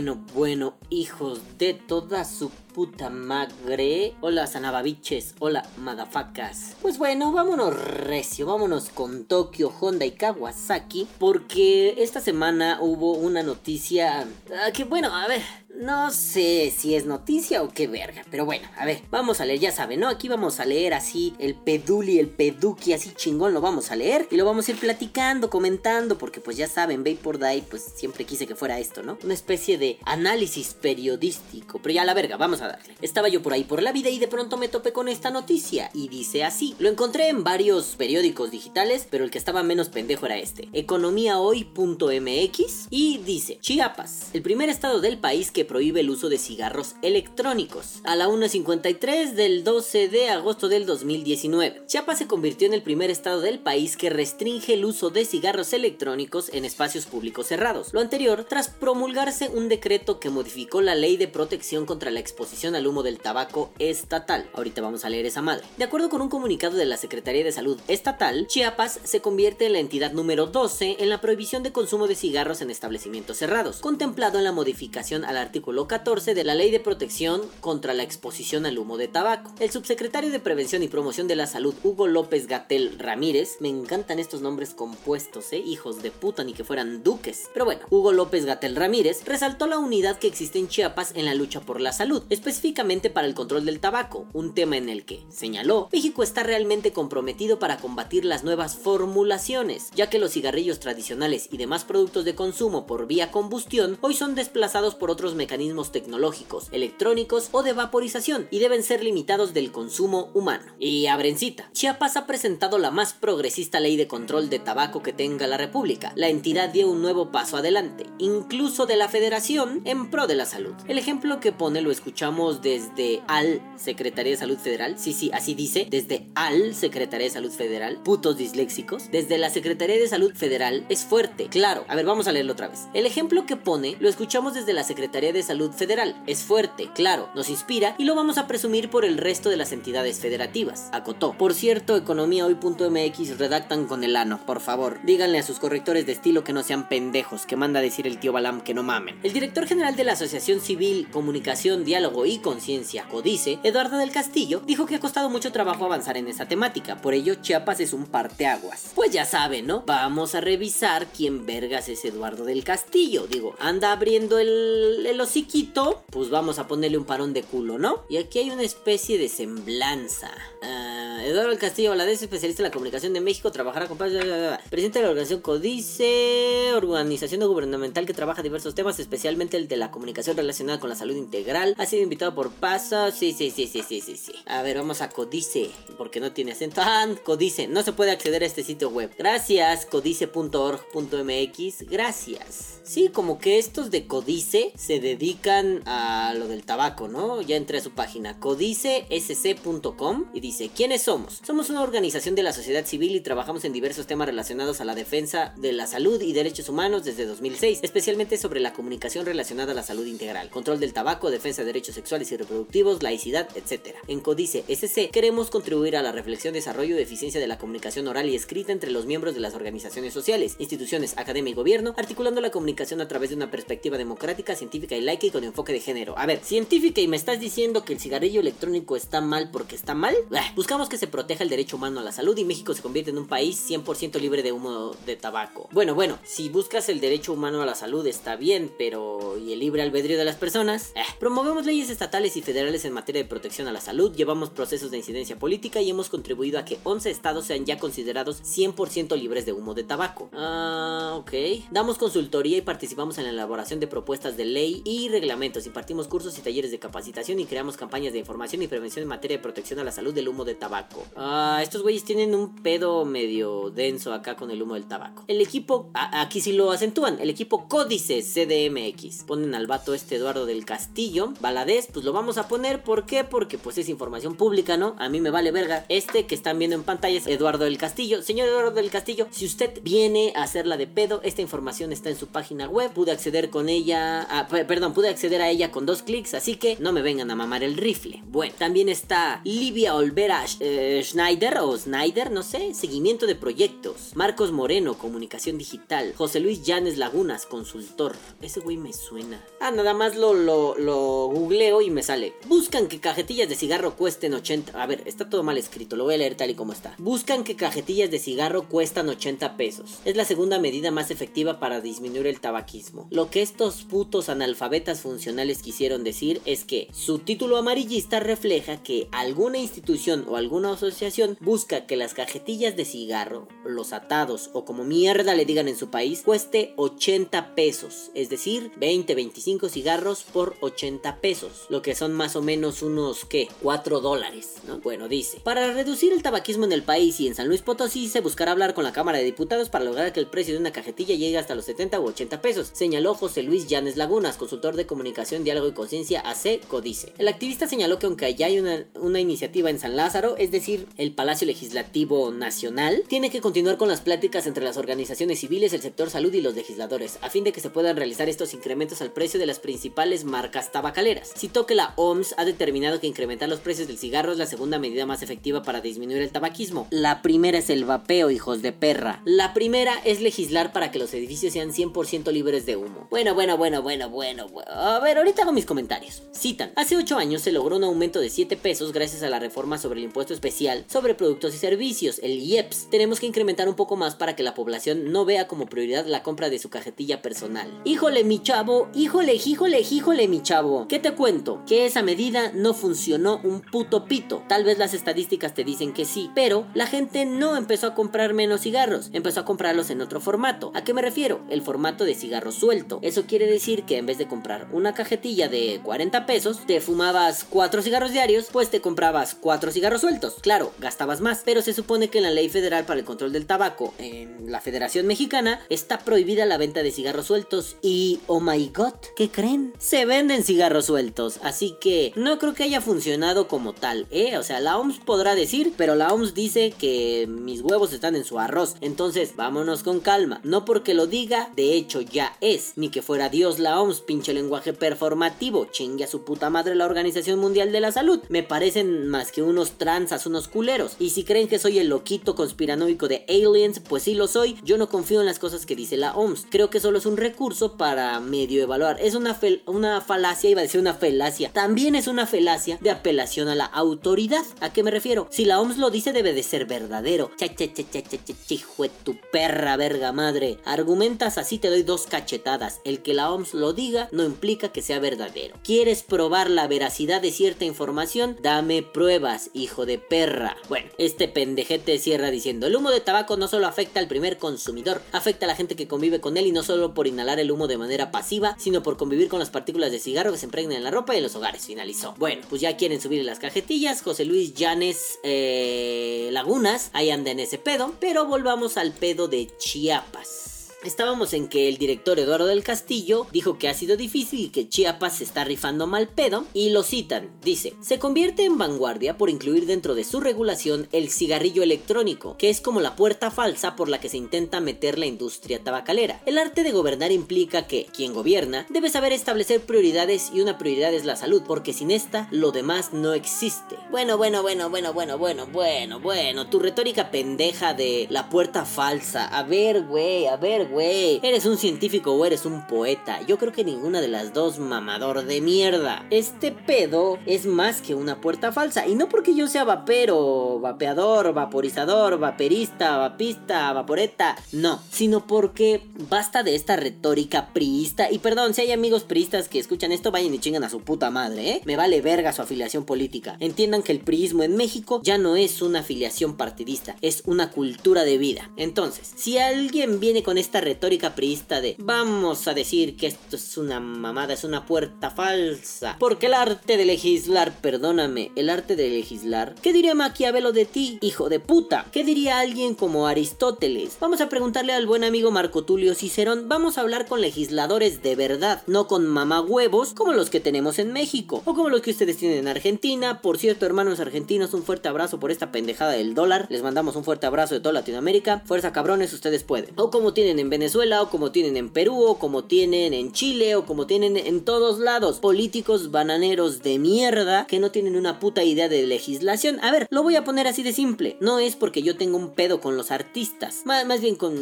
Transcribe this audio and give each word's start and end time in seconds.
bueno, 0.00 0.24
bueno, 0.34 0.74
hijos 0.88 1.40
de 1.58 1.74
toda 1.74 2.24
su 2.24 2.48
puta 2.48 3.10
madre. 3.10 4.14
Hola 4.22 4.46
Sanababiches, 4.46 5.34
hola 5.40 5.68
madafacas. 5.76 6.74
Pues 6.80 6.96
bueno, 6.96 7.32
vámonos 7.32 7.74
recio, 7.74 8.46
vámonos 8.46 8.88
con 8.88 9.26
Tokio, 9.26 9.70
Honda 9.78 10.06
y 10.06 10.12
Kawasaki. 10.12 11.06
Porque 11.18 12.02
esta 12.02 12.22
semana 12.22 12.78
hubo 12.80 13.12
una 13.12 13.42
noticia 13.42 14.26
ah, 14.54 14.70
que 14.72 14.84
bueno, 14.84 15.14
a 15.14 15.28
ver, 15.28 15.42
no 15.80 16.10
sé 16.10 16.72
si 16.76 16.94
es 16.94 17.06
noticia 17.06 17.62
o 17.62 17.70
qué 17.70 17.86
verga, 17.86 18.24
pero 18.30 18.44
bueno, 18.44 18.68
a 18.76 18.84
ver, 18.84 19.00
vamos 19.10 19.40
a 19.40 19.46
leer, 19.46 19.60
ya 19.60 19.72
saben, 19.72 20.00
¿no? 20.00 20.08
Aquí 20.08 20.28
vamos 20.28 20.60
a 20.60 20.66
leer 20.66 20.94
así 20.94 21.34
el 21.38 21.54
peduli, 21.54 22.18
el 22.18 22.28
peduki, 22.28 22.92
así 22.92 23.12
chingón, 23.14 23.54
lo 23.54 23.60
vamos 23.60 23.90
a 23.90 23.96
leer 23.96 24.28
y 24.30 24.36
lo 24.36 24.44
vamos 24.44 24.68
a 24.68 24.72
ir 24.72 24.78
platicando, 24.78 25.48
comentando, 25.48 26.18
porque 26.18 26.40
pues 26.40 26.56
ya 26.56 26.68
saben, 26.68 27.04
por 27.16 27.38
Day, 27.38 27.62
pues 27.62 27.82
siempre 27.94 28.24
quise 28.24 28.46
que 28.46 28.54
fuera 28.54 28.78
esto, 28.78 29.02
¿no? 29.02 29.18
Una 29.24 29.34
especie 29.34 29.78
de 29.78 29.98
análisis 30.04 30.74
periodístico, 30.74 31.80
pero 31.82 31.94
ya 31.94 32.04
la 32.04 32.14
verga, 32.14 32.36
vamos 32.36 32.60
a 32.60 32.68
darle. 32.68 32.94
Estaba 33.00 33.28
yo 33.28 33.42
por 33.42 33.54
ahí 33.54 33.64
por 33.64 33.82
la 33.82 33.92
vida 33.92 34.10
y 34.10 34.18
de 34.18 34.28
pronto 34.28 34.58
me 34.58 34.68
topé 34.68 34.92
con 34.92 35.08
esta 35.08 35.30
noticia 35.30 35.90
y 35.94 36.08
dice 36.08 36.44
así, 36.44 36.76
lo 36.78 36.90
encontré 36.90 37.28
en 37.28 37.42
varios 37.42 37.96
periódicos 37.96 38.50
digitales, 38.50 39.06
pero 39.10 39.24
el 39.24 39.30
que 39.30 39.38
estaba 39.38 39.62
menos 39.62 39.88
pendejo 39.88 40.26
era 40.26 40.36
este, 40.36 40.68
economiahoy.mx 40.72 42.88
y 42.90 43.18
dice, 43.18 43.58
Chiapas, 43.60 44.28
el 44.34 44.42
primer 44.42 44.68
estado 44.68 45.00
del 45.00 45.18
país 45.18 45.50
que 45.50 45.69
prohíbe 45.70 46.00
el 46.00 46.10
uso 46.10 46.28
de 46.28 46.36
cigarros 46.36 46.96
electrónicos. 47.00 48.00
A 48.02 48.16
la 48.16 48.26
1.53 48.26 49.34
del 49.34 49.62
12 49.62 50.08
de 50.08 50.28
agosto 50.28 50.68
del 50.68 50.84
2019, 50.84 51.84
Chiapas 51.86 52.18
se 52.18 52.26
convirtió 52.26 52.66
en 52.66 52.74
el 52.74 52.82
primer 52.82 53.08
estado 53.08 53.40
del 53.40 53.60
país 53.60 53.96
que 53.96 54.10
restringe 54.10 54.74
el 54.74 54.84
uso 54.84 55.10
de 55.10 55.24
cigarros 55.24 55.72
electrónicos 55.72 56.48
en 56.52 56.64
espacios 56.64 57.06
públicos 57.06 57.46
cerrados. 57.46 57.92
Lo 57.92 58.00
anterior 58.00 58.46
tras 58.48 58.68
promulgarse 58.68 59.48
un 59.48 59.68
decreto 59.68 60.18
que 60.18 60.28
modificó 60.28 60.80
la 60.80 60.96
ley 60.96 61.16
de 61.16 61.28
protección 61.28 61.86
contra 61.86 62.10
la 62.10 62.18
exposición 62.18 62.74
al 62.74 62.88
humo 62.88 63.04
del 63.04 63.20
tabaco 63.20 63.70
estatal. 63.78 64.50
Ahorita 64.54 64.82
vamos 64.82 65.04
a 65.04 65.08
leer 65.08 65.26
esa 65.26 65.40
madre. 65.40 65.64
De 65.78 65.84
acuerdo 65.84 66.08
con 66.08 66.20
un 66.20 66.28
comunicado 66.28 66.76
de 66.76 66.84
la 66.84 66.96
Secretaría 66.96 67.44
de 67.44 67.52
Salud 67.52 67.78
Estatal, 67.86 68.48
Chiapas 68.48 68.98
se 69.04 69.20
convierte 69.20 69.66
en 69.66 69.74
la 69.74 69.78
entidad 69.78 70.14
número 70.14 70.46
12 70.46 70.96
en 70.98 71.08
la 71.08 71.20
prohibición 71.20 71.62
de 71.62 71.70
consumo 71.70 72.08
de 72.08 72.16
cigarros 72.16 72.60
en 72.60 72.72
establecimientos 72.72 73.36
cerrados, 73.36 73.76
contemplado 73.76 74.38
en 74.38 74.44
la 74.44 74.50
modificación 74.50 75.24
al 75.24 75.36
artículo 75.36 75.59
artículo 75.60 75.86
14 75.86 76.34
de 76.34 76.42
la 76.42 76.54
Ley 76.54 76.70
de 76.70 76.80
Protección 76.80 77.42
contra 77.60 77.92
la 77.92 78.02
Exposición 78.02 78.64
al 78.64 78.78
Humo 78.78 78.96
de 78.96 79.08
Tabaco. 79.08 79.52
El 79.60 79.70
subsecretario 79.70 80.30
de 80.30 80.40
Prevención 80.40 80.82
y 80.82 80.88
Promoción 80.88 81.28
de 81.28 81.36
la 81.36 81.46
Salud, 81.46 81.74
Hugo 81.84 82.06
López 82.06 82.46
Gatel 82.46 82.98
Ramírez, 82.98 83.58
me 83.60 83.68
encantan 83.68 84.18
estos 84.18 84.40
nombres 84.40 84.72
compuestos, 84.72 85.52
¿eh? 85.52 85.58
hijos 85.58 86.00
de 86.00 86.12
puta, 86.12 86.44
ni 86.44 86.54
que 86.54 86.64
fueran 86.64 87.02
duques. 87.02 87.50
Pero 87.52 87.66
bueno, 87.66 87.82
Hugo 87.90 88.12
López 88.12 88.46
Gatel 88.46 88.74
Ramírez 88.74 89.22
resaltó 89.26 89.66
la 89.66 89.78
unidad 89.78 90.18
que 90.18 90.28
existe 90.28 90.58
en 90.58 90.68
Chiapas 90.68 91.12
en 91.14 91.26
la 91.26 91.34
lucha 91.34 91.60
por 91.60 91.82
la 91.82 91.92
salud, 91.92 92.22
específicamente 92.30 93.10
para 93.10 93.26
el 93.26 93.34
control 93.34 93.66
del 93.66 93.80
tabaco, 93.80 94.24
un 94.32 94.54
tema 94.54 94.78
en 94.78 94.88
el 94.88 95.04
que, 95.04 95.26
señaló, 95.28 95.90
México 95.92 96.22
está 96.22 96.42
realmente 96.42 96.94
comprometido 96.94 97.58
para 97.58 97.76
combatir 97.76 98.24
las 98.24 98.44
nuevas 98.44 98.76
formulaciones, 98.76 99.90
ya 99.94 100.08
que 100.08 100.18
los 100.18 100.32
cigarrillos 100.32 100.80
tradicionales 100.80 101.50
y 101.52 101.58
demás 101.58 101.84
productos 101.84 102.24
de 102.24 102.34
consumo 102.34 102.86
por 102.86 103.06
vía 103.06 103.30
combustión 103.30 103.98
hoy 104.00 104.14
son 104.14 104.34
desplazados 104.34 104.94
por 104.94 105.10
otros 105.10 105.34
mecanismos 105.40 105.90
tecnológicos, 105.90 106.68
electrónicos 106.70 107.48
o 107.52 107.62
de 107.62 107.72
vaporización 107.72 108.46
y 108.50 108.58
deben 108.58 108.82
ser 108.82 109.02
limitados 109.02 109.54
del 109.54 109.72
consumo 109.72 110.30
humano. 110.34 110.74
Y 110.78 111.06
abrencita, 111.06 111.70
Chiapas 111.72 112.18
ha 112.18 112.26
presentado 112.26 112.76
la 112.76 112.90
más 112.90 113.14
progresista 113.14 113.80
ley 113.80 113.96
de 113.96 114.06
control 114.06 114.50
de 114.50 114.58
tabaco 114.58 115.02
que 115.02 115.14
tenga 115.14 115.46
la 115.46 115.56
República. 115.56 116.12
La 116.14 116.28
entidad 116.28 116.68
dio 116.68 116.90
un 116.90 117.00
nuevo 117.00 117.32
paso 117.32 117.56
adelante, 117.56 118.04
incluso 118.18 118.84
de 118.84 118.96
la 118.96 119.08
federación, 119.08 119.80
en 119.86 120.10
pro 120.10 120.26
de 120.26 120.34
la 120.34 120.44
salud. 120.44 120.74
El 120.88 120.98
ejemplo 120.98 121.40
que 121.40 121.52
pone 121.52 121.80
lo 121.80 121.90
escuchamos 121.90 122.60
desde 122.60 123.22
al 123.26 123.62
Secretaría 123.76 124.32
de 124.32 124.38
Salud 124.38 124.58
Federal, 124.58 124.98
sí, 124.98 125.14
sí, 125.14 125.30
así 125.32 125.54
dice, 125.54 125.86
desde 125.88 126.26
al 126.34 126.74
Secretaría 126.74 127.28
de 127.28 127.32
Salud 127.32 127.50
Federal, 127.50 127.98
putos 128.04 128.36
disléxicos, 128.36 129.10
desde 129.10 129.38
la 129.38 129.48
Secretaría 129.48 129.96
de 129.96 130.06
Salud 130.06 130.34
Federal 130.34 130.84
es 130.90 131.04
fuerte, 131.04 131.46
claro. 131.46 131.86
A 131.88 131.96
ver, 131.96 132.04
vamos 132.04 132.28
a 132.28 132.32
leerlo 132.32 132.52
otra 132.52 132.68
vez. 132.68 132.88
El 132.92 133.06
ejemplo 133.06 133.46
que 133.46 133.56
pone 133.56 133.96
lo 134.00 134.08
escuchamos 134.08 134.54
desde 134.54 134.74
la 134.74 134.84
Secretaría 134.84 135.29
de 135.32 135.42
Salud 135.42 135.72
Federal. 135.72 136.20
Es 136.26 136.42
fuerte, 136.42 136.90
claro, 136.94 137.28
nos 137.34 137.48
inspira 137.48 137.94
y 137.98 138.04
lo 138.04 138.14
vamos 138.14 138.38
a 138.38 138.46
presumir 138.46 138.90
por 138.90 139.04
el 139.04 139.18
resto 139.18 139.50
de 139.50 139.56
las 139.56 139.72
entidades 139.72 140.20
federativas. 140.20 140.88
Acotó. 140.92 141.32
Por 141.38 141.54
cierto, 141.54 141.96
economiahoy.mx 141.96 143.38
redactan 143.38 143.86
con 143.86 144.04
el 144.04 144.16
ano, 144.16 144.40
por 144.46 144.60
favor. 144.60 144.98
Díganle 145.04 145.38
a 145.38 145.42
sus 145.42 145.58
correctores 145.58 146.06
de 146.06 146.12
estilo 146.12 146.44
que 146.44 146.52
no 146.52 146.62
sean 146.62 146.88
pendejos, 146.88 147.46
que 147.46 147.56
manda 147.56 147.80
a 147.80 147.82
decir 147.82 148.06
el 148.06 148.18
tío 148.18 148.32
Balam 148.32 148.60
que 148.60 148.74
no 148.74 148.82
mamen. 148.82 149.18
El 149.22 149.32
director 149.32 149.66
general 149.66 149.96
de 149.96 150.04
la 150.04 150.12
Asociación 150.12 150.60
Civil, 150.60 151.08
Comunicación, 151.10 151.84
Diálogo 151.84 152.26
y 152.26 152.38
Conciencia, 152.38 153.04
Codice, 153.08 153.58
Eduardo 153.62 153.98
del 153.98 154.10
Castillo, 154.10 154.62
dijo 154.66 154.86
que 154.86 154.96
ha 154.96 155.00
costado 155.00 155.30
mucho 155.30 155.52
trabajo 155.52 155.84
avanzar 155.84 156.16
en 156.16 156.28
esa 156.28 156.46
temática, 156.46 157.00
por 157.00 157.14
ello 157.14 157.36
Chiapas 157.36 157.80
es 157.80 157.92
un 157.92 158.06
parteaguas. 158.06 158.92
Pues 158.94 159.10
ya 159.10 159.24
saben, 159.24 159.66
¿no? 159.66 159.84
Vamos 159.86 160.34
a 160.34 160.40
revisar 160.40 161.06
quién 161.06 161.46
vergas 161.46 161.88
es 161.88 162.04
Eduardo 162.04 162.44
del 162.44 162.64
Castillo. 162.64 163.26
Digo, 163.26 163.54
anda 163.58 163.92
abriendo 163.92 164.38
el, 164.38 165.06
el 165.06 165.19
hociquito, 165.20 166.02
pues 166.10 166.30
vamos 166.30 166.58
a 166.58 166.66
ponerle 166.66 166.98
un 166.98 167.04
parón 167.04 167.32
de 167.32 167.42
culo, 167.42 167.78
¿no? 167.78 168.02
Y 168.08 168.16
aquí 168.16 168.38
hay 168.38 168.50
una 168.50 168.62
especie 168.62 169.18
de 169.18 169.28
semblanza. 169.28 170.30
Ah, 170.62 171.20
Eduardo 171.24 171.56
Castillo 171.58 171.90
Valadez, 171.90 172.22
especialista 172.22 172.62
en 172.62 172.68
la 172.68 172.72
comunicación 172.72 173.12
de 173.12 173.20
México, 173.20 173.52
trabajará 173.52 173.86
con... 173.86 173.98
Presidente 173.98 174.98
de 174.98 175.04
la 175.04 175.10
organización 175.10 175.40
Codice, 175.40 176.72
organización 176.74 177.46
gubernamental 177.46 178.06
que 178.06 178.14
trabaja 178.14 178.42
diversos 178.42 178.74
temas, 178.74 178.98
especialmente 178.98 179.56
el 179.56 179.68
de 179.68 179.76
la 179.76 179.90
comunicación 179.90 180.36
relacionada 180.36 180.80
con 180.80 180.88
la 180.90 180.96
salud 180.96 181.16
integral. 181.16 181.74
Ha 181.78 181.86
sido 181.86 182.02
invitado 182.02 182.34
por 182.34 182.50
Paso. 182.50 183.10
Sí, 183.12 183.32
sí, 183.32 183.50
sí, 183.50 183.66
sí, 183.66 183.82
sí, 183.86 184.00
sí, 184.00 184.16
sí. 184.16 184.32
A 184.46 184.62
ver, 184.62 184.78
vamos 184.78 185.00
a 185.00 185.10
Codice, 185.10 185.70
porque 185.96 186.20
no 186.20 186.32
tiene 186.32 186.52
acento. 186.52 186.80
Ah, 186.82 187.06
Codice. 187.24 187.68
No 187.68 187.82
se 187.82 187.92
puede 187.92 188.10
acceder 188.10 188.42
a 188.42 188.46
este 188.46 188.64
sitio 188.64 188.88
web. 188.90 189.10
Gracias, 189.18 189.86
codice.org.mx. 189.86 191.82
Gracias. 191.88 192.80
Sí, 192.82 193.08
como 193.08 193.38
que 193.38 193.58
estos 193.58 193.90
de 193.90 194.06
Codice 194.06 194.72
se 194.76 194.98
dedican 195.10 195.82
a 195.86 196.34
lo 196.34 196.46
del 196.46 196.62
tabaco, 196.64 197.08
¿no? 197.08 197.42
Ya 197.42 197.56
entré 197.56 197.78
a 197.78 197.80
su 197.80 197.90
página, 197.90 198.38
codicesc.com 198.38 200.26
y 200.32 200.40
dice, 200.40 200.70
¿quiénes 200.74 201.02
somos? 201.02 201.40
Somos 201.44 201.68
una 201.70 201.82
organización 201.82 202.34
de 202.34 202.42
la 202.42 202.52
sociedad 202.52 202.86
civil 202.86 203.16
y 203.16 203.20
trabajamos 203.20 203.64
en 203.64 203.72
diversos 203.72 204.06
temas 204.06 204.28
relacionados 204.28 204.80
a 204.80 204.84
la 204.84 204.94
defensa 204.94 205.52
de 205.56 205.72
la 205.72 205.86
salud 205.86 206.20
y 206.20 206.32
derechos 206.32 206.68
humanos 206.68 207.04
desde 207.04 207.26
2006, 207.26 207.80
especialmente 207.82 208.38
sobre 208.38 208.60
la 208.60 208.72
comunicación 208.72 209.26
relacionada 209.26 209.72
a 209.72 209.74
la 209.74 209.82
salud 209.82 210.06
integral, 210.06 210.48
control 210.50 210.78
del 210.78 210.92
tabaco, 210.92 211.30
defensa 211.30 211.62
de 211.62 211.66
derechos 211.66 211.94
sexuales 211.96 212.30
y 212.30 212.36
reproductivos, 212.36 213.02
laicidad, 213.02 213.48
etc. 213.56 213.96
En 214.06 214.20
Codice 214.20 214.64
SC 214.68 215.10
queremos 215.10 215.50
contribuir 215.50 215.96
a 215.96 216.02
la 216.02 216.12
reflexión, 216.12 216.54
desarrollo 216.54 216.96
y 216.96 217.02
eficiencia 217.02 217.40
de 217.40 217.48
la 217.48 217.58
comunicación 217.58 218.06
oral 218.06 218.28
y 218.28 218.36
escrita 218.36 218.72
entre 218.72 218.90
los 218.90 219.06
miembros 219.06 219.34
de 219.34 219.40
las 219.40 219.54
organizaciones 219.54 220.14
sociales, 220.14 220.56
instituciones, 220.58 221.18
academia 221.18 221.50
y 221.50 221.54
gobierno, 221.54 221.94
articulando 221.96 222.40
la 222.40 222.50
comunicación 222.50 223.00
a 223.00 223.08
través 223.08 223.30
de 223.30 223.36
una 223.36 223.50
perspectiva 223.50 223.98
democrática, 223.98 224.54
científica 224.54 224.96
y 224.96 224.99
laica 225.00 225.26
y 225.26 225.30
con 225.30 225.44
enfoque 225.44 225.72
de 225.72 225.80
género. 225.80 226.14
A 226.18 226.26
ver, 226.26 226.40
científica 226.42 227.00
y 227.00 227.08
me 227.08 227.16
estás 227.16 227.40
diciendo 227.40 227.84
que 227.84 227.92
el 227.92 228.00
cigarrillo 228.00 228.40
electrónico 228.40 228.96
está 228.96 229.20
mal 229.20 229.50
porque 229.50 229.76
está 229.76 229.94
mal. 229.94 230.14
buscamos 230.54 230.88
que 230.88 230.98
se 230.98 231.06
proteja 231.06 231.44
el 231.44 231.50
derecho 231.50 231.76
humano 231.76 232.00
a 232.00 232.02
la 232.02 232.12
salud 232.12 232.36
y 232.36 232.44
México 232.44 232.74
se 232.74 232.82
convierte 232.82 233.10
en 233.10 233.18
un 233.18 233.26
país 233.26 233.64
100% 233.68 234.20
libre 234.20 234.42
de 234.42 234.52
humo 234.52 234.92
de 235.06 235.16
tabaco. 235.16 235.68
Bueno, 235.72 235.94
bueno, 235.94 236.18
si 236.24 236.48
buscas 236.48 236.88
el 236.88 237.00
derecho 237.00 237.32
humano 237.32 237.62
a 237.62 237.66
la 237.66 237.74
salud 237.74 238.06
está 238.06 238.36
bien, 238.36 238.72
pero 238.78 239.38
¿y 239.38 239.52
el 239.52 239.60
libre 239.60 239.82
albedrío 239.82 240.18
de 240.18 240.24
las 240.24 240.36
personas? 240.36 240.92
Eh, 240.94 241.02
promovemos 241.18 241.66
leyes 241.66 241.90
estatales 241.90 242.36
y 242.36 242.42
federales 242.42 242.84
en 242.84 242.92
materia 242.92 243.22
de 243.22 243.28
protección 243.28 243.68
a 243.68 243.72
la 243.72 243.80
salud, 243.80 244.14
llevamos 244.14 244.50
procesos 244.50 244.90
de 244.90 244.98
incidencia 244.98 245.38
política 245.38 245.80
y 245.80 245.90
hemos 245.90 246.08
contribuido 246.08 246.58
a 246.58 246.64
que 246.64 246.78
11 246.84 247.10
estados 247.10 247.46
sean 247.46 247.64
ya 247.64 247.78
considerados 247.78 248.42
100% 248.42 249.16
libres 249.16 249.46
de 249.46 249.52
humo 249.52 249.74
de 249.74 249.84
tabaco. 249.84 250.30
Ah, 250.32 251.14
ok. 251.16 251.32
Damos 251.70 251.98
consultoría 251.98 252.58
y 252.58 252.62
participamos 252.62 253.18
en 253.18 253.24
la 253.24 253.30
elaboración 253.30 253.80
de 253.80 253.86
propuestas 253.86 254.36
de 254.36 254.44
ley 254.44 254.82
y 254.84 254.89
reglamentos, 255.08 255.66
impartimos 255.66 256.08
cursos 256.08 256.36
y 256.38 256.40
talleres 256.40 256.70
de 256.70 256.78
capacitación 256.78 257.38
y 257.38 257.44
creamos 257.44 257.76
campañas 257.76 258.12
de 258.12 258.18
información 258.18 258.62
y 258.62 258.68
prevención 258.68 259.02
en 259.02 259.08
materia 259.08 259.36
de 259.36 259.42
protección 259.42 259.78
a 259.78 259.84
la 259.84 259.92
salud 259.92 260.12
del 260.12 260.28
humo 260.28 260.44
de 260.44 260.54
tabaco. 260.54 261.04
Ah, 261.16 261.60
estos 261.62 261.82
güeyes 261.82 262.04
tienen 262.04 262.34
un 262.34 262.56
pedo 262.56 263.04
medio 263.04 263.70
denso 263.70 264.12
acá 264.12 264.36
con 264.36 264.50
el 264.50 264.60
humo 264.62 264.74
del 264.74 264.86
tabaco. 264.86 265.24
El 265.28 265.40
equipo, 265.40 265.90
aquí 265.94 266.40
sí 266.40 266.52
lo 266.52 266.72
acentúan, 266.72 267.18
el 267.20 267.30
equipo 267.30 267.68
Códice 267.68 268.22
CDMX. 268.22 269.24
Ponen 269.24 269.54
al 269.54 269.66
vato 269.66 269.94
este 269.94 270.16
Eduardo 270.16 270.46
del 270.46 270.64
Castillo, 270.64 271.34
Baladés, 271.40 271.88
pues 271.92 272.04
lo 272.04 272.12
vamos 272.12 272.38
a 272.38 272.48
poner, 272.48 272.82
¿por 272.82 273.06
qué? 273.06 273.22
Porque 273.22 273.58
pues 273.58 273.78
es 273.78 273.88
información 273.88 274.34
pública, 274.34 274.76
¿no? 274.76 274.96
A 274.98 275.08
mí 275.08 275.20
me 275.20 275.30
vale 275.30 275.52
verga. 275.52 275.84
Este 275.88 276.26
que 276.26 276.34
están 276.34 276.58
viendo 276.58 276.74
en 276.76 276.82
pantalla 276.82 277.18
es 277.18 277.26
Eduardo 277.26 277.64
del 277.64 277.78
Castillo. 277.78 278.22
Señor 278.22 278.48
Eduardo 278.48 278.72
del 278.72 278.90
Castillo, 278.90 279.28
si 279.30 279.46
usted 279.46 279.80
viene 279.82 280.32
a 280.34 280.42
hacerla 280.42 280.76
de 280.76 280.86
pedo, 280.86 281.20
esta 281.22 281.42
información 281.42 281.92
está 281.92 282.10
en 282.10 282.16
su 282.16 282.26
página 282.26 282.68
web, 282.68 282.92
pude 282.92 283.12
acceder 283.12 283.50
con 283.50 283.68
ella, 283.68 284.26
perdón, 284.66 284.79
pude 284.92 285.08
acceder 285.08 285.42
a 285.42 285.50
ella 285.50 285.70
con 285.70 285.86
dos 285.86 286.02
clics, 286.02 286.34
así 286.34 286.56
que 286.56 286.76
no 286.80 286.92
me 286.92 287.02
vengan 287.02 287.30
a 287.30 287.36
mamar 287.36 287.62
el 287.62 287.76
rifle. 287.76 288.22
Bueno, 288.26 288.54
también 288.58 288.88
está 288.88 289.40
Livia 289.44 289.94
Olvera, 289.94 290.44
eh, 290.60 291.00
Schneider 291.04 291.58
o 291.58 291.76
Snyder, 291.76 292.30
no 292.30 292.42
sé, 292.42 292.74
seguimiento 292.74 293.26
de 293.26 293.34
proyectos. 293.34 294.12
Marcos 294.14 294.52
Moreno, 294.52 294.98
comunicación 294.98 295.58
digital. 295.58 296.14
José 296.16 296.40
Luis 296.40 296.62
Llanes 296.62 296.98
Lagunas, 296.98 297.46
consultor. 297.46 298.16
Ese 298.40 298.60
güey 298.60 298.76
me 298.76 298.92
suena. 298.92 299.44
Ah, 299.60 299.70
nada 299.70 299.94
más 299.94 300.16
lo, 300.16 300.34
lo, 300.34 300.76
lo 300.76 301.28
googleo 301.28 301.82
y 301.82 301.90
me 301.90 302.02
sale. 302.02 302.34
Buscan 302.46 302.88
que 302.88 303.00
cajetillas 303.00 303.48
de 303.48 303.56
cigarro 303.56 303.96
cuesten 303.96 304.34
80. 304.34 304.82
A 304.82 304.86
ver, 304.86 305.02
está 305.06 305.28
todo 305.28 305.42
mal 305.42 305.58
escrito, 305.58 305.96
lo 305.96 306.04
voy 306.04 306.14
a 306.14 306.18
leer 306.18 306.36
tal 306.36 306.50
y 306.50 306.54
como 306.54 306.72
está. 306.72 306.94
Buscan 306.98 307.44
que 307.44 307.56
cajetillas 307.56 308.10
de 308.10 308.18
cigarro 308.18 308.68
cuestan 308.68 309.08
80 309.08 309.56
pesos. 309.56 309.98
Es 310.04 310.16
la 310.16 310.24
segunda 310.24 310.58
medida 310.58 310.90
más 310.90 311.10
efectiva 311.10 311.60
para 311.60 311.80
disminuir 311.80 312.26
el 312.26 312.40
tabaquismo. 312.40 313.08
Lo 313.10 313.30
que 313.30 313.42
estos 313.42 313.82
putos 313.82 314.28
analfabetas 314.70 315.00
funcionales 315.00 315.62
quisieron 315.62 316.04
decir 316.04 316.40
es 316.44 316.64
que 316.64 316.88
su 316.92 317.18
título 317.18 317.56
amarillista 317.56 318.20
refleja 318.20 318.82
que 318.82 319.08
alguna 319.10 319.58
institución 319.58 320.24
o 320.28 320.36
alguna 320.36 320.72
asociación 320.72 321.36
busca 321.40 321.86
que 321.86 321.96
las 321.96 322.14
cajetillas 322.14 322.76
de 322.76 322.84
cigarro, 322.84 323.48
los 323.64 323.92
atados 323.92 324.50
o 324.52 324.64
como 324.64 324.84
mierda 324.84 325.34
le 325.34 325.44
digan 325.44 325.66
en 325.66 325.76
su 325.76 325.90
país, 325.90 326.22
cueste 326.24 326.72
80 326.76 327.56
pesos. 327.56 328.12
Es 328.14 328.30
decir, 328.30 328.70
20, 328.76 329.14
25 329.16 329.68
cigarros 329.68 330.22
por 330.22 330.54
80 330.60 331.20
pesos. 331.20 331.66
Lo 331.68 331.82
que 331.82 331.96
son 331.96 332.12
más 332.12 332.36
o 332.36 332.42
menos 332.42 332.82
unos, 332.82 333.24
¿qué? 333.24 333.48
4 333.62 334.00
dólares, 334.00 334.54
¿no? 334.68 334.78
Bueno, 334.78 335.08
dice. 335.08 335.40
Para 335.42 335.72
reducir 335.72 336.12
el 336.12 336.22
tabaquismo 336.22 336.64
en 336.64 336.72
el 336.72 336.84
país 336.84 337.18
y 337.18 337.26
en 337.26 337.34
San 337.34 337.48
Luis 337.48 337.62
Potosí 337.62 338.08
se 338.08 338.20
buscará 338.20 338.52
hablar 338.52 338.74
con 338.74 338.84
la 338.84 338.92
Cámara 338.92 339.18
de 339.18 339.24
Diputados 339.24 339.68
para 339.68 339.84
lograr 339.84 340.12
que 340.12 340.20
el 340.20 340.28
precio 340.28 340.54
de 340.54 340.60
una 340.60 340.72
cajetilla 340.72 341.16
llegue 341.16 341.38
hasta 341.38 341.56
los 341.56 341.64
70 341.64 341.98
u 341.98 342.06
80 342.06 342.40
pesos, 342.40 342.70
señaló 342.72 343.14
José 343.14 343.42
Luis 343.42 343.66
Llanes 343.66 343.96
Lagunas, 343.96 344.36
consultor 344.36 344.59
de 344.60 344.86
comunicación, 344.86 345.42
diálogo 345.42 345.68
y 345.68 345.72
conciencia 345.72 346.20
AC 346.20 346.60
Codice. 346.68 347.12
El 347.18 347.28
activista 347.28 347.66
señaló 347.66 347.98
que 347.98 348.06
aunque 348.06 348.34
ya 348.34 348.46
hay 348.46 348.60
una, 348.60 348.84
una 349.00 349.20
iniciativa 349.20 349.70
en 349.70 349.78
San 349.78 349.96
Lázaro, 349.96 350.36
es 350.36 350.50
decir, 350.50 350.86
el 350.98 351.12
Palacio 351.12 351.46
Legislativo 351.46 352.30
Nacional, 352.30 353.02
tiene 353.08 353.30
que 353.30 353.40
continuar 353.40 353.78
con 353.78 353.88
las 353.88 354.02
pláticas 354.02 354.46
entre 354.46 354.64
las 354.64 354.76
organizaciones 354.76 355.40
civiles, 355.40 355.72
el 355.72 355.80
sector 355.80 356.10
salud 356.10 356.32
y 356.34 356.42
los 356.42 356.54
legisladores, 356.54 357.18
a 357.22 357.30
fin 357.30 357.42
de 357.42 357.52
que 357.52 357.60
se 357.60 357.70
puedan 357.70 357.96
realizar 357.96 358.28
estos 358.28 358.52
incrementos 358.52 359.00
al 359.00 359.12
precio 359.12 359.40
de 359.40 359.46
las 359.46 359.60
principales 359.60 360.24
marcas 360.24 360.72
tabacaleras. 360.72 361.32
Citó 361.36 361.64
que 361.64 361.74
la 361.74 361.94
OMS 361.96 362.34
ha 362.36 362.44
determinado 362.44 363.00
que 363.00 363.06
incrementar 363.06 363.48
los 363.48 363.60
precios 363.60 363.88
del 363.88 363.98
cigarro 363.98 364.32
es 364.32 364.38
la 364.38 364.46
segunda 364.46 364.78
medida 364.78 365.06
más 365.06 365.22
efectiva 365.22 365.62
para 365.62 365.80
disminuir 365.80 366.22
el 366.22 366.30
tabaquismo. 366.30 366.86
La 366.90 367.22
primera 367.22 367.58
es 367.58 367.70
el 367.70 367.84
vapeo, 367.84 368.30
hijos 368.30 368.60
de 368.62 368.72
perra. 368.72 369.22
La 369.24 369.54
primera 369.54 369.94
es 370.04 370.20
legislar 370.20 370.72
para 370.72 370.90
que 370.90 370.98
los 370.98 371.14
edificios 371.14 371.52
sean 371.52 371.72
100% 371.72 372.32
libres 372.32 372.66
de 372.66 372.76
humo. 372.76 373.06
Bueno, 373.10 373.34
bueno, 373.34 373.56
bueno, 373.56 373.82
bueno, 373.82 374.10
bueno, 374.10 374.39
A 374.68 374.98
ver, 375.00 375.18
ahorita 375.18 375.42
hago 375.42 375.52
mis 375.52 375.66
comentarios. 375.66 376.22
Citan, 376.32 376.72
hace 376.76 376.96
8 376.96 377.16
años 377.16 377.42
se 377.42 377.52
logró 377.52 377.76
un 377.76 377.84
aumento 377.84 378.20
de 378.20 378.30
7 378.30 378.56
pesos 378.56 378.92
gracias 378.92 379.22
a 379.22 379.28
la 379.28 379.38
reforma 379.38 379.78
sobre 379.78 380.00
el 380.00 380.06
impuesto 380.06 380.34
especial 380.34 380.84
sobre 380.86 381.14
productos 381.14 381.54
y 381.54 381.58
servicios, 381.58 382.20
el 382.22 382.38
IEPS. 382.40 382.88
Tenemos 382.90 383.20
que 383.20 383.26
incrementar 383.26 383.68
un 383.68 383.74
poco 383.74 383.96
más 383.96 384.14
para 384.14 384.36
que 384.36 384.42
la 384.42 384.54
población 384.54 385.12
no 385.12 385.24
vea 385.24 385.46
como 385.46 385.66
prioridad 385.66 386.06
la 386.06 386.22
compra 386.22 386.50
de 386.50 386.58
su 386.58 386.70
cajetilla 386.70 387.22
personal. 387.22 387.70
Híjole, 387.84 388.24
mi 388.24 388.42
chavo, 388.42 388.88
híjole, 388.94 389.34
híjole, 389.34 389.80
híjole, 389.80 390.28
mi 390.28 390.42
chavo. 390.42 390.86
¿Qué 390.88 390.98
te 390.98 391.12
cuento? 391.12 391.62
Que 391.66 391.86
esa 391.86 392.02
medida 392.02 392.52
no 392.54 392.74
funcionó 392.74 393.40
un 393.44 393.60
puto 393.60 394.04
pito. 394.04 394.42
Tal 394.48 394.64
vez 394.64 394.78
las 394.78 394.94
estadísticas 394.94 395.54
te 395.54 395.64
dicen 395.64 395.92
que 395.92 396.04
sí, 396.04 396.30
pero 396.34 396.66
la 396.74 396.86
gente 396.86 397.24
no 397.26 397.56
empezó 397.56 397.88
a 397.88 397.94
comprar 397.94 398.34
menos 398.34 398.62
cigarros, 398.62 399.10
empezó 399.12 399.40
a 399.40 399.44
comprarlos 399.44 399.90
en 399.90 400.00
otro 400.00 400.20
formato. 400.20 400.72
¿A 400.74 400.84
qué 400.84 400.94
me 400.94 401.02
refiero? 401.02 401.40
El 401.50 401.62
formato 401.62 402.04
de 402.04 402.14
cigarro 402.14 402.52
suelto. 402.52 402.98
Eso 403.02 403.24
quiere 403.26 403.46
decir 403.46 403.84
que 403.84 403.98
en 403.98 404.06
vez 404.06 404.18
de 404.18 404.26
comprar 404.30 404.68
una 404.72 404.94
cajetilla 404.94 405.48
de 405.48 405.80
40 405.84 406.24
pesos, 406.24 406.60
te 406.66 406.80
fumabas 406.80 407.44
4 407.44 407.82
cigarros 407.82 408.12
diarios, 408.12 408.46
pues 408.50 408.70
te 408.70 408.80
comprabas 408.80 409.34
4 409.34 409.72
cigarros 409.72 410.00
sueltos. 410.00 410.36
Claro, 410.40 410.72
gastabas 410.78 411.20
más, 411.20 411.42
pero 411.44 411.60
se 411.60 411.74
supone 411.74 412.08
que 412.08 412.18
en 412.18 412.24
la 412.24 412.30
ley 412.30 412.48
federal 412.48 412.86
para 412.86 413.00
el 413.00 413.04
control 413.04 413.32
del 413.32 413.46
tabaco, 413.46 413.92
en 413.98 414.50
la 414.50 414.60
Federación 414.60 415.06
Mexicana, 415.06 415.60
está 415.68 415.98
prohibida 415.98 416.46
la 416.46 416.56
venta 416.56 416.82
de 416.82 416.92
cigarros 416.92 417.26
sueltos 417.26 417.76
y, 417.82 418.20
oh 418.28 418.40
my 418.40 418.70
god, 418.74 418.94
¿qué 419.16 419.28
creen? 419.28 419.74
Se 419.78 420.06
venden 420.06 420.44
cigarros 420.44 420.86
sueltos, 420.86 421.40
así 421.42 421.76
que 421.80 422.12
no 422.14 422.38
creo 422.38 422.54
que 422.54 422.62
haya 422.62 422.80
funcionado 422.80 423.48
como 423.48 423.72
tal, 423.72 424.06
¿eh? 424.10 424.38
O 424.38 424.44
sea, 424.44 424.60
la 424.60 424.78
OMS 424.78 425.00
podrá 425.00 425.34
decir, 425.34 425.74
pero 425.76 425.96
la 425.96 426.12
OMS 426.14 426.34
dice 426.34 426.72
que 426.78 427.26
mis 427.28 427.62
huevos 427.62 427.92
están 427.92 428.14
en 428.14 428.24
su 428.24 428.38
arroz, 428.38 428.76
entonces 428.80 429.34
vámonos 429.34 429.82
con 429.82 429.98
calma, 429.98 430.40
no 430.44 430.64
porque 430.64 430.94
lo 430.94 431.08
diga, 431.08 431.50
de 431.56 431.74
hecho 431.74 432.00
ya 432.00 432.36
es, 432.40 432.74
ni 432.76 432.90
que 432.90 433.02
fuera 433.02 433.28
Dios 433.28 433.58
la 433.58 433.80
OMS, 433.80 434.00
pinche 434.02 434.19
lenguaje 434.28 434.72
performativo, 434.72 435.66
chingue 435.70 436.04
a 436.04 436.08
su 436.08 436.24
puta 436.24 436.50
madre 436.50 436.74
la 436.74 436.86
Organización 436.86 437.38
Mundial 437.38 437.72
de 437.72 437.80
la 437.80 437.92
Salud, 437.92 438.20
me 438.28 438.42
parecen 438.42 439.08
más 439.08 439.32
que 439.32 439.42
unos 439.42 439.72
transas, 439.72 440.26
unos 440.26 440.48
culeros, 440.48 440.96
y 440.98 441.10
si 441.10 441.24
creen 441.24 441.48
que 441.48 441.58
soy 441.58 441.78
el 441.78 441.88
loquito 441.88 442.34
conspiranoico 442.34 443.08
de 443.08 443.24
aliens, 443.28 443.80
pues 443.80 444.04
sí 444.04 444.14
lo 444.14 444.28
soy, 444.28 444.56
yo 444.62 444.76
no 444.76 444.88
confío 444.88 445.20
en 445.20 445.26
las 445.26 445.38
cosas 445.38 445.66
que 445.66 445.76
dice 445.76 445.96
la 445.96 446.14
OMS, 446.14 446.46
creo 446.50 446.70
que 446.70 446.80
solo 446.80 446.98
es 446.98 447.06
un 447.06 447.16
recurso 447.16 447.76
para 447.76 448.20
medio 448.20 448.62
evaluar, 448.62 448.98
es 449.00 449.14
una, 449.14 449.38
una 449.66 450.00
falacia, 450.00 450.50
iba 450.50 450.60
a 450.60 450.64
decir 450.64 450.80
una 450.80 450.94
falacia, 450.94 451.50
también 451.52 451.94
es 451.94 452.06
una 452.06 452.26
falacia 452.26 452.78
de 452.80 452.90
apelación 452.90 453.48
a 453.48 453.54
la 453.54 453.64
autoridad, 453.64 454.44
¿a 454.60 454.72
qué 454.72 454.82
me 454.82 454.90
refiero? 454.90 455.26
Si 455.30 455.44
la 455.44 455.60
OMS 455.60 455.78
lo 455.78 455.90
dice 455.90 456.12
debe 456.12 456.34
de 456.34 456.42
ser 456.42 456.66
verdadero, 456.66 457.30
cha 457.36 457.48
cha 457.48 457.72
cha 457.72 457.82
cha 457.90 458.02
cha 458.02 458.18
cha, 458.24 458.88
tu 459.04 459.16
perra 459.32 459.76
verga 459.76 460.12
madre, 460.12 460.58
argumentas 460.64 461.38
así 461.38 461.58
te 461.58 461.68
doy 461.68 461.82
dos 461.82 462.06
cachetadas, 462.06 462.80
el 462.84 463.00
que 463.00 463.14
la 463.14 463.30
OMS 463.30 463.54
lo 463.54 463.72
diga 463.72 464.08
no 464.12 464.24
implica 464.24 464.70
que 464.70 464.82
sea 464.82 464.98
verdadero, 464.98 465.56
¿quieres 465.62 466.02
probar 466.02 466.50
la 466.50 466.66
veracidad 466.66 467.20
de 467.20 467.32
cierta 467.32 467.64
información? 467.64 468.36
Dame 468.42 468.82
pruebas, 468.82 469.50
hijo 469.54 469.86
de 469.86 469.98
perra. 469.98 470.56
Bueno, 470.68 470.90
este 470.98 471.28
pendejete 471.28 471.98
cierra 471.98 472.30
diciendo, 472.30 472.66
el 472.66 472.76
humo 472.76 472.90
de 472.90 473.00
tabaco 473.00 473.36
no 473.36 473.48
solo 473.48 473.66
afecta 473.66 474.00
al 474.00 474.08
primer 474.08 474.38
consumidor, 474.38 475.02
afecta 475.12 475.46
a 475.46 475.48
la 475.48 475.56
gente 475.56 475.76
que 475.76 475.88
convive 475.88 476.20
con 476.20 476.36
él 476.36 476.46
y 476.46 476.52
no 476.52 476.62
solo 476.62 476.94
por 476.94 477.06
inhalar 477.06 477.38
el 477.40 477.50
humo 477.50 477.68
de 477.68 477.78
manera 477.78 478.10
pasiva, 478.10 478.56
sino 478.58 478.82
por 478.82 478.96
convivir 478.96 479.28
con 479.28 479.38
las 479.38 479.50
partículas 479.50 479.92
de 479.92 479.98
cigarro 479.98 480.32
que 480.32 480.38
se 480.38 480.46
impregnan 480.46 480.76
en 480.76 480.84
la 480.84 480.90
ropa 480.90 481.14
y 481.14 481.18
en 481.18 481.24
los 481.24 481.34
hogares, 481.34 481.66
finalizó. 481.66 482.14
Bueno, 482.18 482.42
pues 482.48 482.60
ya 482.60 482.76
quieren 482.76 483.00
subir 483.00 483.24
las 483.24 483.38
cajetillas, 483.38 484.02
José 484.02 484.24
Luis 484.24 484.54
Llanes 484.54 485.18
eh, 485.22 486.28
Lagunas, 486.32 486.90
ahí 486.92 487.10
anda 487.10 487.30
en 487.30 487.40
ese 487.40 487.58
pedo, 487.58 487.94
pero 488.00 488.26
volvamos 488.26 488.76
al 488.76 488.92
pedo 488.92 489.28
de 489.28 489.48
Chiapas. 489.58 490.59
Estábamos 490.82 491.34
en 491.34 491.48
que 491.48 491.68
el 491.68 491.76
director 491.76 492.18
Eduardo 492.18 492.46
del 492.46 492.64
Castillo 492.64 493.26
dijo 493.32 493.58
que 493.58 493.68
ha 493.68 493.74
sido 493.74 493.98
difícil 493.98 494.40
y 494.40 494.48
que 494.48 494.66
Chiapas 494.66 495.18
se 495.18 495.24
está 495.24 495.44
rifando 495.44 495.86
mal 495.86 496.08
pedo 496.08 496.46
y 496.54 496.70
lo 496.70 496.82
citan. 496.82 497.30
Dice, 497.42 497.74
se 497.82 497.98
convierte 497.98 498.46
en 498.46 498.56
vanguardia 498.56 499.18
por 499.18 499.28
incluir 499.28 499.66
dentro 499.66 499.94
de 499.94 500.04
su 500.04 500.20
regulación 500.20 500.88
el 500.92 501.10
cigarrillo 501.10 501.62
electrónico, 501.62 502.38
que 502.38 502.48
es 502.48 502.62
como 502.62 502.80
la 502.80 502.96
puerta 502.96 503.30
falsa 503.30 503.76
por 503.76 503.90
la 503.90 504.00
que 504.00 504.08
se 504.08 504.16
intenta 504.16 504.60
meter 504.60 504.98
la 504.98 505.04
industria 505.04 505.62
tabacalera. 505.62 506.22
El 506.24 506.38
arte 506.38 506.62
de 506.62 506.72
gobernar 506.72 507.12
implica 507.12 507.66
que 507.66 507.84
quien 507.94 508.14
gobierna 508.14 508.66
debe 508.70 508.88
saber 508.88 509.12
establecer 509.12 509.60
prioridades 509.60 510.30
y 510.32 510.40
una 510.40 510.56
prioridad 510.56 510.94
es 510.94 511.04
la 511.04 511.16
salud, 511.16 511.42
porque 511.46 511.74
sin 511.74 511.90
esta 511.90 512.26
lo 512.30 512.52
demás 512.52 512.94
no 512.94 513.12
existe. 513.12 513.76
Bueno, 513.90 514.16
bueno, 514.16 514.40
bueno, 514.40 514.70
bueno, 514.70 514.94
bueno, 514.94 515.18
bueno, 515.18 515.46
bueno, 515.46 516.00
bueno, 516.00 516.48
tu 516.48 516.58
retórica 516.58 517.10
pendeja 517.10 517.74
de 517.74 518.06
la 518.08 518.30
puerta 518.30 518.64
falsa. 518.64 519.26
A 519.26 519.42
ver, 519.42 519.82
güey, 519.82 520.26
a 520.26 520.36
ver, 520.36 520.69
güey. 520.70 521.20
¿Eres 521.22 521.46
un 521.46 521.58
científico 521.58 522.12
o 522.12 522.24
eres 522.24 522.46
un 522.46 522.66
poeta? 522.66 523.20
Yo 523.26 523.38
creo 523.38 523.52
que 523.52 523.64
ninguna 523.64 524.00
de 524.00 524.08
las 524.08 524.32
dos, 524.32 524.58
mamador 524.58 525.24
de 525.24 525.40
mierda. 525.40 526.06
Este 526.10 526.52
pedo 526.52 527.18
es 527.26 527.46
más 527.46 527.82
que 527.82 527.94
una 527.94 528.20
puerta 528.20 528.52
falsa. 528.52 528.86
Y 528.86 528.94
no 528.94 529.08
porque 529.08 529.34
yo 529.34 529.46
sea 529.46 529.64
vapero, 529.64 530.58
vapeador, 530.60 531.32
vaporizador, 531.32 532.18
vaperista, 532.18 532.96
vapista, 532.96 533.72
vaporeta. 533.72 534.36
No, 534.52 534.80
sino 534.90 535.26
porque 535.26 535.82
basta 536.08 536.42
de 536.42 536.54
esta 536.54 536.76
retórica 536.76 537.52
priista. 537.52 538.10
Y 538.10 538.18
perdón, 538.18 538.54
si 538.54 538.62
hay 538.62 538.72
amigos 538.72 539.04
priistas 539.04 539.48
que 539.48 539.58
escuchan 539.58 539.92
esto, 539.92 540.10
vayan 540.10 540.34
y 540.34 540.38
chingan 540.38 540.64
a 540.64 540.70
su 540.70 540.80
puta 540.80 541.10
madre, 541.10 541.50
¿eh? 541.50 541.62
Me 541.64 541.76
vale 541.76 542.00
verga 542.00 542.32
su 542.32 542.42
afiliación 542.42 542.84
política. 542.84 543.36
Entiendan 543.40 543.82
que 543.82 543.92
el 543.92 544.00
priismo 544.00 544.42
en 544.42 544.56
México 544.56 545.00
ya 545.02 545.18
no 545.18 545.36
es 545.36 545.62
una 545.62 545.80
afiliación 545.80 546.36
partidista, 546.36 546.96
es 547.02 547.22
una 547.26 547.50
cultura 547.50 548.04
de 548.04 548.18
vida. 548.18 548.50
Entonces, 548.56 549.12
si 549.16 549.38
alguien 549.38 550.00
viene 550.00 550.22
con 550.22 550.38
esta 550.38 550.59
retórica 550.60 551.14
priista 551.14 551.60
de 551.60 551.76
vamos 551.78 552.48
a 552.48 552.54
decir 552.54 552.96
que 552.96 553.06
esto 553.06 553.36
es 553.36 553.56
una 553.56 553.80
mamada, 553.80 554.34
es 554.34 554.44
una 554.44 554.66
puerta 554.66 555.10
falsa. 555.10 555.96
Porque 555.98 556.26
el 556.26 556.34
arte 556.34 556.76
de 556.76 556.84
legislar, 556.84 557.52
perdóname, 557.60 558.32
el 558.36 558.50
arte 558.50 558.76
de 558.76 558.88
legislar. 558.88 559.54
¿Qué 559.62 559.72
diría 559.72 559.94
Maquiavelo 559.94 560.52
de 560.52 560.66
ti, 560.66 560.98
hijo 561.00 561.28
de 561.28 561.40
puta? 561.40 561.86
¿Qué 561.92 562.04
diría 562.04 562.40
alguien 562.40 562.74
como 562.74 563.06
Aristóteles? 563.06 563.96
Vamos 564.00 564.20
a 564.20 564.28
preguntarle 564.28 564.72
al 564.72 564.86
buen 564.86 565.04
amigo 565.04 565.30
Marco 565.30 565.64
Tulio 565.64 565.94
Cicerón. 565.94 566.48
Vamos 566.48 566.78
a 566.78 566.82
hablar 566.82 567.06
con 567.06 567.20
legisladores 567.20 568.02
de 568.02 568.16
verdad, 568.16 568.62
no 568.66 568.86
con 568.86 569.06
mamagüevos 569.06 569.94
como 569.94 570.12
los 570.12 570.30
que 570.30 570.40
tenemos 570.40 570.78
en 570.78 570.92
México 570.92 571.42
o 571.44 571.54
como 571.54 571.70
los 571.70 571.80
que 571.80 571.90
ustedes 571.90 572.16
tienen 572.16 572.38
en 572.38 572.48
Argentina. 572.48 573.20
Por 573.22 573.38
cierto, 573.38 573.66
hermanos 573.66 574.00
argentinos, 574.00 574.54
un 574.54 574.62
fuerte 574.62 574.88
abrazo 574.88 575.18
por 575.20 575.30
esta 575.30 575.52
pendejada 575.52 575.92
del 575.92 576.14
dólar. 576.14 576.46
Les 576.50 576.62
mandamos 576.62 576.96
un 576.96 577.04
fuerte 577.04 577.26
abrazo 577.26 577.54
de 577.54 577.60
toda 577.60 577.72
Latinoamérica. 577.72 578.42
Fuerza 578.44 578.72
cabrones, 578.72 579.12
ustedes 579.12 579.44
pueden. 579.44 579.72
O 579.76 579.90
como 579.90 580.12
tienen 580.12 580.38
en 580.38 580.49
en 580.50 580.58
Venezuela, 580.58 581.00
o 581.00 581.10
como 581.10 581.30
tienen 581.30 581.56
en 581.56 581.68
Perú, 581.68 582.02
o 582.02 582.18
como 582.18 582.42
tienen 582.42 582.92
en 582.92 583.12
Chile, 583.12 583.54
o 583.54 583.64
como 583.64 583.86
tienen 583.86 584.16
en 584.16 584.44
todos 584.44 584.80
lados. 584.80 585.20
Políticos 585.20 585.92
bananeros 585.92 586.62
de 586.62 586.80
mierda 586.80 587.46
que 587.46 587.60
no 587.60 587.70
tienen 587.70 587.94
una 587.94 588.18
puta 588.18 588.42
idea 588.42 588.68
de 588.68 588.84
legislación. 588.84 589.60
A 589.62 589.70
ver, 589.70 589.86
lo 589.90 590.02
voy 590.02 590.16
a 590.16 590.24
poner 590.24 590.48
así 590.48 590.64
de 590.64 590.72
simple. 590.72 591.16
No 591.20 591.38
es 591.38 591.54
porque 591.54 591.82
yo 591.82 591.96
tengo 591.96 592.16
un 592.16 592.34
pedo 592.34 592.60
con 592.60 592.76
los 592.76 592.90
artistas, 592.90 593.62
más 593.64 594.00
bien 594.00 594.16
con 594.16 594.34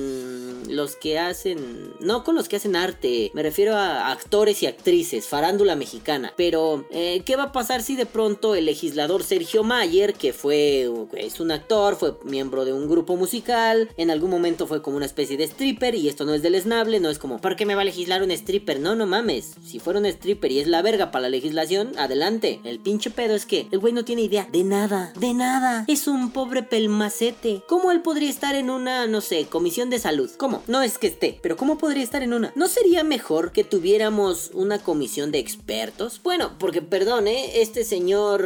los 0.68 0.96
que 0.96 1.18
hacen... 1.18 1.92
No 2.00 2.24
con 2.24 2.34
los 2.34 2.48
que 2.48 2.56
hacen 2.56 2.74
arte, 2.74 3.30
me 3.34 3.42
refiero 3.42 3.74
a 3.76 4.10
actores 4.10 4.62
y 4.62 4.66
actrices, 4.66 5.26
farándula 5.26 5.76
mexicana. 5.76 6.32
Pero, 6.36 6.86
eh, 6.90 7.22
¿qué 7.26 7.36
va 7.36 7.44
a 7.44 7.52
pasar 7.52 7.82
si 7.82 7.96
de 7.96 8.06
pronto 8.06 8.54
el 8.54 8.64
legislador 8.64 9.22
Sergio 9.22 9.62
Mayer, 9.62 10.14
que 10.14 10.32
fue 10.32 10.90
es 11.12 11.40
un 11.40 11.50
actor, 11.50 11.96
fue 11.96 12.14
miembro 12.24 12.64
de 12.64 12.72
un 12.72 12.88
grupo 12.88 13.16
musical, 13.16 13.90
en 13.98 14.10
algún 14.10 14.30
momento 14.30 14.66
fue 14.66 14.80
como 14.80 14.96
una 14.96 15.06
especie 15.06 15.36
de 15.36 15.44
stripper 15.44 15.97
y 15.98 16.08
esto 16.08 16.24
no 16.24 16.34
es 16.34 16.42
deleznable, 16.42 17.00
no 17.00 17.10
es 17.10 17.18
como, 17.18 17.38
¿por 17.40 17.56
qué 17.56 17.66
me 17.66 17.74
va 17.74 17.82
a 17.82 17.84
legislar 17.84 18.22
un 18.22 18.30
stripper? 18.30 18.80
No, 18.80 18.94
no 18.94 19.06
mames, 19.06 19.54
si 19.66 19.78
fuera 19.78 19.98
un 19.98 20.06
stripper 20.06 20.52
y 20.52 20.60
es 20.60 20.68
la 20.68 20.82
verga 20.82 21.10
para 21.10 21.22
la 21.22 21.28
legislación, 21.28 21.92
adelante. 21.98 22.60
El 22.64 22.78
pinche 22.78 23.10
pedo 23.10 23.34
es 23.34 23.46
que 23.46 23.66
el 23.70 23.78
güey 23.78 23.92
no 23.92 24.04
tiene 24.04 24.22
idea 24.22 24.48
de 24.50 24.64
nada, 24.64 25.12
de 25.18 25.34
nada. 25.34 25.84
Es 25.88 26.06
un 26.06 26.30
pobre 26.30 26.62
pelmacete. 26.62 27.62
¿Cómo 27.68 27.90
él 27.90 28.00
podría 28.00 28.30
estar 28.30 28.54
en 28.54 28.70
una, 28.70 29.06
no 29.06 29.20
sé, 29.20 29.46
comisión 29.46 29.90
de 29.90 29.98
salud? 29.98 30.30
¿Cómo? 30.36 30.62
No 30.66 30.82
es 30.82 30.98
que 30.98 31.08
esté, 31.08 31.38
pero 31.42 31.56
¿cómo 31.56 31.78
podría 31.78 32.04
estar 32.04 32.22
en 32.22 32.32
una? 32.32 32.52
¿No 32.54 32.68
sería 32.68 33.02
mejor 33.04 33.52
que 33.52 33.64
tuviéramos 33.64 34.50
una 34.54 34.78
comisión 34.78 35.32
de 35.32 35.38
expertos? 35.38 36.20
Bueno, 36.22 36.52
porque 36.58 36.82
perdón, 36.82 37.26
¿eh? 37.26 37.60
este 37.60 37.84
señor 37.84 38.42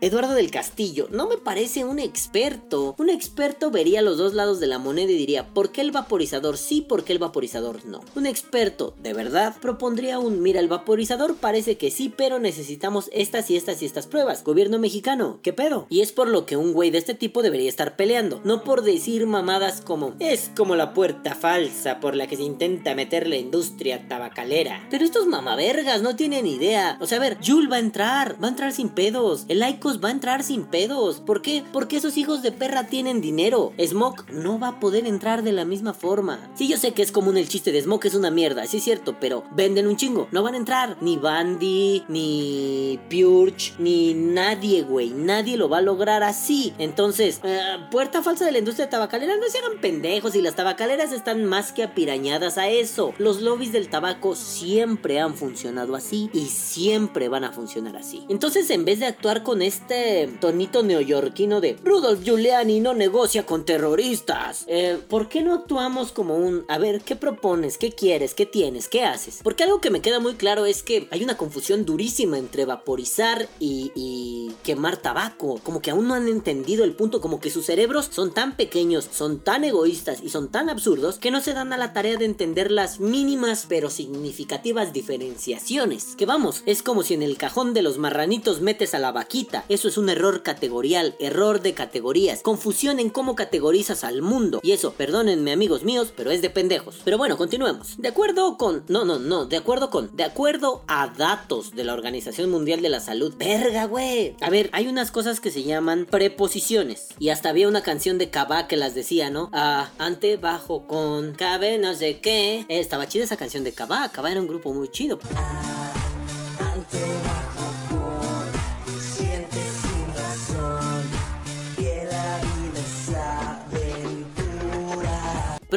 Eduardo 0.00 0.34
del 0.34 0.50
Castillo 0.50 1.08
no 1.10 1.28
me 1.28 1.36
parece 1.36 1.84
un 1.84 1.98
experto. 1.98 2.94
Un 2.98 3.10
experto 3.10 3.70
vería 3.70 4.02
los 4.02 4.18
dos 4.18 4.34
lados 4.34 4.60
de 4.60 4.66
la 4.66 4.78
moneda 4.78 5.10
y 5.12 5.16
diría, 5.16 5.48
¿por 5.48 5.72
qué 5.72 5.80
el 5.80 5.90
vaporizador 5.90 6.29
sí, 6.56 6.80
por 6.80 7.04
qué 7.04 7.12
el 7.12 7.18
vaporizador 7.18 7.84
no? 7.84 8.00
Un 8.14 8.26
experto, 8.26 8.94
de 9.02 9.12
verdad, 9.12 9.56
propondría 9.60 10.18
un, 10.18 10.42
mira, 10.42 10.60
el 10.60 10.68
vaporizador 10.68 11.36
parece 11.36 11.76
que 11.76 11.90
sí, 11.90 12.12
pero 12.14 12.38
necesitamos 12.38 13.10
estas 13.12 13.50
y 13.50 13.56
estas 13.56 13.82
y 13.82 13.86
estas 13.86 14.06
pruebas. 14.06 14.44
Gobierno 14.44 14.78
mexicano, 14.78 15.38
¿qué 15.42 15.52
pedo? 15.52 15.86
Y 15.88 16.00
es 16.00 16.12
por 16.12 16.28
lo 16.28 16.46
que 16.46 16.56
un 16.56 16.72
güey 16.72 16.90
de 16.90 16.98
este 16.98 17.14
tipo 17.14 17.42
debería 17.42 17.68
estar 17.68 17.96
peleando, 17.96 18.40
no 18.44 18.64
por 18.64 18.82
decir 18.82 19.26
mamadas 19.26 19.80
como, 19.80 20.14
es 20.18 20.50
como 20.56 20.76
la 20.76 20.94
puerta 20.94 21.34
falsa 21.34 22.00
por 22.00 22.14
la 22.14 22.26
que 22.26 22.36
se 22.36 22.42
intenta 22.42 22.94
meter 22.94 23.26
la 23.26 23.36
industria 23.36 24.06
tabacalera. 24.08 24.86
Pero 24.90 25.04
estos 25.04 25.26
mamavergas 25.26 26.02
no 26.02 26.16
tienen 26.16 26.46
idea. 26.46 26.96
O 27.00 27.06
sea, 27.06 27.18
a 27.18 27.20
ver, 27.20 27.38
Jul 27.44 27.70
va 27.70 27.76
a 27.76 27.80
entrar, 27.80 28.42
va 28.42 28.46
a 28.46 28.50
entrar 28.50 28.72
sin 28.72 28.88
pedos. 28.90 29.44
El 29.48 29.66
Icos 29.68 30.02
va 30.02 30.08
a 30.08 30.12
entrar 30.12 30.42
sin 30.42 30.64
pedos. 30.64 31.20
¿Por 31.20 31.42
qué? 31.42 31.64
Porque 31.72 31.96
esos 31.96 32.16
hijos 32.16 32.42
de 32.42 32.52
perra 32.52 32.86
tienen 32.86 33.20
dinero. 33.20 33.72
Smoke 33.84 34.30
no 34.32 34.58
va 34.58 34.68
a 34.68 34.80
poder 34.80 35.06
entrar 35.06 35.42
de 35.42 35.52
la 35.52 35.64
misma 35.64 35.94
forma. 35.94 36.19
Sí, 36.54 36.68
yo 36.68 36.76
sé 36.76 36.92
que 36.92 37.02
es 37.02 37.12
común 37.12 37.36
el 37.36 37.48
chiste 37.48 37.72
de 37.72 37.82
Smoke 37.82 38.06
es 38.06 38.14
una 38.14 38.30
mierda, 38.30 38.66
sí 38.66 38.78
es 38.78 38.84
cierto, 38.84 39.16
pero 39.20 39.44
venden 39.52 39.86
un 39.86 39.96
chingo. 39.96 40.28
No 40.30 40.42
van 40.42 40.54
a 40.54 40.58
entrar 40.58 40.96
ni 41.00 41.16
Bandy, 41.16 42.04
ni 42.08 42.98
Purge, 43.08 43.74
ni 43.78 44.14
nadie, 44.14 44.82
güey. 44.82 45.10
Nadie 45.10 45.56
lo 45.56 45.68
va 45.68 45.78
a 45.78 45.82
lograr 45.82 46.22
así. 46.22 46.74
Entonces, 46.78 47.40
eh, 47.42 47.60
puerta 47.90 48.22
falsa 48.22 48.44
de 48.44 48.52
la 48.52 48.58
industria 48.58 48.90
tabacalera, 48.90 49.36
no 49.36 49.48
se 49.48 49.58
hagan 49.58 49.80
pendejos 49.80 50.34
y 50.34 50.42
las 50.42 50.56
tabacaleras 50.56 51.12
están 51.12 51.44
más 51.44 51.72
que 51.72 51.82
apirañadas 51.82 52.58
a 52.58 52.68
eso. 52.68 53.14
Los 53.18 53.40
lobbies 53.40 53.72
del 53.72 53.88
tabaco 53.88 54.34
siempre 54.34 55.20
han 55.20 55.34
funcionado 55.34 55.94
así 55.94 56.30
y 56.32 56.46
siempre 56.46 57.28
van 57.28 57.44
a 57.44 57.52
funcionar 57.52 57.96
así. 57.96 58.24
Entonces, 58.28 58.70
en 58.70 58.84
vez 58.84 59.00
de 59.00 59.06
actuar 59.06 59.42
con 59.42 59.62
este 59.62 60.28
tonito 60.40 60.82
neoyorquino 60.82 61.60
de 61.60 61.76
Rudolf 61.82 62.22
Giuliani 62.22 62.80
no 62.80 62.94
negocia 62.94 63.46
con 63.46 63.64
terroristas. 63.64 64.64
Eh, 64.66 64.98
¿Por 65.08 65.28
qué 65.28 65.42
no 65.42 65.54
actuamos 65.54 65.99
como 66.08 66.36
un, 66.36 66.64
a 66.68 66.78
ver, 66.78 67.02
¿qué 67.02 67.16
propones? 67.16 67.78
¿Qué 67.78 67.92
quieres? 67.92 68.34
¿Qué 68.34 68.46
tienes? 68.46 68.88
¿Qué 68.88 69.04
haces? 69.04 69.40
Porque 69.42 69.64
algo 69.64 69.80
que 69.80 69.90
me 69.90 70.00
queda 70.00 70.20
muy 70.20 70.34
claro 70.34 70.66
es 70.66 70.82
que 70.82 71.06
hay 71.10 71.22
una 71.22 71.36
confusión 71.36 71.84
durísima 71.84 72.38
entre 72.38 72.64
vaporizar 72.64 73.48
y, 73.60 73.92
y 73.94 74.52
quemar 74.64 74.96
tabaco. 74.96 75.60
Como 75.62 75.82
que 75.82 75.90
aún 75.90 76.08
no 76.08 76.14
han 76.14 76.28
entendido 76.28 76.84
el 76.84 76.92
punto, 76.92 77.20
como 77.20 77.40
que 77.40 77.50
sus 77.50 77.66
cerebros 77.66 78.08
son 78.10 78.32
tan 78.32 78.56
pequeños, 78.56 79.08
son 79.12 79.40
tan 79.40 79.64
egoístas 79.64 80.22
y 80.22 80.30
son 80.30 80.50
tan 80.50 80.70
absurdos 80.70 81.18
que 81.18 81.30
no 81.30 81.40
se 81.40 81.52
dan 81.52 81.72
a 81.72 81.78
la 81.78 81.92
tarea 81.92 82.16
de 82.16 82.24
entender 82.24 82.70
las 82.70 83.00
mínimas 83.00 83.66
pero 83.68 83.90
significativas 83.90 84.92
diferenciaciones. 84.92 86.16
Que 86.16 86.26
vamos, 86.26 86.62
es 86.66 86.82
como 86.82 87.02
si 87.02 87.14
en 87.14 87.22
el 87.22 87.36
cajón 87.36 87.74
de 87.74 87.82
los 87.82 87.98
marranitos 87.98 88.60
metes 88.60 88.94
a 88.94 88.98
la 88.98 89.12
vaquita. 89.12 89.64
Eso 89.68 89.88
es 89.88 89.98
un 89.98 90.08
error 90.08 90.42
categorial, 90.42 91.14
error 91.18 91.60
de 91.60 91.74
categorías, 91.74 92.42
confusión 92.42 92.98
en 93.00 93.10
cómo 93.10 93.34
categorizas 93.34 94.04
al 94.04 94.22
mundo. 94.22 94.60
Y 94.62 94.72
eso, 94.72 94.92
perdónenme 94.92 95.52
amigos 95.52 95.84
pero 96.16 96.30
es 96.30 96.42
de 96.42 96.50
pendejos. 96.50 97.00
Pero 97.04 97.18
bueno, 97.18 97.36
continuemos. 97.36 97.96
De 97.98 98.08
acuerdo 98.08 98.56
con... 98.56 98.84
No, 98.88 99.04
no, 99.04 99.18
no, 99.18 99.46
de 99.46 99.56
acuerdo 99.56 99.90
con... 99.90 100.14
De 100.16 100.24
acuerdo 100.24 100.84
a 100.86 101.08
datos 101.08 101.74
de 101.74 101.84
la 101.84 101.94
Organización 101.94 102.50
Mundial 102.50 102.82
de 102.82 102.88
la 102.88 103.00
Salud. 103.00 103.34
Verga, 103.36 103.86
güey. 103.86 104.36
A 104.40 104.50
ver, 104.50 104.70
hay 104.72 104.86
unas 104.86 105.10
cosas 105.10 105.40
que 105.40 105.50
se 105.50 105.62
llaman 105.62 106.06
preposiciones. 106.10 107.08
Y 107.18 107.30
hasta 107.30 107.48
había 107.48 107.68
una 107.68 107.82
canción 107.82 108.18
de 108.18 108.30
Cabá 108.30 108.68
que 108.68 108.76
las 108.76 108.94
decía, 108.94 109.30
¿no? 109.30 109.50
Ah, 109.52 109.90
ante, 109.98 110.36
bajo, 110.36 110.86
con, 110.86 111.32
cabe, 111.34 111.78
no 111.78 111.94
sé 111.94 112.20
qué. 112.20 112.66
estaba 112.68 113.08
chida 113.08 113.24
esa 113.24 113.36
canción 113.36 113.64
de 113.64 113.72
Cabá. 113.72 114.08
Cabá 114.10 114.30
era 114.30 114.40
un 114.40 114.48
grupo 114.48 114.72
muy 114.72 114.88
chido. 114.88 115.18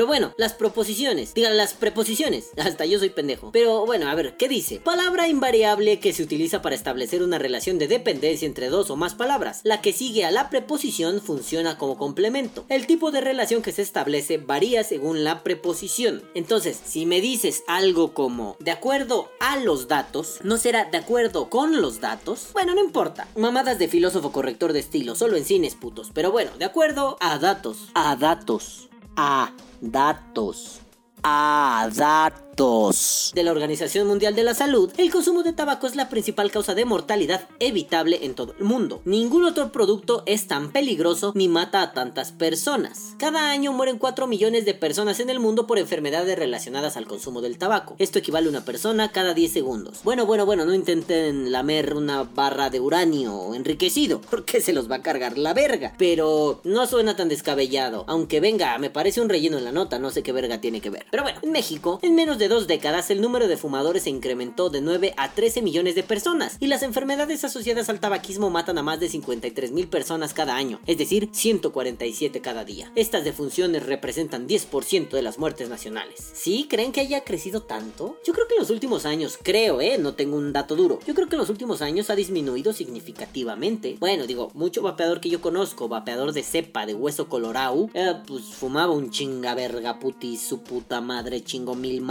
Pero 0.03 0.09
bueno, 0.09 0.33
las 0.35 0.51
proposiciones, 0.51 1.33
digan 1.33 1.55
las 1.55 1.75
preposiciones, 1.75 2.49
hasta 2.57 2.85
yo 2.85 2.99
soy 2.99 3.09
pendejo. 3.09 3.51
Pero 3.53 3.85
bueno, 3.85 4.09
a 4.09 4.15
ver, 4.15 4.35
¿qué 4.35 4.49
dice? 4.49 4.81
Palabra 4.81 5.29
invariable 5.29 6.01
que 6.01 6.11
se 6.11 6.23
utiliza 6.23 6.61
para 6.61 6.75
establecer 6.75 7.23
una 7.23 7.39
relación 7.39 7.79
de 7.79 7.87
dependencia 7.87 8.45
entre 8.45 8.67
dos 8.67 8.89
o 8.89 8.97
más 8.97 9.15
palabras. 9.15 9.61
La 9.63 9.79
que 9.79 9.93
sigue 9.93 10.25
a 10.25 10.31
la 10.31 10.49
preposición 10.49 11.21
funciona 11.21 11.77
como 11.77 11.97
complemento. 11.97 12.65
El 12.67 12.85
tipo 12.85 13.11
de 13.11 13.21
relación 13.21 13.61
que 13.61 13.71
se 13.71 13.81
establece 13.81 14.39
varía 14.39 14.83
según 14.83 15.23
la 15.23 15.41
preposición. 15.41 16.21
Entonces, 16.35 16.77
si 16.85 17.05
me 17.05 17.21
dices 17.21 17.63
algo 17.67 18.13
como 18.13 18.57
de 18.59 18.71
acuerdo 18.71 19.31
a 19.39 19.55
los 19.55 19.87
datos, 19.87 20.39
no 20.43 20.57
será 20.57 20.83
de 20.83 20.97
acuerdo 20.97 21.49
con 21.49 21.81
los 21.81 22.01
datos. 22.01 22.49
Bueno, 22.51 22.75
no 22.75 22.83
importa. 22.83 23.29
Mamadas 23.37 23.79
de 23.79 23.87
filósofo 23.87 24.33
corrector 24.33 24.73
de 24.73 24.81
estilo, 24.81 25.15
solo 25.15 25.37
en 25.37 25.45
cines 25.45 25.75
putos. 25.75 26.11
Pero 26.13 26.33
bueno, 26.33 26.51
de 26.59 26.65
acuerdo 26.65 27.15
a 27.21 27.39
datos. 27.39 27.87
A 27.93 28.17
datos. 28.17 28.89
A 29.15 29.53
datos. 29.83 30.81
A 31.21 31.87
datos 31.91 32.42
de 32.55 33.43
la 33.43 33.51
Organización 33.51 34.07
Mundial 34.07 34.35
de 34.35 34.43
la 34.43 34.53
Salud, 34.53 34.91
el 34.97 35.09
consumo 35.09 35.41
de 35.41 35.53
tabaco 35.53 35.87
es 35.87 35.95
la 35.95 36.09
principal 36.09 36.51
causa 36.51 36.75
de 36.75 36.85
mortalidad 36.85 37.47
evitable 37.59 38.19
en 38.21 38.35
todo 38.35 38.53
el 38.59 38.63
mundo. 38.63 39.01
Ningún 39.05 39.43
otro 39.43 39.71
producto 39.71 40.21
es 40.27 40.47
tan 40.47 40.71
peligroso 40.71 41.31
ni 41.33 41.47
mata 41.47 41.81
a 41.81 41.93
tantas 41.93 42.31
personas. 42.31 43.15
Cada 43.17 43.49
año 43.49 43.73
mueren 43.73 43.97
4 43.97 44.27
millones 44.27 44.65
de 44.65 44.75
personas 44.75 45.19
en 45.19 45.31
el 45.31 45.39
mundo 45.39 45.65
por 45.65 45.79
enfermedades 45.79 46.37
relacionadas 46.37 46.95
al 46.95 47.07
consumo 47.07 47.41
del 47.41 47.57
tabaco. 47.57 47.95
Esto 47.97 48.19
equivale 48.19 48.45
a 48.45 48.51
una 48.51 48.65
persona 48.65 49.11
cada 49.11 49.33
10 49.33 49.51
segundos. 49.51 50.01
Bueno, 50.03 50.27
bueno, 50.27 50.45
bueno, 50.45 50.63
no 50.63 50.75
intenten 50.75 51.51
lamer 51.51 51.95
una 51.95 52.21
barra 52.21 52.69
de 52.69 52.79
uranio 52.79 53.55
enriquecido, 53.55 54.21
porque 54.29 54.61
se 54.61 54.73
los 54.73 54.91
va 54.91 54.97
a 54.97 55.01
cargar 55.01 55.39
la 55.39 55.55
verga. 55.55 55.95
Pero 55.97 56.61
no 56.63 56.85
suena 56.85 57.15
tan 57.15 57.29
descabellado. 57.29 58.05
Aunque 58.07 58.39
venga, 58.39 58.77
me 58.77 58.91
parece 58.91 59.21
un 59.21 59.29
relleno 59.29 59.57
en 59.57 59.65
la 59.65 59.71
nota, 59.71 59.97
no 59.97 60.11
sé 60.11 60.21
qué 60.21 60.31
verga 60.31 60.61
tiene 60.61 60.81
que 60.81 60.91
ver. 60.91 61.07
Pero 61.09 61.23
bueno, 61.23 61.39
en 61.41 61.51
México, 61.51 61.99
en 62.03 62.13
menos 62.13 62.37
de 62.37 62.42
dos 62.47 62.67
décadas, 62.67 63.09
el 63.09 63.21
número 63.21 63.47
de 63.47 63.57
fumadores 63.57 64.03
se 64.03 64.09
incrementó 64.09 64.69
de 64.69 64.81
9 64.81 65.13
a 65.17 65.33
13 65.33 65.61
millones 65.61 65.95
de 65.95 66.03
personas 66.03 66.57
y 66.59 66.67
las 66.67 66.83
enfermedades 66.83 67.43
asociadas 67.43 67.89
al 67.89 67.99
tabaquismo 67.99 68.49
matan 68.49 68.77
a 68.77 68.83
más 68.83 68.99
de 68.99 69.09
53 69.09 69.71
mil 69.71 69.87
personas 69.87 70.33
cada 70.33 70.55
año, 70.55 70.79
es 70.85 70.97
decir, 70.97 71.29
147 71.31 72.41
cada 72.41 72.65
día. 72.65 72.91
Estas 72.95 73.23
defunciones 73.23 73.85
representan 73.85 74.47
10% 74.47 75.09
de 75.11 75.21
las 75.21 75.37
muertes 75.39 75.69
nacionales. 75.69 76.31
¿Sí? 76.33 76.67
¿Creen 76.69 76.91
que 76.91 77.01
haya 77.01 77.23
crecido 77.23 77.63
tanto? 77.63 78.17
Yo 78.25 78.33
creo 78.33 78.47
que 78.47 78.55
en 78.55 78.61
los 78.61 78.69
últimos 78.69 79.05
años, 79.05 79.37
creo, 79.41 79.81
¿eh? 79.81 79.97
No 79.97 80.13
tengo 80.13 80.37
un 80.37 80.53
dato 80.53 80.75
duro. 80.75 80.99
Yo 81.05 81.13
creo 81.13 81.27
que 81.27 81.35
en 81.35 81.41
los 81.41 81.49
últimos 81.49 81.81
años 81.81 82.09
ha 82.09 82.15
disminuido 82.15 82.73
significativamente. 82.73 83.97
Bueno, 83.99 84.27
digo, 84.27 84.51
mucho 84.53 84.81
vapeador 84.81 85.21
que 85.21 85.29
yo 85.29 85.41
conozco, 85.41 85.87
vapeador 85.87 86.33
de 86.33 86.43
cepa, 86.43 86.85
de 86.85 86.93
hueso 86.93 87.27
colorado, 87.27 87.89
eh, 87.93 88.13
pues 88.27 88.43
fumaba 88.45 88.93
un 88.93 89.11
chinga 89.11 89.55
verga 89.55 89.99
puti 89.99 90.37
su 90.37 90.61
puta 90.61 91.01
madre 91.01 91.43
chingo 91.43 91.75
mil 91.75 92.01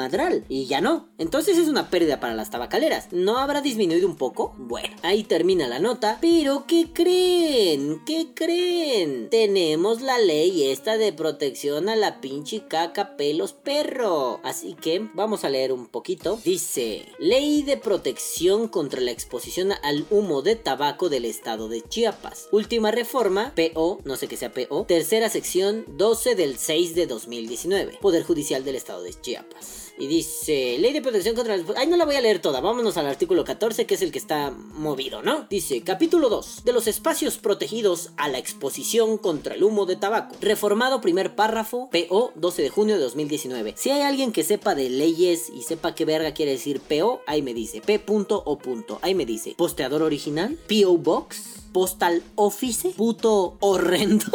y 0.48 0.66
ya 0.66 0.80
no. 0.80 1.08
Entonces 1.18 1.58
es 1.58 1.68
una 1.68 1.90
pérdida 1.90 2.20
para 2.20 2.34
las 2.34 2.50
tabacaleras. 2.50 3.08
¿No 3.12 3.38
habrá 3.38 3.60
disminuido 3.60 4.06
un 4.06 4.16
poco? 4.16 4.54
Bueno, 4.58 4.94
ahí 5.02 5.24
termina 5.24 5.68
la 5.68 5.78
nota. 5.78 6.18
Pero 6.20 6.64
¿qué 6.66 6.88
creen? 6.92 8.02
¿Qué 8.06 8.28
creen? 8.34 9.28
Tenemos 9.30 10.00
la 10.00 10.18
ley 10.18 10.70
esta 10.70 10.96
de 10.98 11.12
protección 11.12 11.88
a 11.88 11.96
la 11.96 12.20
pinche 12.20 12.66
caca 12.66 13.16
pelos 13.16 13.52
perro. 13.52 14.40
Así 14.42 14.74
que 14.74 15.08
vamos 15.14 15.44
a 15.44 15.50
leer 15.50 15.72
un 15.72 15.86
poquito. 15.86 16.38
Dice, 16.44 17.06
ley 17.18 17.62
de 17.62 17.76
protección 17.76 18.68
contra 18.68 19.00
la 19.00 19.10
exposición 19.10 19.72
al 19.82 20.06
humo 20.10 20.42
de 20.42 20.56
tabaco 20.56 21.08
del 21.08 21.24
estado 21.24 21.68
de 21.68 21.82
Chiapas. 21.82 22.48
Última 22.52 22.90
reforma, 22.90 23.52
PO, 23.54 24.00
no 24.04 24.16
sé 24.16 24.28
qué 24.28 24.36
sea 24.36 24.52
PO, 24.52 24.84
tercera 24.84 25.28
sección 25.28 25.84
12 25.88 26.34
del 26.34 26.58
6 26.58 26.94
de 26.94 27.06
2019. 27.06 27.98
Poder 28.00 28.22
Judicial 28.22 28.64
del 28.64 28.76
estado 28.76 29.02
de 29.02 29.14
Chiapas. 29.20 29.81
Y 29.98 30.06
dice, 30.06 30.78
ley 30.78 30.92
de 30.92 31.02
protección 31.02 31.34
contra 31.34 31.56
las... 31.56 31.66
Ay, 31.76 31.86
no 31.86 31.96
la 31.96 32.04
voy 32.04 32.16
a 32.16 32.20
leer 32.20 32.40
toda, 32.40 32.60
vámonos 32.60 32.96
al 32.96 33.06
artículo 33.06 33.44
14, 33.44 33.86
que 33.86 33.94
es 33.94 34.02
el 34.02 34.10
que 34.10 34.18
está 34.18 34.50
movido, 34.50 35.22
¿no? 35.22 35.46
Dice, 35.50 35.82
capítulo 35.82 36.28
2, 36.28 36.64
de 36.64 36.72
los 36.72 36.86
espacios 36.86 37.38
protegidos 37.38 38.10
a 38.16 38.28
la 38.28 38.38
exposición 38.38 39.18
contra 39.18 39.54
el 39.54 39.62
humo 39.62 39.86
de 39.86 39.96
tabaco. 39.96 40.34
Reformado 40.40 41.00
primer 41.00 41.34
párrafo, 41.34 41.90
PO, 41.90 42.32
12 42.36 42.62
de 42.62 42.68
junio 42.70 42.94
de 42.96 43.02
2019. 43.02 43.74
Si 43.76 43.90
hay 43.90 44.02
alguien 44.02 44.32
que 44.32 44.44
sepa 44.44 44.74
de 44.74 44.88
leyes 44.88 45.50
y 45.54 45.62
sepa 45.62 45.94
qué 45.94 46.04
verga 46.04 46.34
quiere 46.34 46.52
decir 46.52 46.80
PO, 46.80 47.20
ahí 47.26 47.42
me 47.42 47.54
dice, 47.54 47.80
P. 47.80 48.02
O. 48.06 48.98
Ahí 49.02 49.14
me 49.14 49.26
dice, 49.26 49.54
posteador 49.56 50.02
original, 50.02 50.58
PO 50.68 50.98
Box. 50.98 51.61
Postal 51.72 52.22
Office, 52.36 52.90
puto 52.96 53.56
horrendo. 53.60 54.26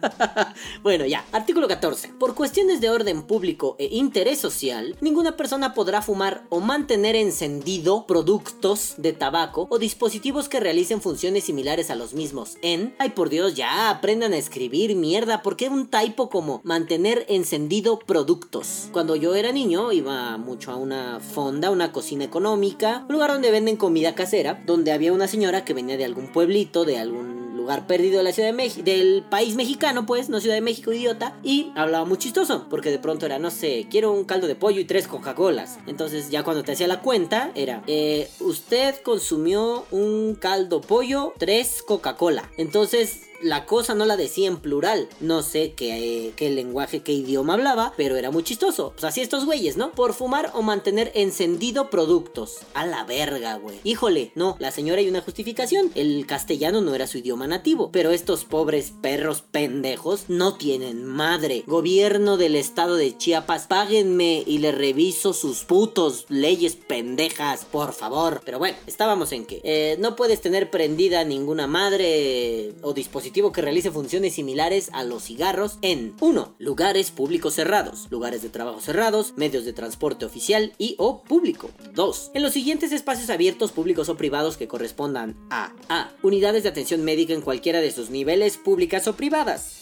bueno, 0.82 1.06
ya, 1.06 1.24
artículo 1.32 1.68
14. 1.68 2.12
Por 2.18 2.34
cuestiones 2.34 2.80
de 2.80 2.90
orden 2.90 3.22
público 3.22 3.76
e 3.78 3.86
interés 3.86 4.38
social, 4.38 4.96
ninguna 5.00 5.36
persona 5.36 5.74
podrá 5.74 6.02
fumar 6.02 6.44
o 6.48 6.60
mantener 6.60 7.16
encendido 7.16 8.06
productos 8.06 8.94
de 8.98 9.12
tabaco 9.12 9.66
o 9.70 9.78
dispositivos 9.78 10.48
que 10.48 10.60
realicen 10.60 11.00
funciones 11.00 11.44
similares 11.44 11.90
a 11.90 11.96
los 11.96 12.14
mismos 12.14 12.56
en... 12.62 12.94
Ay, 12.98 13.10
por 13.10 13.30
Dios, 13.30 13.54
ya, 13.54 13.90
aprendan 13.90 14.32
a 14.32 14.38
escribir 14.38 14.96
mierda, 14.96 15.42
¿por 15.42 15.56
qué 15.56 15.68
un 15.68 15.88
typo 15.88 16.28
como 16.30 16.60
mantener 16.64 17.26
encendido 17.28 17.98
productos? 17.98 18.88
Cuando 18.92 19.16
yo 19.16 19.34
era 19.34 19.52
niño 19.52 19.92
iba 19.92 20.36
mucho 20.38 20.70
a 20.70 20.76
una 20.76 21.20
fonda, 21.20 21.70
una 21.70 21.92
cocina 21.92 22.24
económica, 22.24 23.04
un 23.08 23.14
lugar 23.14 23.32
donde 23.32 23.50
venden 23.50 23.76
comida 23.76 24.14
casera, 24.14 24.62
donde 24.66 24.92
había 24.92 25.12
una 25.12 25.28
señora 25.28 25.64
que 25.64 25.74
venía 25.74 25.96
de 25.96 26.04
algún 26.04 26.28
pueblito, 26.40 26.86
de 26.86 26.96
algún 26.96 27.54
lugar 27.54 27.86
perdido 27.86 28.16
de 28.16 28.24
la 28.24 28.32
Ciudad 28.32 28.48
de 28.48 28.54
México, 28.54 28.82
del 28.82 29.22
país 29.28 29.56
mexicano, 29.56 30.06
pues, 30.06 30.30
no 30.30 30.40
Ciudad 30.40 30.54
de 30.54 30.62
México, 30.62 30.90
idiota, 30.90 31.36
y 31.42 31.70
hablaba 31.74 32.06
muy 32.06 32.16
chistoso, 32.16 32.66
porque 32.70 32.90
de 32.90 32.98
pronto 32.98 33.26
era, 33.26 33.38
no 33.38 33.50
sé, 33.50 33.86
quiero 33.90 34.10
un 34.10 34.24
caldo 34.24 34.46
de 34.46 34.54
pollo 34.54 34.80
y 34.80 34.86
tres 34.86 35.06
Coca-Colas. 35.06 35.78
Entonces, 35.86 36.30
ya 36.30 36.42
cuando 36.42 36.62
te 36.62 36.72
hacía 36.72 36.88
la 36.88 37.02
cuenta, 37.02 37.50
era, 37.54 37.82
eh, 37.86 38.30
usted 38.40 38.94
consumió 39.02 39.84
un 39.90 40.34
caldo 40.34 40.80
pollo, 40.80 41.34
tres 41.36 41.82
Coca-Cola. 41.82 42.50
Entonces, 42.56 43.24
la 43.42 43.66
cosa 43.66 43.94
no 43.94 44.04
la 44.04 44.16
decía 44.16 44.48
en 44.48 44.58
plural. 44.58 45.08
No 45.20 45.42
sé 45.42 45.72
qué, 45.72 46.32
qué, 46.36 46.50
lenguaje, 46.50 47.00
qué 47.02 47.12
idioma 47.12 47.54
hablaba, 47.54 47.92
pero 47.96 48.16
era 48.16 48.30
muy 48.30 48.42
chistoso. 48.42 48.92
Pues 48.92 49.04
así 49.04 49.20
estos 49.20 49.44
güeyes, 49.44 49.76
¿no? 49.76 49.92
Por 49.92 50.14
fumar 50.14 50.50
o 50.54 50.62
mantener 50.62 51.10
encendido 51.14 51.90
productos. 51.90 52.58
A 52.74 52.86
la 52.86 53.04
verga, 53.04 53.56
güey. 53.56 53.78
Híjole, 53.84 54.32
no, 54.34 54.56
la 54.58 54.70
señora 54.70 55.00
hay 55.00 55.08
una 55.08 55.22
justificación. 55.22 55.90
El 55.94 56.26
castellano 56.26 56.80
no 56.80 56.94
era 56.94 57.06
su 57.06 57.18
idioma 57.18 57.46
nativo. 57.46 57.90
Pero 57.92 58.10
estos 58.10 58.44
pobres 58.44 58.92
perros 59.00 59.42
pendejos 59.50 60.24
no 60.28 60.56
tienen 60.56 61.04
madre. 61.04 61.64
Gobierno 61.66 62.36
del 62.36 62.56
estado 62.56 62.96
de 62.96 63.16
Chiapas, 63.16 63.66
páguenme 63.66 64.42
y 64.46 64.58
le 64.58 64.72
reviso 64.72 65.32
sus 65.32 65.64
putos 65.64 66.26
leyes 66.28 66.76
pendejas, 66.76 67.64
por 67.64 67.92
favor. 67.92 68.42
Pero 68.44 68.58
bueno, 68.58 68.76
estábamos 68.86 69.32
en 69.32 69.46
que 69.46 69.60
eh, 69.64 69.96
no 69.98 70.16
puedes 70.16 70.40
tener 70.40 70.70
prendida 70.70 71.24
ninguna 71.24 71.66
madre 71.66 72.74
o 72.82 72.92
disposición 72.92 73.29
que 73.30 73.62
realice 73.62 73.90
funciones 73.90 74.34
similares 74.34 74.90
a 74.92 75.04
los 75.04 75.24
cigarros 75.24 75.78
en 75.82 76.14
1. 76.20 76.56
Lugares 76.58 77.10
públicos 77.10 77.54
cerrados, 77.54 78.08
lugares 78.10 78.42
de 78.42 78.48
trabajo 78.48 78.80
cerrados, 78.80 79.34
medios 79.36 79.64
de 79.64 79.72
transporte 79.72 80.24
oficial 80.24 80.72
y 80.78 80.96
o 80.98 81.22
público. 81.22 81.70
2. 81.94 82.32
En 82.34 82.42
los 82.42 82.52
siguientes 82.52 82.92
espacios 82.92 83.30
abiertos 83.30 83.72
públicos 83.72 84.08
o 84.08 84.16
privados 84.16 84.56
que 84.56 84.68
correspondan 84.68 85.36
a 85.50 85.72
A. 85.88 86.10
Unidades 86.22 86.64
de 86.64 86.68
atención 86.68 87.04
médica 87.04 87.32
en 87.32 87.40
cualquiera 87.40 87.80
de 87.80 87.92
sus 87.92 88.10
niveles 88.10 88.58
públicas 88.58 89.06
o 89.06 89.14
privadas. 89.14 89.80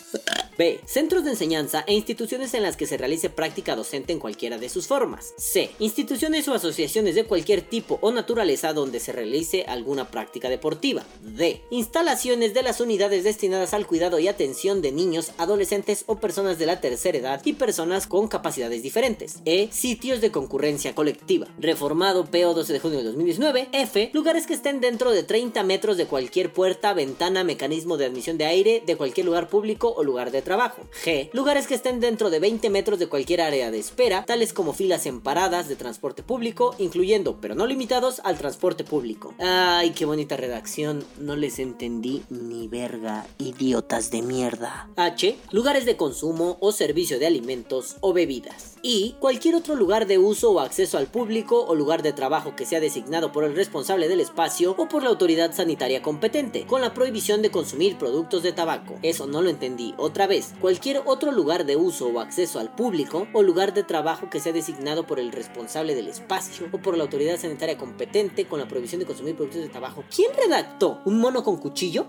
B. 0.59 0.81
Centros 0.87 1.23
de 1.25 1.31
enseñanza 1.31 1.85
e 1.87 1.95
instituciones 1.95 2.52
en 2.52 2.64
las 2.64 2.76
que 2.76 2.87
se 2.87 2.97
realice 2.97 3.31
práctica 3.31 3.76
docente 3.76 4.12
en 4.12 4.19
cualquiera 4.19 4.59
de 4.59 4.69
sus 4.69 4.88
formas. 4.88 5.33
C. 5.38 5.71
Instituciones 5.78 6.49
o 6.49 6.55
asociaciones 6.55 7.14
de 7.14 7.25
cualquier 7.25 7.62
tipo 7.62 8.00
o 8.02 8.11
naturaleza 8.11 8.73
donde 8.73 8.99
se 8.99 9.12
realice 9.12 9.64
alguna 9.69 10.11
práctica 10.11 10.49
deportiva. 10.49 11.05
D. 11.23 11.62
Instalaciones 11.71 12.55
de 12.55 12.64
las 12.64 12.81
unidades 12.81 13.23
destinadas 13.38 13.73
al 13.73 13.87
cuidado 13.87 14.18
y 14.18 14.26
atención 14.26 14.83
de 14.83 14.90
niños, 14.90 15.31
adolescentes 15.38 16.03
o 16.07 16.16
personas 16.16 16.59
de 16.59 16.66
la 16.66 16.81
tercera 16.81 17.18
edad 17.18 17.40
y 17.44 17.53
personas 17.53 18.09
con 18.09 18.27
capacidades 18.27 18.83
diferentes. 18.83 19.37
E. 19.44 19.68
Sitios 19.70 20.20
de 20.20 20.33
concurrencia 20.33 20.92
colectiva. 20.92 21.46
Reformado 21.57 22.24
PO 22.24 22.53
12 22.53 22.72
de 22.72 22.81
junio 22.81 22.98
de 22.98 23.05
2019. 23.05 23.68
F. 23.70 24.11
Lugares 24.12 24.48
que 24.48 24.55
estén 24.55 24.81
dentro 24.81 25.12
de 25.12 25.22
30 25.22 25.62
metros 25.62 25.96
de 25.96 26.07
cualquier 26.07 26.53
puerta, 26.53 26.94
ventana, 26.94 27.44
mecanismo 27.44 27.96
de 27.96 28.07
admisión 28.07 28.38
de 28.38 28.46
aire 28.46 28.83
de 28.85 28.96
cualquier 28.96 29.27
lugar 29.27 29.48
público 29.48 29.94
o 29.96 30.03
lugar 30.03 30.33
de 30.33 30.42
trabajo. 30.42 30.83
G. 31.05 31.31
Lugares 31.33 31.68
que 31.68 31.77
estén 31.77 32.01
dentro 32.01 32.31
de 32.31 32.40
20 32.40 32.70
metros 32.70 32.98
de 32.98 33.07
cualquier 33.07 33.42
área 33.42 33.70
de 33.70 33.79
espera, 33.79 34.24
tales 34.24 34.53
como 34.53 34.72
filas 34.72 35.07
en 35.07 35.20
paradas 35.20 35.68
de 35.68 35.77
transporte 35.77 36.24
público, 36.24 36.74
incluyendo, 36.79 37.38
pero 37.40 37.55
no 37.55 37.68
limitados, 37.68 38.20
al 38.24 38.37
transporte 38.37 38.83
público. 38.83 39.33
Ay, 39.38 39.90
qué 39.90 40.07
bonita 40.07 40.37
redacción, 40.37 41.05
no 41.20 41.37
les 41.37 41.61
entendí 41.61 42.24
ni 42.31 42.66
verga, 42.66 43.28
idiotas 43.38 44.11
de 44.11 44.23
mierda. 44.23 44.88
H. 44.97 45.38
Lugares 45.53 45.85
de 45.85 45.97
consumo 45.97 46.57
o 46.61 46.73
servicio 46.73 47.19
de 47.19 47.27
alimentos 47.27 47.97
o 48.01 48.12
bebidas. 48.12 48.77
Y 48.83 49.17
cualquier 49.21 49.55
otro 49.55 49.75
lugar 49.75 50.07
de 50.07 50.19
uso 50.19 50.53
o 50.53 50.61
acceso 50.61 50.99
al 50.99 51.07
público 51.07 51.64
o 51.64 51.75
lugar 51.75 52.03
de 52.03 52.12
trabajo 52.12 52.55
que 52.57 52.67
sea 52.67 52.81
designado 52.81 53.33
por 53.33 53.45
el 53.45 53.57
responsable 53.57 54.09
del 54.09 54.21
espacio 54.21 54.75
o 54.79 54.88
por 54.88 55.03
la 55.03 55.11
autoridad 55.11 55.53
sanitaria 55.53 56.03
competente, 56.03 56.67
con 56.67 56.81
la 56.81 56.95
prohibición 56.95 57.43
de 57.43 57.51
consumir 57.51 57.97
productos 57.99 58.43
de 58.43 58.53
tabaco. 58.53 58.95
Eso 59.03 59.27
no 59.27 59.43
lo 59.43 59.51
entendí. 59.51 59.95
Otra 59.99 60.27
vez, 60.27 60.55
cualquier 60.61 61.03
otro 61.07 61.33
lugar 61.33 61.67
de 61.67 61.77
uso 61.77 62.09
o 62.09 62.21
acceso 62.21 62.61
al 62.61 62.75
público 62.75 63.27
o 63.33 63.43
lugar 63.43 63.75
de 63.75 63.83
trabajo 63.83 64.31
que 64.31 64.41
sea 64.41 64.53
designado 64.53 65.07
por 65.07 65.19
el 65.19 65.33
responsable 65.33 65.95
del 65.95 66.09
espacio 66.09 66.69
o 66.73 66.79
por 66.79 66.97
la 66.97 67.05
autoridad 67.05 67.38
sanitaria 67.38 67.79
competente 67.79 68.47
con 68.47 68.61
la 68.61 68.69
prohibición 68.69 69.01
de 69.01 69.07
consumir 69.07 69.37
productos 69.37 69.62
de 69.62 69.69
trabajo. 69.69 70.05
¿Quién 70.14 70.31
redactó? 70.37 71.01
¿Un 71.05 71.19
mono 71.19 71.43
con 71.43 71.57
cuchillo? 71.57 72.07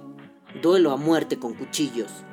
Duelo 0.55 0.91
a 0.91 0.97
muerte 0.97 1.37
con 1.37 1.53
cuchillos. 1.53 2.25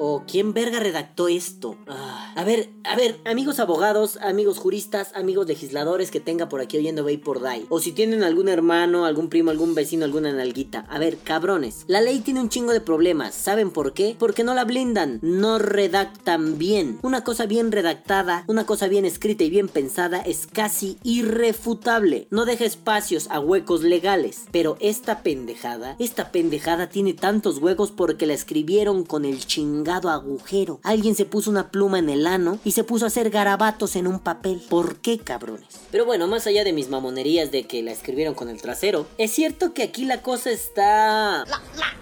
¿O 0.00 0.22
quién 0.28 0.54
verga 0.54 0.78
redactó 0.78 1.26
esto? 1.26 1.76
Ah, 1.88 2.32
a 2.36 2.44
ver, 2.44 2.70
a 2.84 2.94
ver, 2.94 3.18
amigos 3.24 3.58
abogados, 3.58 4.16
amigos 4.22 4.58
juristas, 4.58 5.10
amigos 5.16 5.48
legisladores 5.48 6.12
que 6.12 6.20
tenga 6.20 6.48
por 6.48 6.60
aquí 6.60 6.78
oyendo 6.78 7.02
Bay 7.02 7.16
por 7.16 7.40
Day. 7.40 7.66
O 7.68 7.80
si 7.80 7.90
tienen 7.90 8.22
algún 8.22 8.48
hermano, 8.48 9.06
algún 9.06 9.28
primo, 9.28 9.50
algún 9.50 9.74
vecino, 9.74 10.04
alguna 10.04 10.32
nalguita. 10.32 10.86
A 10.88 11.00
ver, 11.00 11.18
cabrones. 11.18 11.82
La 11.88 12.00
ley 12.00 12.20
tiene 12.20 12.40
un 12.40 12.48
chingo 12.48 12.72
de 12.72 12.80
problemas. 12.80 13.34
¿Saben 13.34 13.72
por 13.72 13.92
qué? 13.92 14.14
Porque 14.16 14.44
no 14.44 14.54
la 14.54 14.64
blindan. 14.64 15.18
No 15.20 15.58
redactan 15.58 16.58
bien. 16.58 17.00
Una 17.02 17.24
cosa 17.24 17.46
bien 17.46 17.72
redactada, 17.72 18.44
una 18.46 18.66
cosa 18.66 18.86
bien 18.86 19.04
escrita 19.04 19.42
y 19.42 19.50
bien 19.50 19.66
pensada 19.66 20.20
es 20.20 20.46
casi 20.46 20.98
irrefutable. 21.02 22.28
No 22.30 22.44
deja 22.44 22.64
espacios 22.64 23.26
a 23.30 23.40
huecos 23.40 23.82
legales. 23.82 24.44
Pero 24.52 24.76
esta 24.78 25.24
pendejada, 25.24 25.96
esta 25.98 26.30
pendejada 26.30 26.88
tiene 26.88 27.14
tantos 27.14 27.58
huecos 27.58 27.90
porque 27.90 28.26
la 28.26 28.34
escribieron 28.34 29.04
con 29.04 29.24
el 29.24 29.44
chingado 29.44 29.87
agujero. 29.90 30.80
Alguien 30.82 31.14
se 31.14 31.24
puso 31.24 31.50
una 31.50 31.70
pluma 31.70 31.98
en 31.98 32.08
el 32.08 32.26
ano 32.26 32.58
y 32.64 32.72
se 32.72 32.84
puso 32.84 33.04
a 33.04 33.08
hacer 33.08 33.30
garabatos 33.30 33.96
en 33.96 34.06
un 34.06 34.20
papel. 34.20 34.60
¿Por 34.68 34.96
qué, 35.00 35.18
cabrones? 35.18 35.66
Pero 35.90 36.04
bueno, 36.04 36.26
más 36.26 36.46
allá 36.46 36.64
de 36.64 36.72
mis 36.72 36.88
mamonerías 36.88 37.50
de 37.50 37.66
que 37.66 37.82
la 37.82 37.92
escribieron 37.92 38.34
con 38.34 38.48
el 38.48 38.60
trasero, 38.60 39.06
es 39.18 39.32
cierto 39.32 39.74
que 39.74 39.82
aquí 39.82 40.04
la 40.04 40.22
cosa 40.22 40.50
está... 40.50 41.44
La, 41.46 41.62
la, 41.76 41.97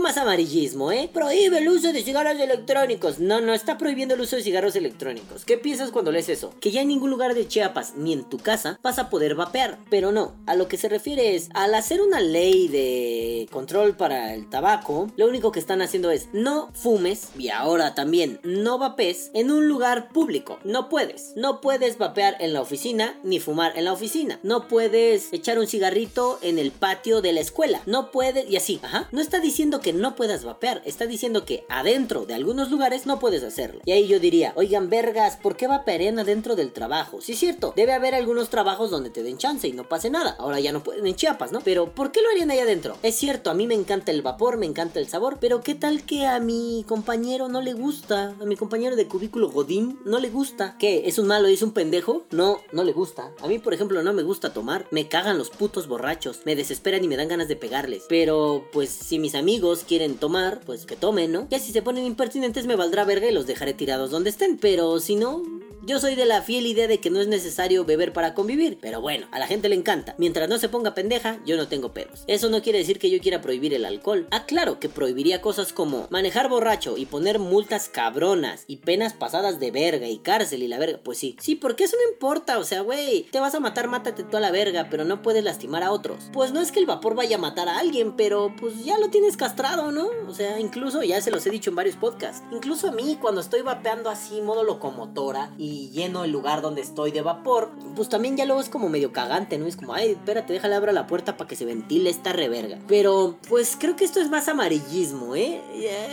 más 0.00 0.16
amarillismo, 0.16 0.92
¿eh? 0.92 1.10
Prohíbe 1.12 1.58
el 1.58 1.68
uso 1.68 1.92
de 1.92 2.02
cigarros 2.02 2.38
electrónicos. 2.38 3.18
No, 3.18 3.40
no, 3.40 3.54
está 3.54 3.78
prohibiendo 3.78 4.14
el 4.14 4.20
uso 4.20 4.36
de 4.36 4.42
cigarros 4.42 4.76
electrónicos. 4.76 5.44
¿Qué 5.44 5.58
piensas 5.58 5.90
cuando 5.90 6.12
lees 6.12 6.28
eso? 6.28 6.54
Que 6.60 6.70
ya 6.70 6.82
en 6.82 6.88
ningún 6.88 7.10
lugar 7.10 7.34
de 7.34 7.46
Chiapas, 7.46 7.94
ni 7.96 8.12
en 8.12 8.28
tu 8.28 8.38
casa, 8.38 8.78
vas 8.82 8.98
a 8.98 9.10
poder 9.10 9.34
vapear. 9.34 9.78
Pero 9.90 10.12
no, 10.12 10.34
a 10.46 10.54
lo 10.54 10.68
que 10.68 10.76
se 10.76 10.88
refiere 10.88 11.34
es, 11.34 11.48
al 11.54 11.74
hacer 11.74 12.00
una 12.00 12.20
ley 12.20 12.68
de 12.68 13.48
control 13.50 13.96
para 13.96 14.34
el 14.34 14.48
tabaco, 14.48 15.10
lo 15.16 15.26
único 15.26 15.52
que 15.52 15.60
están 15.60 15.82
haciendo 15.82 16.10
es, 16.10 16.28
no 16.32 16.70
fumes, 16.74 17.30
y 17.38 17.48
ahora 17.48 17.94
también, 17.94 18.40
no 18.42 18.78
vapes 18.78 19.30
en 19.34 19.50
un 19.50 19.68
lugar 19.68 20.08
público. 20.08 20.58
No 20.64 20.88
puedes. 20.88 21.32
No 21.36 21.60
puedes 21.60 21.98
vapear 21.98 22.36
en 22.40 22.52
la 22.52 22.60
oficina, 22.60 23.18
ni 23.22 23.40
fumar 23.40 23.76
en 23.76 23.84
la 23.84 23.92
oficina. 23.92 24.40
No 24.42 24.68
puedes 24.68 25.32
echar 25.32 25.58
un 25.58 25.66
cigarrito 25.66 26.38
en 26.42 26.58
el 26.58 26.70
patio 26.70 27.20
de 27.22 27.32
la 27.32 27.40
escuela. 27.40 27.82
No 27.86 28.10
puedes, 28.10 28.48
y 28.48 28.56
así, 28.56 28.80
ajá. 28.82 29.08
No 29.12 29.20
está 29.20 29.40
diciendo 29.40 29.80
que 29.80 29.87
no 29.92 30.14
puedas 30.14 30.44
vapear, 30.44 30.82
está 30.84 31.06
diciendo 31.06 31.44
que 31.44 31.64
adentro 31.68 32.24
de 32.26 32.34
algunos 32.34 32.70
lugares 32.70 33.06
no 33.06 33.18
puedes 33.18 33.42
hacerlo. 33.42 33.80
Y 33.84 33.92
ahí 33.92 34.06
yo 34.06 34.20
diría, 34.20 34.52
oigan 34.56 34.88
vergas, 34.88 35.36
¿por 35.36 35.56
qué 35.56 35.66
vapearían 35.66 36.18
adentro 36.18 36.56
del 36.56 36.72
trabajo? 36.72 37.20
Sí 37.20 37.32
es 37.32 37.38
cierto, 37.38 37.72
debe 37.76 37.92
haber 37.92 38.14
algunos 38.14 38.48
trabajos 38.48 38.90
donde 38.90 39.10
te 39.10 39.22
den 39.22 39.38
chance 39.38 39.68
y 39.68 39.72
no 39.72 39.88
pase 39.88 40.10
nada. 40.10 40.36
Ahora 40.38 40.60
ya 40.60 40.72
no 40.72 40.82
pueden 40.82 41.06
en 41.06 41.14
Chiapas, 41.14 41.52
¿no? 41.52 41.60
Pero 41.60 41.92
¿por 41.94 42.12
qué 42.12 42.22
lo 42.22 42.30
harían 42.30 42.50
ahí 42.50 42.60
adentro? 42.60 42.96
Es 43.02 43.16
cierto, 43.16 43.50
a 43.50 43.54
mí 43.54 43.66
me 43.66 43.74
encanta 43.74 44.10
el 44.12 44.22
vapor, 44.22 44.56
me 44.56 44.66
encanta 44.66 45.00
el 45.00 45.08
sabor, 45.08 45.38
pero 45.40 45.60
¿qué 45.60 45.74
tal 45.74 46.04
que 46.04 46.26
a 46.26 46.40
mi 46.40 46.84
compañero 46.88 47.48
no 47.48 47.60
le 47.60 47.72
gusta? 47.72 48.34
A 48.40 48.44
mi 48.44 48.56
compañero 48.56 48.96
de 48.96 49.06
cubículo 49.06 49.50
Godín 49.50 49.98
no 50.04 50.18
le 50.18 50.30
gusta. 50.30 50.76
¿Qué? 50.78 51.02
¿Es 51.06 51.18
un 51.18 51.26
malo 51.26 51.48
es 51.48 51.62
un 51.62 51.72
pendejo? 51.72 52.24
No, 52.30 52.60
no 52.72 52.84
le 52.84 52.92
gusta. 52.92 53.32
A 53.40 53.48
mí, 53.48 53.58
por 53.58 53.74
ejemplo, 53.74 54.02
no 54.02 54.12
me 54.12 54.22
gusta 54.22 54.52
tomar. 54.52 54.86
Me 54.90 55.08
cagan 55.08 55.38
los 55.38 55.50
putos 55.50 55.88
borrachos. 55.88 56.40
Me 56.44 56.56
desesperan 56.56 57.04
y 57.04 57.08
me 57.08 57.16
dan 57.16 57.28
ganas 57.28 57.48
de 57.48 57.56
pegarles. 57.56 58.04
Pero, 58.08 58.64
pues, 58.72 58.90
si 58.90 59.18
mis 59.18 59.34
amigos 59.34 59.67
quieren 59.86 60.16
tomar, 60.16 60.60
pues 60.60 60.86
que 60.86 60.96
tomen, 60.96 61.32
¿no? 61.32 61.46
Ya 61.50 61.58
si 61.58 61.72
se 61.72 61.82
ponen 61.82 62.04
impertinentes 62.04 62.66
me 62.66 62.76
valdrá 62.76 63.04
verga 63.04 63.28
y 63.28 63.32
los 63.32 63.46
dejaré 63.46 63.74
tirados 63.74 64.10
donde 64.10 64.30
estén. 64.30 64.58
Pero 64.58 64.98
si 65.00 65.16
no, 65.16 65.42
yo 65.88 65.98
soy 65.98 66.16
de 66.16 66.26
la 66.26 66.42
fiel 66.42 66.66
idea 66.66 66.86
de 66.86 67.00
que 67.00 67.08
no 67.08 67.18
es 67.18 67.28
necesario 67.28 67.86
beber 67.86 68.12
para 68.12 68.34
convivir, 68.34 68.76
pero 68.78 69.00
bueno, 69.00 69.26
a 69.30 69.38
la 69.38 69.46
gente 69.46 69.70
le 69.70 69.74
encanta. 69.74 70.14
Mientras 70.18 70.46
no 70.46 70.58
se 70.58 70.68
ponga 70.68 70.94
pendeja, 70.94 71.40
yo 71.46 71.56
no 71.56 71.66
tengo 71.66 71.94
pedos. 71.94 72.24
Eso 72.26 72.50
no 72.50 72.60
quiere 72.60 72.80
decir 72.80 72.98
que 72.98 73.08
yo 73.08 73.18
quiera 73.20 73.40
prohibir 73.40 73.72
el 73.72 73.86
alcohol. 73.86 74.28
Ah, 74.30 74.44
claro 74.44 74.80
que 74.80 74.90
prohibiría 74.90 75.40
cosas 75.40 75.72
como 75.72 76.06
manejar 76.10 76.50
borracho 76.50 76.98
y 76.98 77.06
poner 77.06 77.38
multas 77.38 77.88
cabronas 77.88 78.64
y 78.66 78.76
penas 78.76 79.14
pasadas 79.14 79.60
de 79.60 79.70
verga 79.70 80.06
y 80.08 80.18
cárcel 80.18 80.62
y 80.62 80.68
la 80.68 80.78
verga. 80.78 81.00
Pues 81.02 81.16
sí, 81.16 81.36
sí, 81.40 81.54
porque 81.54 81.84
eso 81.84 81.96
no 81.96 82.12
importa, 82.12 82.58
o 82.58 82.64
sea, 82.64 82.82
güey, 82.82 83.22
te 83.22 83.40
vas 83.40 83.54
a 83.54 83.60
matar, 83.60 83.88
mátate 83.88 84.24
tú 84.24 84.36
a 84.36 84.40
la 84.40 84.50
verga, 84.50 84.88
pero 84.90 85.06
no 85.06 85.22
puedes 85.22 85.42
lastimar 85.42 85.82
a 85.82 85.90
otros. 85.90 86.24
Pues 86.34 86.52
no 86.52 86.60
es 86.60 86.70
que 86.70 86.80
el 86.80 86.86
vapor 86.86 87.14
vaya 87.14 87.36
a 87.36 87.40
matar 87.40 87.66
a 87.70 87.78
alguien, 87.78 88.14
pero 88.14 88.54
pues 88.60 88.84
ya 88.84 88.98
lo 88.98 89.08
tienes 89.08 89.38
castrado, 89.38 89.90
¿no? 89.90 90.10
O 90.28 90.34
sea, 90.34 90.60
incluso 90.60 91.02
ya 91.02 91.22
se 91.22 91.30
los 91.30 91.46
he 91.46 91.50
dicho 91.50 91.70
en 91.70 91.76
varios 91.76 91.96
podcasts. 91.96 92.44
Incluso 92.52 92.88
a 92.88 92.92
mí 92.92 93.16
cuando 93.18 93.40
estoy 93.40 93.62
vapeando 93.62 94.10
así 94.10 94.42
modo 94.42 94.64
locomotora 94.64 95.50
y 95.56 95.77
lleno 95.88 96.24
el 96.24 96.32
lugar 96.32 96.60
donde 96.60 96.82
estoy 96.82 97.12
de 97.12 97.22
vapor, 97.22 97.70
pues 97.94 98.08
también 98.08 98.36
ya 98.36 98.44
luego 98.44 98.60
es 98.60 98.68
como 98.68 98.88
medio 98.88 99.12
cagante, 99.12 99.58
¿no? 99.58 99.66
Es 99.66 99.76
como, 99.76 99.94
ay, 99.94 100.10
espérate, 100.10 100.52
déjale 100.52 100.74
abrir 100.74 100.94
la 100.94 101.06
puerta 101.06 101.36
para 101.36 101.48
que 101.48 101.56
se 101.56 101.64
ventile 101.64 102.10
esta 102.10 102.32
reverga. 102.32 102.78
Pero, 102.88 103.36
pues 103.48 103.76
creo 103.78 103.96
que 103.96 104.04
esto 104.04 104.20
es 104.20 104.28
más 104.30 104.48
amarillismo, 104.48 105.36
¿eh? 105.36 105.60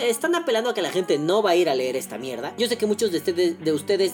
Están 0.04 0.36
apelando 0.36 0.69
a 0.69 0.73
que 0.73 0.82
la 0.82 0.91
gente 0.91 1.17
no 1.17 1.41
va 1.41 1.51
a 1.51 1.56
ir 1.56 1.69
a 1.69 1.75
leer 1.75 1.95
esta 1.95 2.17
mierda. 2.17 2.54
Yo 2.58 2.67
sé 2.67 2.78
que 2.78 2.86
muchos 2.86 3.12
de 3.12 3.17
ustedes, 3.17 3.60
de 3.63 3.71
ustedes... 3.73 4.13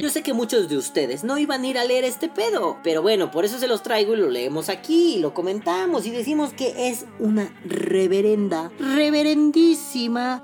Yo 0.00 0.10
sé 0.10 0.22
que 0.22 0.32
muchos 0.32 0.68
de 0.68 0.76
ustedes 0.76 1.24
no 1.24 1.38
iban 1.38 1.64
a 1.64 1.66
ir 1.66 1.78
a 1.78 1.84
leer 1.84 2.04
este 2.04 2.28
pedo. 2.28 2.78
Pero 2.82 3.02
bueno, 3.02 3.30
por 3.30 3.44
eso 3.44 3.58
se 3.58 3.66
los 3.66 3.82
traigo 3.82 4.14
y 4.14 4.16
lo 4.16 4.30
leemos 4.30 4.68
aquí, 4.68 5.16
y 5.16 5.18
lo 5.18 5.34
comentamos 5.34 6.06
y 6.06 6.10
decimos 6.10 6.52
que 6.52 6.88
es 6.88 7.06
una 7.18 7.54
reverenda, 7.64 8.70
reverendísima, 8.78 10.42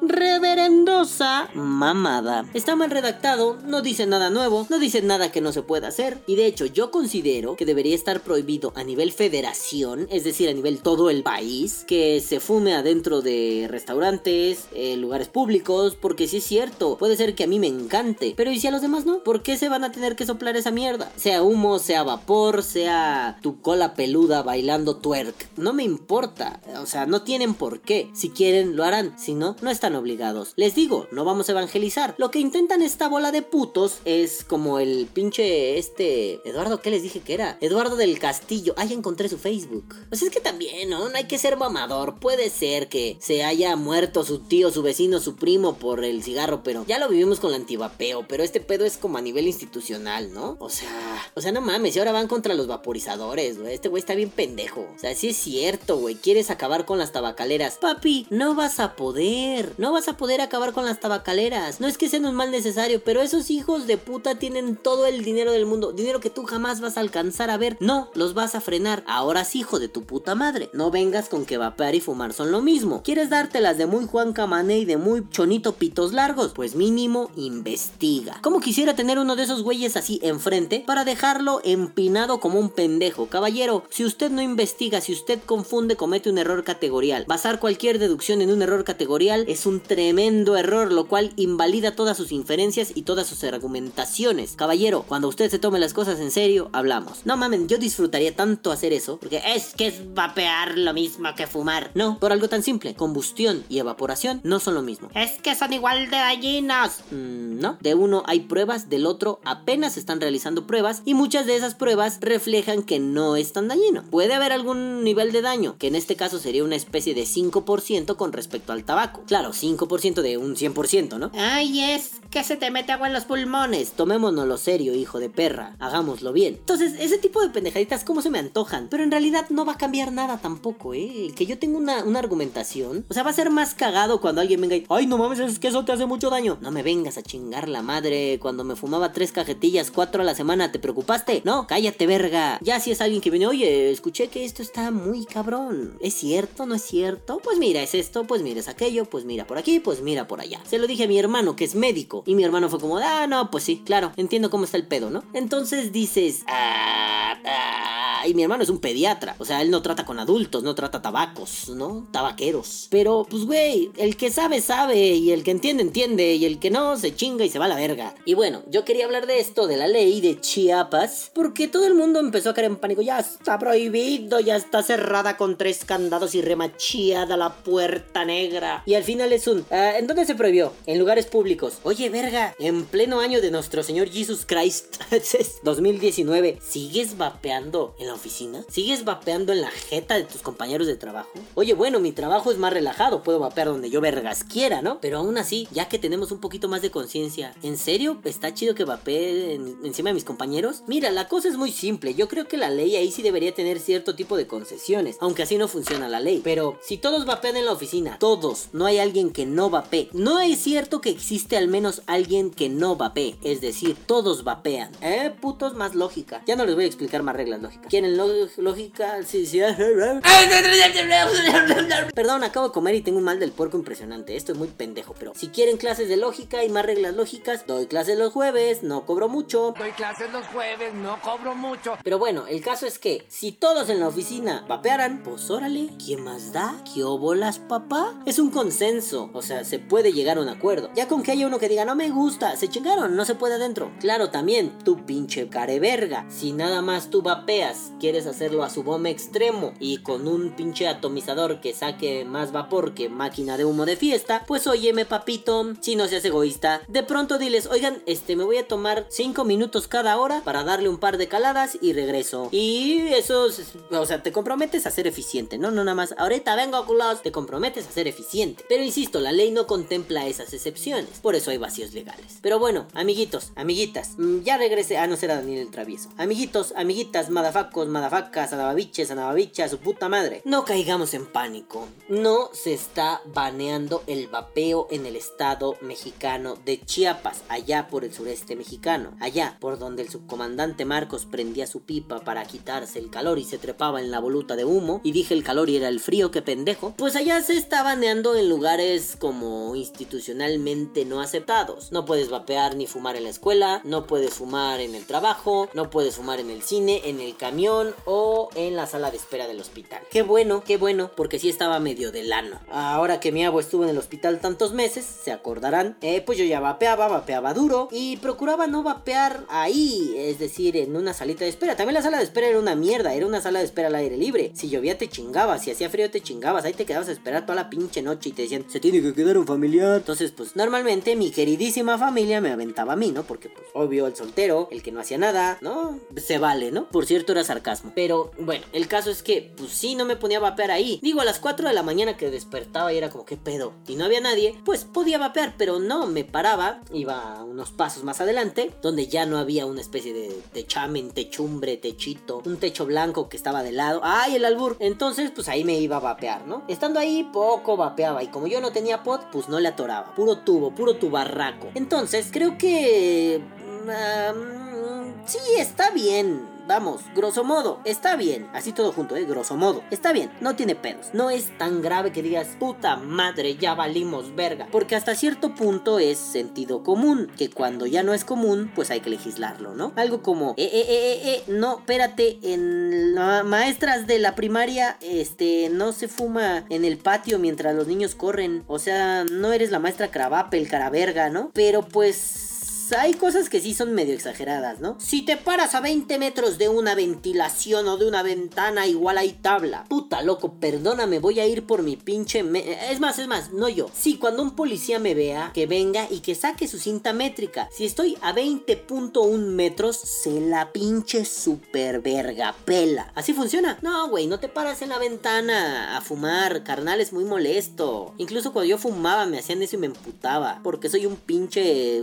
mamada. 1.55 2.47
Está 2.55 2.75
mal 2.75 2.91
redactado, 2.91 3.59
no 3.67 3.83
dice 3.83 4.07
nada 4.07 4.31
nuevo, 4.31 4.67
no 4.71 4.79
dice 4.79 5.03
nada 5.03 5.31
que 5.31 5.43
no 5.43 5.53
se 5.53 5.63
pueda 5.63 5.89
hacer. 5.89 6.23
Y 6.27 6.37
de 6.37 6.47
hecho, 6.47 6.65
yo 6.65 6.91
considero 6.91 7.57
que 7.57 7.67
debería 7.67 7.95
estar 7.95 8.23
prohibido 8.23 8.73
a 8.77 8.83
nivel 8.83 9.13
federación, 9.13 10.07
es 10.11 10.25
decir, 10.25 10.49
a 10.49 10.55
nivel 10.55 10.79
todo 10.79 11.11
el 11.11 11.23
país, 11.23 11.85
que 11.87 12.21
se 12.21 12.41
fume 12.41 12.75
adentro 12.75 13.21
de 13.21 13.67
restaurantes, 13.71 14.69
eh, 14.73 14.97
lugares 14.97 15.29
públicos, 15.29 15.97
porque 16.01 16.29
si 16.29 16.39
es 16.39 16.45
cierto, 16.45 16.97
puede 16.97 17.17
ser 17.17 17.35
que 17.35 17.45
a 17.45 17.49
mí 17.49 17.59
me 17.59 17.67
encante, 17.67 18.33
pero 18.35 18.51
¿y 18.51 18.59
si 18.59 18.67
a 18.67 18.71
los 18.71 18.83
demás 18.83 19.05
no? 19.05 19.23
¿Por 19.23 19.43
qué 19.43 19.59
se 19.59 19.69
van 19.69 19.85
a 19.85 19.93
tener 19.93 20.17
que 20.17 20.25
soplar 20.25 20.57
esa 20.57 20.71
mierda? 20.71 21.13
Sea 21.17 21.43
humo, 21.43 21.79
sea 21.79 22.05
vapor, 22.05 22.63
sea 22.63 23.39
tu 23.43 23.61
cola 23.61 23.95
peluda 23.95 24.43
bailando 24.43 24.97
twerk, 24.97 25.51
no 25.59 25.75
me 25.75 25.83
importa, 25.83 26.61
o 26.81 26.87
sea, 26.87 27.05
no 27.05 27.23
tienen 27.23 27.55
por 27.55 27.81
qué. 27.81 28.11
Si 28.15 28.31
quieren, 28.31 28.77
lo 28.77 28.85
harán, 28.85 29.19
si 29.19 29.35
no, 29.35 29.57
no 29.61 29.71
están 29.71 29.95
obligados. 29.95 30.53
Les 30.57 30.75
digo, 30.75 30.86
no 31.11 31.25
vamos 31.25 31.49
a 31.49 31.53
evangelizar. 31.53 32.15
Lo 32.19 32.31
que 32.31 32.39
intentan 32.39 32.83
esta 32.83 33.09
bola 33.09 33.33
de 33.33 33.43
putos 33.43 33.99
es 34.05 34.45
como 34.45 34.79
el 34.79 35.09
pinche 35.13 35.79
este 35.79 36.41
Eduardo, 36.49 36.81
¿qué 36.81 36.91
les 36.91 37.03
dije 37.03 37.21
que 37.21 37.35
era? 37.35 37.59
Eduardo 37.61 37.97
del 37.97 38.19
Castillo. 38.19 38.75
Ah, 38.77 38.85
ya 38.85 38.95
encontré 38.95 39.29
su 39.29 39.39
Facebook. 39.39 39.95
Pues 40.09 40.23
es 40.23 40.31
que 40.31 40.41
también, 40.41 40.91
¿no? 40.91 41.09
No 41.09 41.17
hay 41.17 41.25
que 41.25 41.39
ser 41.39 41.57
mamador. 41.57 42.17
Puede 42.21 42.51
ser 42.51 42.89
que 42.89 43.17
se 43.21 43.45
haya 43.45 43.75
muerto 43.77 44.25
su 44.25 44.39
tío, 44.39 44.71
su 44.71 44.83
vecino, 44.83 45.21
su 45.21 45.37
primo 45.37 45.75
por 45.75 46.05
el 46.05 46.23
cigarro, 46.23 46.63
pero 46.63 46.85
ya 46.87 46.99
lo 46.99 47.09
vivimos 47.09 47.41
con 47.41 47.51
el 47.51 47.61
antivapeo. 47.61 48.27
Pero 48.29 48.43
este 48.43 48.61
pedo 48.61 48.85
es 48.85 48.97
como 48.97 49.19
a 49.19 49.23
nivel 49.23 49.47
institucional, 49.47 50.33
¿no? 50.33 50.57
O 50.61 50.69
sea, 50.69 51.23
o 51.35 51.41
sea, 51.41 51.53
no 51.53 51.61
mames. 51.61 51.97
Y 51.97 51.99
ahora 51.99 52.13
van 52.13 52.29
contra 52.29 52.55
los 52.55 52.67
vaporizadores, 52.67 53.59
güey. 53.59 53.75
Este 53.75 53.89
güey 53.89 54.01
está 54.01 54.15
bien 54.15 54.31
pendejo. 54.31 54.89
O 54.95 54.99
sea, 54.99 55.15
sí 55.15 55.29
es 55.29 55.37
cierto, 55.37 55.99
güey. 55.99 56.15
Quieres 56.15 56.51
acabar 56.51 56.85
con 56.85 56.99
las 56.99 57.13
tabacaleras. 57.13 57.79
Papi, 57.79 58.27
no 58.31 58.55
vas 58.55 58.81
a 58.81 58.95
poder. 58.95 59.75
No 59.79 59.93
vas 59.93 60.09
a 60.09 60.17
poder 60.17 60.41
acabar 60.41 60.66
con 60.73 60.85
las 60.85 61.01
tabacaleras. 61.01 61.81
No 61.81 61.87
es 61.87 61.99
que 61.99 62.09
sea 62.09 62.21
un 62.21 62.35
mal 62.35 62.51
necesario, 62.51 63.03
pero 63.05 63.21
esos 63.21 63.51
hijos 63.51 63.87
de 63.87 63.99
puta 63.99 64.37
tienen 64.37 64.77
todo 64.77 65.07
el 65.07 65.23
dinero 65.23 65.53
del 65.53 65.67
mundo. 65.67 65.93
Dinero 65.93 66.21
que 66.21 66.31
tú 66.31 66.45
jamás 66.45 66.81
vas 66.81 66.97
a 66.97 67.01
alcanzar 67.01 67.51
a 67.51 67.57
ver. 67.57 67.77
No, 67.81 68.11
los 68.15 68.35
vas 68.35 68.55
a 68.55 68.61
frenar. 68.61 69.05
Ahora 69.07 69.45
sí, 69.45 69.61
hijo 69.61 69.79
de 69.79 69.89
tu 69.89 70.05
puta 70.05 70.35
madre. 70.35 70.71
No 70.73 70.91
vengas 70.91 71.29
con 71.29 71.45
que 71.45 71.59
vapear 71.59 71.95
y 71.95 72.01
fumar 72.01 72.33
son 72.33 72.51
lo 72.51 72.63
mismo. 72.63 73.03
¿Quieres 73.03 73.31
dártelas 73.31 73.79
de 73.79 73.87
muy 73.87 74.07
Juan 74.07 74.33
Camané 74.33 74.79
y 74.79 74.85
de 74.85 74.97
muy 74.97 75.29
chonito 75.31 75.75
pitos 75.75 76.13
largos? 76.13 76.53
Pues 76.55 76.75
mínimo, 76.75 77.31
investiga. 77.37 78.39
Como 78.43 78.61
quisiera 78.61 78.97
tener 78.97 79.19
uno 79.19 79.37
de 79.37 79.43
esos 79.43 79.63
güeyes 79.63 79.97
así 79.97 80.19
enfrente 80.23 80.85
para 80.87 81.05
dejarlo 81.05 81.61
empinado 81.65 82.41
como 82.41 82.59
un 82.59 82.71
pendejo. 82.71 83.27
Caballero, 83.27 83.85
si 83.91 84.05
usted 84.05 84.31
no 84.31 84.43
investiga, 84.43 85.01
si 85.01 85.13
usted 85.13 85.41
confunde, 85.45 85.97
comete 85.97 86.31
un 86.31 86.39
error 86.39 86.65
categorial. 86.65 87.25
Basar 87.27 87.61
cualquier 87.61 87.99
deducción 87.99 88.41
en 88.41 88.51
un 88.51 88.63
error 88.63 88.85
categorial 88.85 89.45
es 89.49 89.67
un 89.67 89.81
tremendo 89.81 90.56
error, 90.59 90.93
lo 90.93 91.07
cual 91.07 91.33
invalida 91.37 91.95
todas 91.95 92.17
sus 92.17 92.33
inferencias 92.33 92.93
y 92.95 93.03
todas 93.03 93.27
sus 93.27 93.43
argumentaciones. 93.45 94.57
Caballero, 94.57 95.05
cuando 95.07 95.29
usted 95.29 95.51
se 95.51 95.59
tome 95.59 95.79
las 95.79 95.93
cosas 95.93 96.21
en 96.21 96.31
serio, 96.31 96.71
hablamos. 96.73 97.21
No 97.25 97.37
mamen, 97.37 97.69
yo 97.69 97.79
disfrutaría 97.79 98.35
tanto 98.35 98.73
hacer 98.73 98.93
eso, 98.93 99.19
porque 99.19 99.43
es 99.47 99.75
que 99.75 99.89
es 99.89 100.15
vapear 100.15 100.79
lo 100.79 100.93
mismo 100.93 101.29
que 101.37 101.47
fumar. 101.47 101.91
No, 101.95 102.19
por 102.19 102.33
algo 102.33 102.49
tan 102.49 102.63
simple. 102.63 102.95
Combustión 102.95 103.65
y 103.69 103.79
evaporación 103.79 104.41
no 104.45 104.61
son 104.61 104.75
lo 104.75 104.83
mismo. 104.83 105.11
Es 105.15 105.33
que 105.43 105.55
son 105.55 105.73
igual 105.73 106.11
de 106.11 106.17
dañinos. 106.17 107.01
Mm, 107.11 107.59
no, 107.61 107.79
de 107.81 107.95
uno 107.95 108.23
hay 108.27 108.41
pruebas, 108.41 108.89
del 108.89 109.07
otro 109.07 109.41
apenas 109.45 109.97
están 109.97 110.21
realizando 110.21 110.67
pruebas 110.67 111.03
y 111.05 111.15
muchas 111.15 111.47
de 111.47 111.57
esas 111.57 111.75
pruebas 111.75 112.19
reflejan 112.21 112.83
que 112.83 112.99
no 112.99 113.37
es 113.37 113.53
tan 113.53 113.69
dañino. 113.69 114.03
Puede 114.11 114.35
haber 114.35 114.53
algún 114.53 115.05
nivel 115.05 115.33
de 115.33 115.43
daño, 115.43 115.77
que 115.79 115.89
en 115.89 115.95
este 115.95 116.17
caso 116.17 116.39
sería 116.39 116.65
una 116.65 116.77
especie 116.77 117.15
de 117.15 117.23
5% 117.23 118.17
con 118.17 118.33
respecto 118.33 118.73
al 118.73 118.85
tabaco. 118.85 119.23
Claro, 119.27 119.51
5% 119.53 120.23
de 120.23 120.37
un 120.39 120.46
100%, 120.55 121.19
¿no? 121.19 121.31
Ay, 121.35 121.81
es 121.83 122.21
que 122.31 122.45
se 122.45 122.57
te 122.57 122.71
mete 122.71 122.93
agua 122.93 123.07
en 123.07 123.15
los 123.15 123.25
pulmones. 123.25 123.93
Tomémonoslo 123.93 124.59
serio, 124.59 124.95
hijo 124.95 125.19
de 125.19 125.31
perra. 125.31 125.75
Hagámoslo 125.79 126.33
bien. 126.33 126.55
Entonces, 126.55 126.95
ese 127.01 127.19
tipo 127.19 127.41
de 127.41 127.49
pendejaditas, 127.49 128.05
¿cómo 128.05 128.23
se 128.23 128.31
me 128.31 128.39
antojan? 128.39 128.89
Pero 128.89 129.03
en 129.03 129.11
realidad 129.11 129.47
no 129.51 129.65
va 129.65 129.73
a 129.73 129.79
cambiar 129.79 130.13
nada 130.13 130.39
tampoco, 130.39 130.95
¿eh? 130.95 131.33
Que 131.35 131.47
yo 131.47 131.59
tenga 131.59 131.79
una, 131.79 132.05
una 132.05 132.19
argumentación. 132.19 133.05
O 133.09 133.15
sea, 133.15 133.23
va 133.23 133.31
a 133.31 133.35
ser 133.35 133.51
más 133.51 133.75
cagado 133.75 134.21
cuando 134.21 134.41
alguien 134.41 134.61
venga 134.61 134.77
y, 134.77 134.85
ay, 134.89 135.07
no 135.07 135.19
mames, 135.19 135.39
es 135.39 135.59
que 135.59 135.69
eso 135.69 135.85
te 135.85 135.93
hace 135.93 136.07
mucho 136.07 136.31
daño. 136.31 136.59
No 136.61 136.71
me 136.71 136.83
vengas 136.83 137.17
a 137.17 137.23
chingar 137.23 137.69
la 137.69 137.83
madre. 137.83 138.39
Cuando 138.41 138.65
me 138.65 138.77
fumaba 138.77 139.13
tres 139.13 139.33
cajetillas, 139.33 139.91
cuatro 139.91 140.23
a 140.23 140.25
la 140.25 140.35
semana, 140.35 140.73
¿te 140.73 140.79
preocupaste? 140.79 141.43
No, 141.45 141.67
cállate, 141.67 142.07
verga. 142.07 142.59
Ya 142.61 142.81
si 142.81 142.91
es 142.91 143.01
alguien 143.01 143.21
que 143.21 143.31
viene, 143.31 143.47
oye, 143.47 143.91
escuché 143.91 144.29
que 144.29 144.45
esto 144.45 144.63
está 144.63 144.91
muy 144.91 145.25
cabrón. 145.25 145.97
¿Es 146.01 146.15
cierto? 146.15 146.67
¿No 146.67 146.75
es 146.75 146.83
cierto? 146.83 147.41
Pues 147.43 147.59
mira, 147.59 147.83
es 147.83 147.95
esto, 147.95 148.25
pues 148.25 148.43
mira, 148.43 148.61
es 148.61 148.69
aquello, 148.69 149.05
pues 149.05 149.25
mira 149.25 149.47
por 149.47 149.59
aquí, 149.59 149.81
pues 149.81 150.03
mira 150.03 150.29
por 150.29 150.36
allá. 150.41 150.61
Se 150.67 150.79
lo 150.79 150.87
dije 150.87 151.05
a 151.05 151.09
mi 151.09 151.19
hermano, 151.19 151.57
que 151.57 151.65
es 151.65 151.75
médico. 151.75 152.23
Y 152.27 152.35
mi 152.35 152.45
hermano 152.45 152.69
fue 152.69 152.81
como, 152.81 152.99
ah, 152.99 153.27
no, 153.27 153.51
pues 153.51 153.65
sí, 153.65 153.83
claro, 153.85 154.13
entiendo 154.17 154.51
cómo 154.51 154.65
está 154.65 154.77
el 154.77 154.87
pedo, 154.87 155.11
¿no? 155.11 155.23
Entonces 155.33 155.93
dices, 155.93 156.45
ah, 156.49 157.35
ah, 157.45 157.97
y 158.27 158.35
mi 158.35 158.43
hermano 158.43 158.63
es 158.63 158.71
un 158.71 158.79
pediatra. 158.79 159.37
O 159.39 159.45
sea, 159.45 159.63
él 159.63 159.71
no 159.71 159.83
trata 159.83 160.05
con 160.05 160.19
adultos, 160.19 160.63
no 160.63 160.75
trata 160.75 161.01
tabacos, 161.01 161.69
¿no? 161.69 162.09
Tabaqueros. 162.11 162.89
Pero, 162.91 163.27
pues, 163.29 163.45
güey, 163.45 163.91
el 163.97 164.17
que 164.17 164.31
sabe, 164.31 164.61
sabe. 164.61 164.97
Y 164.97 165.33
el 165.33 165.45
que 165.45 165.53
entiende, 165.53 165.83
entiende. 165.83 166.35
Y 166.35 166.45
el 166.45 166.59
que 166.59 166.71
no, 166.71 166.97
se 166.97 167.15
chinga 167.15 167.45
y 167.45 167.51
se 167.51 167.59
va 167.59 167.67
a 167.67 167.69
la 167.69 167.77
verga. 167.77 168.15
Y 168.25 168.35
bueno, 168.35 168.63
yo 168.69 168.85
quería 168.85 169.05
hablar 169.05 169.27
de 169.27 169.39
esto, 169.39 169.67
de 169.67 169.77
la 169.77 169.87
ley 169.87 170.21
de 170.21 170.41
Chiapas. 170.41 171.31
Porque 171.35 171.69
todo 171.69 171.87
el 171.87 171.95
mundo 171.95 172.19
empezó 172.19 172.51
a 172.51 172.55
caer 172.55 172.67
en 172.67 172.77
pánico. 172.77 173.03
Ya 173.03 173.19
está 173.21 173.59
prohibido, 173.59 174.41
ya 174.41 174.57
está 174.57 174.83
cerrada 174.83 175.37
con 175.37 175.57
tres 175.57 175.85
candados 175.85 176.35
y 176.35 176.43
remachiada 176.43 177.37
la 177.37 177.55
puerta 177.55 178.25
negra. 178.25 178.83
Y 178.87 178.95
al 178.95 179.05
final 179.05 179.33
es 179.33 179.47
un... 179.47 179.65
ah, 179.71 179.99
¿En 179.99 180.07
dónde 180.07 180.26
se 180.27 180.35
prohibió? 180.35 180.73
En 180.87 180.99
lugares 180.99 181.27
públicos. 181.27 181.79
Oye, 181.85 182.11
verga, 182.11 182.55
en 182.59 182.85
pleno 182.85 183.21
año 183.21 183.41
de 183.41 183.51
nuestro 183.51 183.83
Señor 183.83 184.09
Jesus 184.09 184.45
Christ, 184.47 184.97
2019, 185.63 186.59
¿sigues 186.67 187.17
vapeando 187.17 187.95
en 187.99 188.09
la 188.09 188.15
oficina? 188.15 188.65
¿Sigues 188.69 189.05
vapeando 189.05 189.53
en 189.53 189.61
la 189.61 189.71
jeta 189.71 190.17
de 190.17 190.25
tus 190.25 190.43
compañeros 190.43 190.87
de 190.87 190.97
trabajo? 190.97 191.31
Oye, 191.55 191.75
bueno, 191.75 192.01
mi 192.01 192.13
trabajo 192.13 192.51
es 192.51 192.59
más 192.59 192.73
relajado, 192.73 193.23
puedo 193.23 193.39
vapear 193.39 193.69
donde 193.69 193.91
yo 193.91 194.01
vergas 194.01 194.45
quiera, 194.45 194.83
¿no? 194.83 195.01
Pero 195.01 195.19
aún 195.19 195.39
así, 195.39 195.69
ya 195.71 195.89
que 195.89 195.99
tenemos 195.99 196.33
un 196.33 196.41
poquito 196.41 196.69
más 196.69 196.83
de 196.83 196.91
conciencia, 196.91 197.55
¿en 197.63 197.79
serio 197.79 198.21
está 198.25 198.53
chido 198.53 198.75
que 198.75 198.85
vapee 198.85 199.55
encima 199.85 200.11
de 200.11 200.15
mis 200.15 200.25
compañeros? 200.25 200.83
Mira, 200.87 201.11
la 201.11 201.29
cosa 201.29 201.49
es 201.49 201.57
muy 201.57 201.71
simple, 201.71 202.15
yo 202.15 202.29
creo 202.29 202.49
que 202.49 202.57
la 202.57 202.71
ley 202.71 202.97
ahí 202.97 203.11
sí 203.11 203.23
debería 203.23 203.55
tener 203.55 203.79
cierto 203.79 204.15
tipo 204.15 204.37
de 204.37 204.47
concesiones, 204.47 205.17
aunque 205.21 205.43
así 205.43 205.57
no 205.57 205.69
funciona 205.69 206.09
la 206.09 206.21
ley. 206.21 206.41
Pero 206.43 206.79
si 206.83 206.97
todos 206.97 207.27
vapean 207.27 207.57
en 207.57 207.67
la 207.67 207.73
oficina, 207.73 208.19
todos, 208.19 208.69
no 208.73 208.87
hay 208.87 208.99
alguien 208.99 209.31
que 209.31 209.47
no 209.47 209.71
vapee, 209.71 210.09
no 210.17 210.41
es 210.41 210.59
cierto 210.59 211.03
que 211.03 211.11
existe 211.11 211.59
al 211.59 211.69
menos 211.69 212.03
alguien 212.07 212.51
que 212.51 212.71
no 212.71 212.97
vapee, 212.97 213.37
es 213.43 213.61
decir, 213.61 213.97
todos 214.07 214.45
vapean. 214.45 214.91
Eh, 215.03 215.31
putos, 215.41 215.75
más 215.75 215.95
lógica. 215.95 216.43
Ya 216.47 216.57
no 216.57 216.65
les 216.65 216.75
voy 216.75 216.85
a 216.85 216.87
explicar 216.87 217.23
más 217.23 217.37
reglas 217.37 217.61
lógicas. 217.61 217.87
¿Quieren 217.89 218.17
lógica? 218.17 219.23
Sí, 219.25 219.45
sí. 219.45 219.61
Perdón, 222.15 222.45
acabo 222.45 222.69
de 222.69 222.73
comer 222.73 222.95
y 222.95 223.03
tengo 223.03 223.19
un 223.19 223.25
mal 223.25 223.39
del 223.39 223.53
puerco 223.53 223.77
impresionante. 223.77 224.37
Esto 224.37 224.53
es 224.53 224.59
muy 224.59 224.69
pendejo, 224.69 225.15
pero 225.19 225.33
si 225.35 225.49
quieren 225.49 225.77
clases 225.77 226.09
de 226.09 226.17
lógica 226.17 226.65
y 226.65 226.71
más 226.71 226.87
reglas 226.87 227.15
lógicas, 227.15 227.67
doy 227.67 227.87
clases 227.87 228.19
los 228.19 228.33
jueves, 228.33 228.83
no 228.83 229.05
cobro 229.05 229.29
mucho. 229.29 229.75
Doy 229.79 229.91
clases 229.91 230.33
los 230.33 230.47
jueves, 230.47 230.95
no 230.95 231.21
cobro 231.21 231.55
mucho. 231.55 231.99
Pero 232.03 232.19
bueno, 232.19 232.47
el 232.47 232.63
caso 232.63 232.87
es 232.87 232.99
que 232.99 233.27
si 233.29 233.53
todos 233.53 233.91
en 233.91 234.01
la 234.01 234.09
oficina 234.09 234.65
vapearan, 234.67 235.23
pues 235.23 235.51
órale, 235.51 235.91
¿quién 236.03 236.25
más 236.25 236.53
da? 236.53 236.83
¿Qué 236.95 237.03
bolas, 237.03 237.59
papá? 237.59 238.15
Es 238.25 238.39
un 238.39 238.51
consenso, 238.51 239.31
o 239.35 239.43
sea, 239.43 239.65
se 239.65 239.79
puede 239.79 240.06
llegar 240.13 240.39
a 240.39 240.41
un 240.41 240.49
acuerdo. 240.49 240.91
Ya 240.95 241.09
con 241.09 241.23
que 241.23 241.33
haya 241.33 241.47
uno 241.47 241.59
que 241.59 241.69
diga, 241.69 241.85
no 241.85 241.95
me 241.95 242.11
gusta, 242.11 242.57
se 242.57 242.69
chingaron, 242.69 243.17
no 243.17 243.25
se 243.25 243.35
puede 243.35 243.55
adentro. 243.55 243.93
Claro, 244.01 244.31
también, 244.31 244.79
tú 244.85 245.05
pinche 245.05 245.49
careverga. 245.49 246.27
Si 246.29 246.53
nada 246.53 246.83
más 246.83 247.11
tú 247.11 247.23
vapeas, 247.23 247.93
quieres 248.01 248.27
hacerlo 248.27 248.63
a 248.63 248.71
su 248.71 248.83
bomba 248.83 249.11
extremo 249.11 249.75
y 249.81 249.99
con 249.99 250.27
un 250.29 250.55
pinche 250.57 250.89
atomizador 250.89 251.61
que 251.61 251.75
saque 251.75 252.25
más 252.25 252.53
vapor 252.53 252.95
que 252.95 253.09
máquina 253.09 253.57
de 253.57 253.65
humo 253.65 253.87
de 253.87 253.97
fiesta, 253.97 254.45
pues 254.47 254.67
óyeme, 254.67 255.05
papito, 255.05 255.75
si 255.81 255.97
no 255.97 256.07
seas 256.09 256.25
egoísta, 256.25 256.83
de 256.89 257.03
pronto 257.03 257.39
diles, 257.39 257.67
oigan, 257.67 258.03
este, 258.07 258.37
me 258.37 258.45
voy 258.45 258.59
a 258.59 258.69
tomar 258.69 259.07
5 259.09 259.45
minutos 259.45 259.89
cada 259.89 260.19
hora 260.19 260.43
para 260.45 260.65
darle 260.65 260.89
un 260.89 260.99
par 260.99 261.19
de 261.19 261.29
caladas 261.29 261.79
y 261.81 261.93
regreso. 261.93 262.49
Y 262.51 262.99
eso, 263.09 263.49
o 263.91 264.07
sea, 264.07 264.23
te 264.23 264.33
comprometes 264.33 264.87
a 264.87 264.91
ser 264.91 265.07
eficiente, 265.07 265.59
¿no? 265.59 265.71
No 265.71 265.85
nada 265.85 265.95
más, 265.95 266.15
ahorita 266.19 266.57
vengo, 266.57 266.85
culos, 266.87 267.23
te 267.23 267.33
comprometes 267.33 267.87
a 267.87 267.93
ser 267.93 268.09
eficiente. 268.09 268.65
Pero 268.69 268.83
insisto, 268.83 269.21
la 269.21 269.33
ley 269.33 269.51
no 269.51 269.67
contempla 269.67 269.96
esas 270.27 270.53
excepciones, 270.53 271.21
por 271.23 271.35
eso 271.35 271.51
hay 271.51 271.59
vacíos 271.59 271.93
legales. 271.93 272.39
Pero 272.43 272.59
bueno, 272.59 272.87
amiguitos, 272.95 273.53
amiguitas, 273.55 274.15
mm, 274.19 274.41
ya 274.43 274.57
regresé, 274.57 274.99
ah, 274.99 275.07
no 275.07 275.17
será 275.17 275.37
Daniel 275.37 275.61
el 275.61 275.71
travieso. 275.71 276.11
Amiguitos, 276.17 276.73
amiguitas, 276.77 277.31
madafacos, 277.31 277.89
madafacas, 277.89 278.53
anababiches, 278.53 279.11
anababichas, 279.11 279.71
su 279.71 279.79
puta 279.79 280.09
madre. 280.09 280.43
No 280.45 280.65
caigamos 280.65 281.15
en 281.15 281.27
pánico. 281.27 281.89
No 282.09 282.51
se 282.53 282.75
está 282.75 283.23
baneando 283.27 284.03
el 284.07 284.29
vapeo 284.29 284.89
en 284.91 285.07
el 285.07 285.17
estado 285.17 285.77
mexicano 285.81 286.57
de 286.65 286.81
Chiapas, 286.81 287.43
allá 287.49 287.89
por 287.89 288.05
el 288.05 288.13
sureste 288.13 288.57
mexicano, 288.57 289.17
allá 289.21 289.57
por 289.61 289.79
donde 289.79 290.03
el 290.03 290.11
subcomandante 290.11 290.85
Marcos 290.85 291.27
prendía 291.27 291.67
su 291.67 291.83
pipa 291.83 292.21
para 292.21 292.45
quitarse 292.45 292.99
el 292.99 293.11
calor 293.11 293.39
y 293.39 293.45
se 293.45 293.59
trepaba 293.59 294.01
en 294.01 294.11
la 294.11 294.21
voluta 294.21 294.57
de 294.57 294.65
humo. 294.65 295.01
Y 295.05 295.13
dije 295.13 295.35
el 295.35 295.45
calor 295.45 295.71
y 295.71 295.77
era 295.77 295.89
el 295.89 296.01
frío, 296.01 296.31
que 296.31 296.43
pendejo. 296.43 296.95
Pues 296.97 297.17
allá 297.17 297.41
se 297.43 297.55
está 297.55 297.83
baneando 297.83 298.35
en 298.35 298.49
lugares 298.49 299.17
como 299.19 299.76
institucionalmente 299.77 301.05
no 301.05 301.21
aceptados. 301.21 301.93
No 301.93 302.05
puedes 302.05 302.31
vapear 302.31 302.77
ni 302.77 302.87
fumar 302.87 303.17
en 303.17 303.25
la 303.25 303.31
escuela, 303.31 303.81
no 303.85 304.07
puedes 304.07 304.35
fumar 304.35 304.81
en 304.81 304.95
el 304.95 305.07
trabajo, 305.07 305.69
no 305.75 305.91
puedes 305.91 306.17
fumar 306.17 306.41
en 306.41 306.51
el 306.51 306.63
cine, 306.63 307.03
en 307.05 307.21
el 307.21 307.37
camión 307.37 307.95
o 308.05 308.49
en 308.55 308.77
la 308.77 308.87
sala 308.87 309.11
de 309.11 309.17
espera 309.17 309.47
del 309.47 309.61
hospital. 309.61 310.03
Qué 310.11 310.23
bueno, 310.23 310.63
qué 310.65 310.77
bueno, 310.77 311.11
porque 311.17 311.39
sí 311.39 311.49
estaba 311.49 311.81
medio 311.81 312.13
de 312.13 312.25
lano. 312.25 312.61
Ahora 312.71 313.21
que 313.21 313.33
mi 313.33 313.45
abuelo 313.45 313.65
estuvo 313.65 313.85
en 313.85 313.91
el 313.91 313.99
hospital 313.99 314.41
tantos 314.41 314.73
meses, 314.73 315.05
se 315.05 315.33
acordarán, 315.33 315.97
eh, 316.01 316.21
pues 316.21 316.39
yo 316.39 316.45
ya 316.45 316.61
vapeaba, 316.61 317.09
vapeaba 317.09 317.55
duro 317.55 317.89
y 317.91 318.17
procuraba 318.19 318.67
no 318.67 318.83
vapear 318.83 319.45
ahí, 319.49 320.15
es 320.17 320.39
decir, 320.39 320.77
en 320.77 320.97
una 320.97 321.15
salita 321.15 321.45
de 321.45 321.51
espera. 321.51 321.77
También 321.77 321.95
la 321.95 322.03
sala 322.03 322.19
de 322.19 322.25
espera 322.25 322.49
era 322.49 322.59
una 322.59 322.75
mierda, 322.75 323.15
era 323.15 323.27
una 323.27 323.41
sala 323.41 323.61
de 323.61 323.65
espera 323.65 323.89
al 323.89 323.95
aire 323.95 324.17
libre. 324.17 324.53
Si 324.55 324.69
llovía 324.69 324.99
te 324.99 325.09
chingabas, 325.09 325.63
si 325.63 325.71
hacía 325.71 325.91
frío 325.91 326.11
te 326.11 326.21
chingabas, 326.21 326.65
ahí 326.65 326.73
te 326.73 326.87
quedabas 326.87 327.09
a 327.09 327.13
esperar 327.13 327.43
toda 327.43 327.57
la 327.57 327.71
pinche 327.71 328.03
noche 328.03 328.31
y 328.31 328.33
te 328.33 328.43
decían, 328.43 328.65
se 328.69 328.81
tiene 328.81 329.01
que 329.01 329.15
quedar 329.15 329.39
un 329.39 329.47
familiar. 329.47 329.66
Entonces, 329.75 330.33
pues 330.33 330.57
normalmente 330.57 331.17
mi 331.17 331.31
queridísima 331.31 331.99
familia 331.99 332.41
me 332.41 332.53
aventaba 332.53 332.95
a 332.95 332.97
mí, 332.97 333.11
¿no? 333.11 333.25
Porque, 333.25 333.49
pues, 333.49 333.67
obvio, 333.75 334.07
el 334.07 334.17
soltero, 334.17 334.69
el 334.71 334.83
que 334.83 334.93
no 334.93 335.01
hacía 335.01 335.19
nada, 335.19 335.59
¿no? 335.61 335.99
Se 336.17 336.39
vale, 336.39 336.71
¿no? 336.71 336.89
Por 336.89 337.07
cierto, 337.07 337.33
era 337.33 337.45
sarcasmo. 337.45 337.93
Pero, 337.95 338.31
bueno, 338.39 338.65
el 338.73 338.89
caso 338.89 339.11
es 339.11 339.23
que, 339.23 339.53
pues 339.57 339.73
sí, 339.73 339.95
no 339.95 340.05
me 340.05 340.17
ponía 340.17 340.39
a 340.39 340.43
vapear 340.43 340.71
ahí. 340.71 341.01
Digo, 341.03 341.21
a 341.21 341.25
las 341.25 341.39
4 341.39 341.69
de 341.69 341.75
la 341.75 341.83
mañana 341.83 342.17
que 342.17 342.31
despertaba 342.31 342.93
y 342.93 342.99
era 342.99 343.11
como, 343.11 343.25
¿qué 343.25 343.37
pedo? 343.37 343.73
Y 343.87 343.97
no 343.97 344.05
había 344.05 344.21
nadie, 344.21 344.59
pues 344.65 344.85
podía 344.85 345.19
vapear, 345.19 345.55
pero 345.59 345.79
no, 345.81 346.07
me 346.07 346.25
paraba, 346.25 346.81
iba 346.93 347.43
unos 347.45 347.73
pasos 347.73 348.05
más 348.05 348.21
adelante, 348.21 348.73
donde 348.83 349.09
ya 349.09 349.27
no 349.27 349.39
había 349.39 349.67
una 349.67 349.81
especie 349.81 350.13
de 350.13 350.29
techamen, 350.53 351.11
techumbre, 351.11 351.77
techito, 351.77 352.43
un 352.45 352.57
techo 352.59 352.87
blanco 352.87 353.29
que 353.29 353.37
estaba 353.37 353.63
de 353.63 353.73
lado. 353.73 354.01
¡Ay, 354.03 354.37
el 354.37 354.45
albur! 354.45 354.77
Entonces, 354.81 355.31
pues 355.35 355.49
ahí 355.49 355.65
me 355.65 355.79
iba 355.79 355.97
a 355.97 356.01
vapear, 356.01 356.47
¿no? 356.47 356.65
Estando 356.69 357.01
ahí, 357.01 357.29
poco 357.33 357.77
vapeaba. 357.77 358.23
Y 358.23 358.29
como 358.29 358.47
yo 358.47 358.61
no 358.61 358.73
tenía 358.73 359.03
pot, 359.03 359.23
pues 359.31 359.49
no 359.49 359.56
le 359.61 359.69
atoraba. 359.69 360.15
Puro 360.15 360.39
tubo, 360.39 360.71
puro 360.71 360.95
tubarraco. 360.95 361.69
Entonces, 361.75 362.29
creo 362.31 362.57
que... 362.59 363.41
Mm, 363.87 365.27
sí, 365.27 365.39
está 365.59 365.91
bien 365.91 366.56
vamos, 366.67 367.03
grosso 367.15 367.45
modo, 367.45 367.81
está 367.85 368.17
bien. 368.17 368.49
Así 368.53 368.73
todo 368.73 368.93
junto, 368.93 369.17
eh, 369.17 369.25
grosso 369.25 369.57
modo. 369.57 369.83
Está 369.91 370.13
bien, 370.13 370.31
no 370.41 370.57
tiene 370.57 370.75
pedos. 370.75 371.09
No 371.13 371.31
es 371.31 371.57
tan 371.59 371.83
grave 371.83 372.13
que 372.13 372.23
digas, 372.23 372.49
puta 372.59 372.97
madre, 372.97 373.57
ya 373.57 373.75
valimos 373.75 374.35
verga. 374.35 374.69
Porque 374.71 374.97
hasta 374.97 375.15
cierto 375.15 375.55
punto 375.55 375.99
es 375.99 376.19
sentido 376.19 376.83
común. 376.83 377.31
Que 377.37 377.51
cuando 377.51 377.87
ya 377.87 378.03
no 378.03 378.15
es 378.15 378.25
común, 378.25 378.71
pues 378.75 378.91
hay 378.91 379.01
que 379.01 379.11
legislarlo, 379.11 379.75
¿no? 379.75 379.93
Algo 379.97 380.23
como, 380.23 380.55
eh, 380.57 380.71
eh, 380.73 380.87
eh, 380.89 380.89
eh, 380.89 381.21
eh 381.25 381.43
no, 381.49 381.79
espérate, 381.79 382.39
en 382.43 383.15
maestras 383.45 384.07
de 384.07 384.19
la 384.19 384.35
primaria, 384.35 384.97
este, 385.01 385.69
no 385.71 385.93
se 385.93 386.09
fuma 386.09 386.65
en 386.69 386.85
el 386.85 386.99
patio 386.99 387.39
mientras 387.39 387.75
los 387.75 387.87
niños 387.87 388.15
corren. 388.15 388.65
O 388.67 388.79
sea, 388.79 389.25
no 389.25 389.53
eres 389.53 389.71
la 389.71 389.79
maestra 389.79 390.11
Cravape, 390.11 390.59
el 390.59 390.69
caraverga, 390.69 391.31
¿no? 391.31 391.51
Pero 391.55 391.83
pues 391.83 392.56
hay 392.93 393.15
cosas 393.15 393.49
que 393.49 393.61
sí 393.61 393.75
son 393.75 393.95
medio 393.95 394.15
exageradas, 394.15 394.81
¿no? 394.81 394.97
Si 395.01 395.23
te 395.23 395.37
paras 395.37 395.75
a 395.75 395.81
20 395.81 396.19
metros 396.19 396.59
de 396.59 396.69
una 396.69 396.95
ventilación 396.95 397.89
o 397.89 397.97
de 397.97 398.07
una 398.09 398.23
ventana, 398.23 398.87
igual 398.87 399.19
hay 399.19 399.33
tabla. 399.33 399.85
Puta 399.89 400.23
loco, 400.23 400.55
perdóname, 400.55 401.19
voy 401.19 401.41
a 401.41 401.47
ir 401.47 401.67
por 401.67 401.83
mi 401.83 401.97
pinche... 401.97 402.45
Es 402.91 403.01
más, 403.01 403.19
es 403.19 403.29
más, 403.29 403.53
no 403.53 403.69
yo. 403.69 403.91
Sí, 403.95 404.19
cuando 404.19 404.43
un 404.43 404.55
policía 404.57 404.99
me 404.99 405.15
vea, 405.15 405.51
que 405.55 405.67
venga 405.67 406.07
y 406.11 406.21
que 406.21 406.35
saque 406.35 406.69
su 406.69 406.79
cinta 406.79 407.13
métrica. 407.13 407.69
Si 407.73 407.85
estoy 407.85 408.17
a 408.21 408.35
20.1 408.35 409.39
metros, 409.39 409.97
se 409.97 410.41
la 410.41 410.73
pinche 410.73 411.25
super 411.25 412.01
verga 412.01 412.55
pela. 412.65 413.13
¿Así 413.15 413.33
funciona? 413.33 413.79
No, 413.83 414.09
güey, 414.09 414.27
no 414.27 414.41
te 414.41 414.49
paras 414.49 414.83
en 414.83 414.91
la 414.91 414.99
ventana 414.99 415.97
a 415.97 416.01
fumar, 416.01 416.63
carnal, 416.63 417.01
es 417.01 417.13
muy 417.13 417.25
molesto. 417.25 418.15
Incluso 418.19 418.53
cuando 418.53 418.69
yo 418.69 418.79
fumaba 418.79 419.27
me 419.27 419.39
hacían 419.39 419.63
eso 419.63 419.77
y 419.77 419.81
me 419.81 419.87
emputaba. 419.87 420.61
Porque 420.63 420.89
soy 420.89 421.07
un 421.07 421.17
pinche 421.17 422.03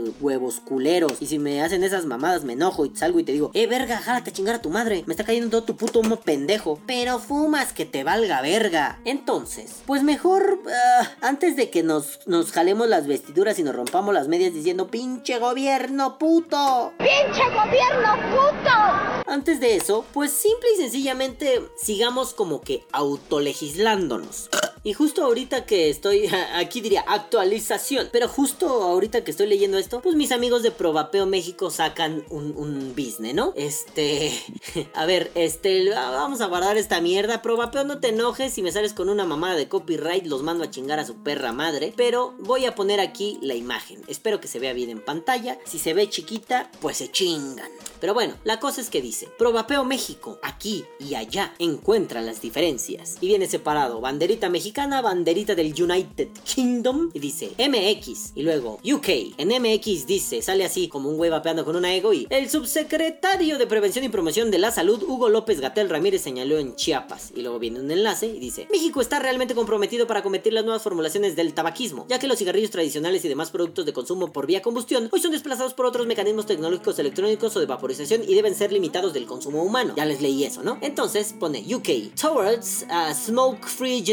y 1.19 1.27
si 1.27 1.39
me 1.39 1.62
hacen 1.62 1.83
esas 1.83 2.05
mamadas, 2.05 2.43
me 2.43 2.53
enojo 2.53 2.86
y 2.86 2.95
salgo 2.95 3.19
y 3.19 3.23
te 3.23 3.31
digo, 3.31 3.51
eh, 3.53 3.67
verga, 3.67 3.97
jálate 3.97 4.29
a 4.31 4.33
chingar 4.33 4.55
a 4.55 4.62
tu 4.62 4.69
madre. 4.69 5.03
Me 5.05 5.13
está 5.13 5.23
cayendo 5.23 5.49
todo 5.49 5.63
tu 5.63 5.77
puto 5.77 5.99
humo 5.99 6.17
pendejo. 6.17 6.79
Pero 6.88 7.19
fumas 7.19 7.73
que 7.73 7.86
te 7.86 8.03
valga 8.03 8.41
verga. 8.41 8.99
Entonces, 9.05 9.81
pues 9.86 10.03
mejor, 10.03 10.59
ah, 10.67 11.12
antes 11.21 11.55
de 11.55 11.69
que 11.69 11.83
nos, 11.83 12.19
nos 12.25 12.51
jalemos 12.51 12.88
las 12.88 13.07
vestiduras 13.07 13.59
y 13.59 13.63
nos 13.63 13.75
rompamos 13.75 14.13
las 14.13 14.27
medias 14.27 14.53
diciendo, 14.53 14.88
pinche 14.88 15.39
gobierno 15.39 16.17
puto. 16.17 16.93
Pinche 16.97 17.43
gobierno 17.49 18.15
puto. 18.31 19.23
Antes 19.27 19.59
de 19.59 19.75
eso, 19.75 20.05
pues 20.13 20.31
simple 20.31 20.69
y 20.75 20.81
sencillamente 20.81 21.62
sigamos 21.77 22.33
como 22.33 22.62
que 22.62 22.86
autolegislándonos. 22.91 24.49
Y 24.86 24.91
justo 24.91 25.24
ahorita 25.24 25.65
que 25.65 25.89
estoy, 25.89 26.28
aquí 26.56 26.82
diría 26.82 27.06
actualización, 27.08 28.10
pero 28.12 28.28
justo 28.28 28.67
ahorita 28.67 29.24
que 29.24 29.32
estoy 29.32 29.48
leyendo 29.48 29.78
esto, 29.78 30.02
pues 30.02 30.15
mis 30.15 30.34
amigos 30.34 30.62
de 30.62 30.72
Probapeo 30.72 31.26
México 31.26 31.72
sacan 31.72 32.26
un, 32.30 32.54
un 32.58 32.93
business, 32.93 33.34
¿no? 33.34 33.54
Este, 33.56 34.38
a 34.93 35.06
ver, 35.06 35.32
este, 35.36 35.89
vamos 35.89 36.41
a 36.41 36.48
guardar 36.48 36.76
esta 36.76 37.00
mierda. 37.00 37.41
Probapeo, 37.41 37.86
no 37.86 38.00
te 38.00 38.10
enojes 38.10 38.54
si 38.54 38.62
me 38.62 38.74
sales 38.74 38.93
con 38.93 39.08
una 39.08 39.24
mamada 39.24 39.56
de 39.56 39.69
copyright, 39.69 40.26
los 40.26 40.43
mando 40.43 40.65
a 40.65 40.69
chingar 40.69 41.00
a 41.00 41.06
su 41.06 41.15
perra 41.15 41.54
madre. 41.54 41.93
Pero 41.96 42.36
voy 42.39 42.65
a 42.65 42.76
poner 42.76 43.00
aquí 43.00 43.39
la 43.41 43.56
imagen. 43.56 44.02
Espero 44.08 44.41
que 44.41 44.50
se 44.50 44.60
vea 44.60 44.74
bien 44.74 44.89
en 44.89 45.00
pantalla. 45.00 45.60
Si 45.63 45.80
se 45.80 45.93
ve 45.93 46.10
chiquita, 46.10 46.69
pues 46.82 46.98
se 46.98 47.10
chingan. 47.10 47.72
Pero 48.02 48.13
bueno, 48.13 48.36
la 48.43 48.60
cosa 48.60 48.82
es 48.82 48.89
que 48.89 49.02
dice, 49.02 49.30
Probapeo 49.38 49.86
México, 49.86 50.39
aquí 50.43 50.84
y 51.00 51.15
allá, 51.15 51.54
encuentra 51.58 52.22
las 52.22 52.41
diferencias. 52.41 53.15
Y 53.22 53.28
viene 53.28 53.48
separado, 53.48 54.02
banderita 54.02 54.50
mexicana 54.50 54.72
banderita 54.73 55.55
del 55.55 55.73
United 55.81 56.29
Kingdom 56.43 57.12
y 57.13 57.19
dice 57.19 57.51
MX 57.57 58.33
y 58.36 58.41
luego 58.41 58.79
UK. 58.83 59.36
En 59.38 59.49
MX 59.49 60.07
dice, 60.07 60.41
sale 60.41 60.65
así 60.65 60.88
como 60.88 61.09
un 61.09 61.17
güey 61.17 61.29
vapeando 61.29 61.63
con 61.63 61.75
una 61.75 61.93
ego 61.93 62.13
y 62.13 62.27
el 62.29 62.49
subsecretario 62.49 63.57
de 63.57 63.67
Prevención 63.67 64.03
y 64.03 64.09
Promoción 64.09 64.51
de 64.51 64.57
la 64.57 64.71
Salud, 64.71 65.03
Hugo 65.03 65.29
López 65.29 65.59
Gatel 65.59 65.89
Ramírez, 65.89 66.21
señaló 66.21 66.57
en 66.57 66.75
Chiapas. 66.75 67.31
Y 67.36 67.41
luego 67.41 67.59
viene 67.59 67.79
un 67.79 67.91
enlace 67.91 68.27
y 68.27 68.39
dice, 68.39 68.67
México 68.71 68.99
está 68.99 69.19
realmente 69.19 69.55
comprometido 69.55 70.07
para 70.07 70.23
combatir 70.23 70.53
las 70.53 70.63
nuevas 70.63 70.81
formulaciones 70.81 71.36
del 71.36 71.53
tabaquismo, 71.53 72.05
ya 72.09 72.19
que 72.19 72.27
los 72.27 72.39
cigarrillos 72.39 72.71
tradicionales 72.71 73.23
y 73.23 73.29
demás 73.29 73.51
productos 73.51 73.86
de 73.86 73.93
consumo 73.93 74.31
por 74.31 74.47
vía 74.47 74.62
combustión 74.62 75.09
hoy 75.12 75.21
son 75.21 75.31
desplazados 75.31 75.73
por 75.73 75.86
otros 75.86 76.07
mecanismos 76.07 76.45
tecnológicos 76.45 76.97
electrónicos 76.99 77.55
o 77.55 77.59
de 77.59 77.65
vaporización 77.65 78.23
y 78.27 78.33
deben 78.33 78.55
ser 78.55 78.73
limitados 78.73 79.13
del 79.13 79.25
consumo 79.25 79.63
humano. 79.63 79.93
Ya 79.95 80.05
les 80.05 80.21
leí 80.21 80.43
eso, 80.43 80.63
¿no? 80.63 80.77
Entonces 80.81 81.33
pone 81.39 81.63
UK, 81.73 82.15
Towards 82.19 82.86
a 82.89 83.13
Smoke 83.13 83.67
Free 83.67 84.03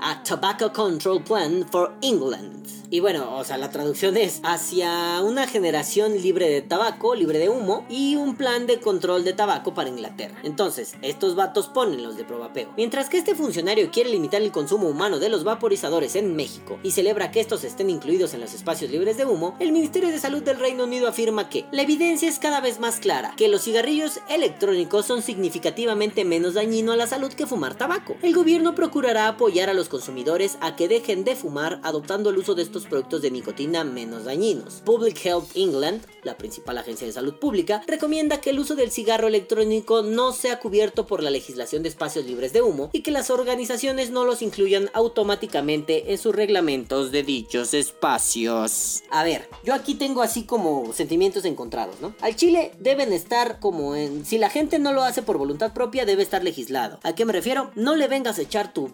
A 0.00 0.22
Tobacco 0.22 0.72
Control 0.72 1.22
Plan 1.22 1.66
for 1.70 1.92
England. 2.02 2.66
Y 2.92 3.00
bueno, 3.00 3.38
o 3.38 3.42
sea, 3.42 3.56
la 3.56 3.70
traducción 3.70 4.18
es 4.18 4.40
hacia 4.42 5.22
una 5.22 5.46
generación 5.46 6.20
libre 6.20 6.50
de 6.50 6.60
tabaco, 6.60 7.14
libre 7.14 7.38
de 7.38 7.48
humo 7.48 7.86
y 7.88 8.16
un 8.16 8.36
plan 8.36 8.66
de 8.66 8.80
control 8.80 9.24
de 9.24 9.32
tabaco 9.32 9.72
para 9.72 9.88
Inglaterra. 9.88 10.36
Entonces, 10.42 10.94
estos 11.00 11.34
vatos 11.34 11.68
ponen 11.68 12.02
los 12.02 12.18
de 12.18 12.24
probapeo. 12.24 12.68
Mientras 12.76 13.08
que 13.08 13.16
este 13.16 13.34
funcionario 13.34 13.90
quiere 13.90 14.10
limitar 14.10 14.42
el 14.42 14.52
consumo 14.52 14.88
humano 14.88 15.18
de 15.20 15.30
los 15.30 15.42
vaporizadores 15.42 16.16
en 16.16 16.36
México 16.36 16.78
y 16.82 16.90
celebra 16.90 17.30
que 17.30 17.40
estos 17.40 17.64
estén 17.64 17.88
incluidos 17.88 18.34
en 18.34 18.40
los 18.40 18.52
espacios 18.52 18.90
libres 18.90 19.16
de 19.16 19.24
humo, 19.24 19.56
el 19.58 19.72
Ministerio 19.72 20.10
de 20.10 20.18
Salud 20.18 20.42
del 20.42 20.58
Reino 20.58 20.84
Unido 20.84 21.08
afirma 21.08 21.48
que 21.48 21.64
la 21.72 21.80
evidencia 21.80 22.28
es 22.28 22.38
cada 22.38 22.60
vez 22.60 22.78
más 22.78 23.00
clara, 23.00 23.32
que 23.38 23.48
los 23.48 23.62
cigarrillos 23.62 24.20
electrónicos 24.28 25.06
son 25.06 25.22
significativamente 25.22 26.26
menos 26.26 26.52
dañinos 26.52 26.92
a 26.92 26.98
la 26.98 27.06
salud 27.06 27.32
que 27.32 27.46
fumar 27.46 27.74
tabaco. 27.74 28.16
El 28.20 28.34
gobierno 28.34 28.74
procurará 28.74 29.28
apoyar 29.28 29.70
a 29.70 29.71
los 29.74 29.88
consumidores 29.88 30.58
a 30.60 30.76
que 30.76 30.88
dejen 30.88 31.24
de 31.24 31.36
fumar 31.36 31.80
adoptando 31.82 32.30
el 32.30 32.38
uso 32.38 32.54
de 32.54 32.62
estos 32.62 32.86
productos 32.86 33.22
de 33.22 33.30
nicotina 33.30 33.84
menos 33.84 34.24
dañinos. 34.24 34.82
Public 34.84 35.24
Health 35.24 35.50
England, 35.54 36.02
la 36.22 36.36
principal 36.36 36.78
agencia 36.78 37.06
de 37.06 37.12
salud 37.12 37.34
pública, 37.34 37.82
recomienda 37.86 38.40
que 38.40 38.50
el 38.50 38.58
uso 38.58 38.74
del 38.74 38.90
cigarro 38.90 39.28
electrónico 39.28 40.02
no 40.02 40.32
sea 40.32 40.60
cubierto 40.60 41.06
por 41.06 41.22
la 41.22 41.30
legislación 41.30 41.82
de 41.82 41.88
espacios 41.88 42.24
libres 42.26 42.52
de 42.52 42.62
humo 42.62 42.90
y 42.92 43.02
que 43.02 43.10
las 43.10 43.30
organizaciones 43.30 44.10
no 44.10 44.24
los 44.24 44.42
incluyan 44.42 44.90
automáticamente 44.94 46.12
en 46.12 46.18
sus 46.18 46.34
reglamentos 46.34 47.12
de 47.12 47.22
dichos 47.22 47.74
espacios. 47.74 49.02
A 49.10 49.24
ver, 49.24 49.48
yo 49.64 49.74
aquí 49.74 49.94
tengo 49.94 50.22
así 50.22 50.44
como 50.44 50.92
sentimientos 50.92 51.44
encontrados, 51.44 52.00
¿no? 52.00 52.14
Al 52.20 52.36
Chile 52.36 52.72
deben 52.78 53.12
estar 53.12 53.60
como 53.60 53.94
en... 53.94 54.24
Si 54.24 54.38
la 54.38 54.50
gente 54.50 54.78
no 54.78 54.92
lo 54.92 55.02
hace 55.02 55.22
por 55.22 55.38
voluntad 55.38 55.72
propia, 55.72 56.04
debe 56.04 56.22
estar 56.22 56.44
legislado. 56.44 56.98
¿A 57.02 57.14
qué 57.14 57.24
me 57.24 57.32
refiero? 57.32 57.70
No 57.74 57.96
le 57.96 58.08
vengas 58.08 58.38
a 58.38 58.42
echar 58.42 58.72
tu 58.72 58.88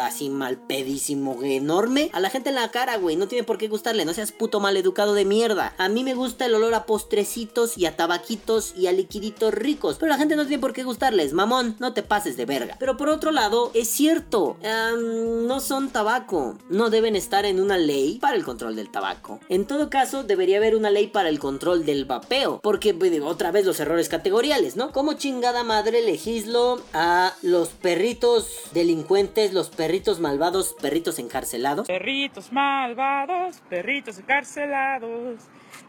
así 0.00 0.28
mal 0.30 0.58
pedísimo 0.58 1.42
enorme 1.42 2.10
a 2.12 2.20
la 2.20 2.30
gente 2.30 2.50
en 2.50 2.56
la 2.56 2.70
cara, 2.70 2.96
güey. 2.96 3.16
No 3.16 3.28
tiene 3.28 3.44
por 3.44 3.58
qué 3.58 3.68
gustarle. 3.68 4.04
No 4.04 4.14
seas 4.14 4.32
puto 4.32 4.60
mal 4.60 4.76
educado 4.76 5.14
de 5.14 5.24
mierda. 5.24 5.74
A 5.78 5.88
mí 5.88 6.04
me 6.04 6.14
gusta 6.14 6.46
el 6.46 6.54
olor 6.54 6.74
a 6.74 6.86
postrecitos 6.86 7.76
y 7.78 7.86
a 7.86 7.96
tabaquitos 7.96 8.74
y 8.76 8.86
a 8.86 8.92
liquiditos 8.92 9.54
ricos. 9.54 9.96
Pero 9.98 10.10
la 10.10 10.18
gente 10.18 10.36
no 10.36 10.46
tiene 10.46 10.60
por 10.60 10.72
qué 10.72 10.84
gustarles. 10.84 11.32
Mamón, 11.32 11.76
no 11.78 11.92
te 11.92 12.02
pases 12.02 12.36
de 12.36 12.46
verga. 12.46 12.76
Pero 12.78 12.96
por 12.96 13.08
otro 13.08 13.30
lado, 13.30 13.70
es 13.74 13.88
cierto. 13.88 14.56
no 14.62 15.60
son 15.60 15.90
tabaco. 15.90 16.58
No 16.68 16.90
deben 16.90 17.16
estar 17.16 17.44
en 17.44 17.60
una 17.60 17.78
ley 17.78 18.18
para 18.20 18.36
el 18.36 18.44
control 18.44 18.76
del 18.76 18.90
tabaco. 18.90 19.40
En 19.48 19.66
todo 19.66 19.90
caso, 19.90 20.24
debería 20.24 20.58
haber 20.58 20.76
una 20.76 20.90
ley 20.90 21.08
para 21.08 21.28
el 21.28 21.38
control 21.38 21.84
del 21.84 22.04
vapeo. 22.04 22.60
Porque 22.62 22.92
otra 23.24 23.50
vez 23.50 23.66
los 23.66 23.80
errores 23.80 24.08
categoriales, 24.08 24.76
¿no? 24.76 24.92
Como 24.92 25.14
chingada 25.14 25.64
madre 25.64 26.02
legislo 26.02 26.80
a 26.92 27.34
los 27.42 27.68
perritos 27.70 28.46
delincuentes, 28.72 29.52
los 29.52 29.68
perritos 29.68 29.81
malvados, 30.20 30.76
perritos 30.80 31.18
encarcelados? 31.18 31.88
Perritos 31.88 32.52
malvados, 32.52 33.60
perritos 33.68 34.18
encarcelados, 34.18 35.40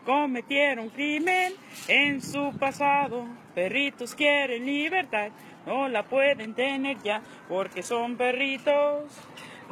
cometieron 0.06 0.90
crimen 0.90 1.54
en 1.88 2.22
su 2.22 2.52
pasado. 2.58 3.26
Perritos 3.54 4.16
quieren 4.16 4.66
libertad, 4.66 5.30
no 5.68 5.88
la 5.90 6.04
pueden 6.04 6.56
tener 6.56 6.98
ya 7.04 7.22
porque 7.48 7.84
son 7.84 8.18
perritos 8.18 9.04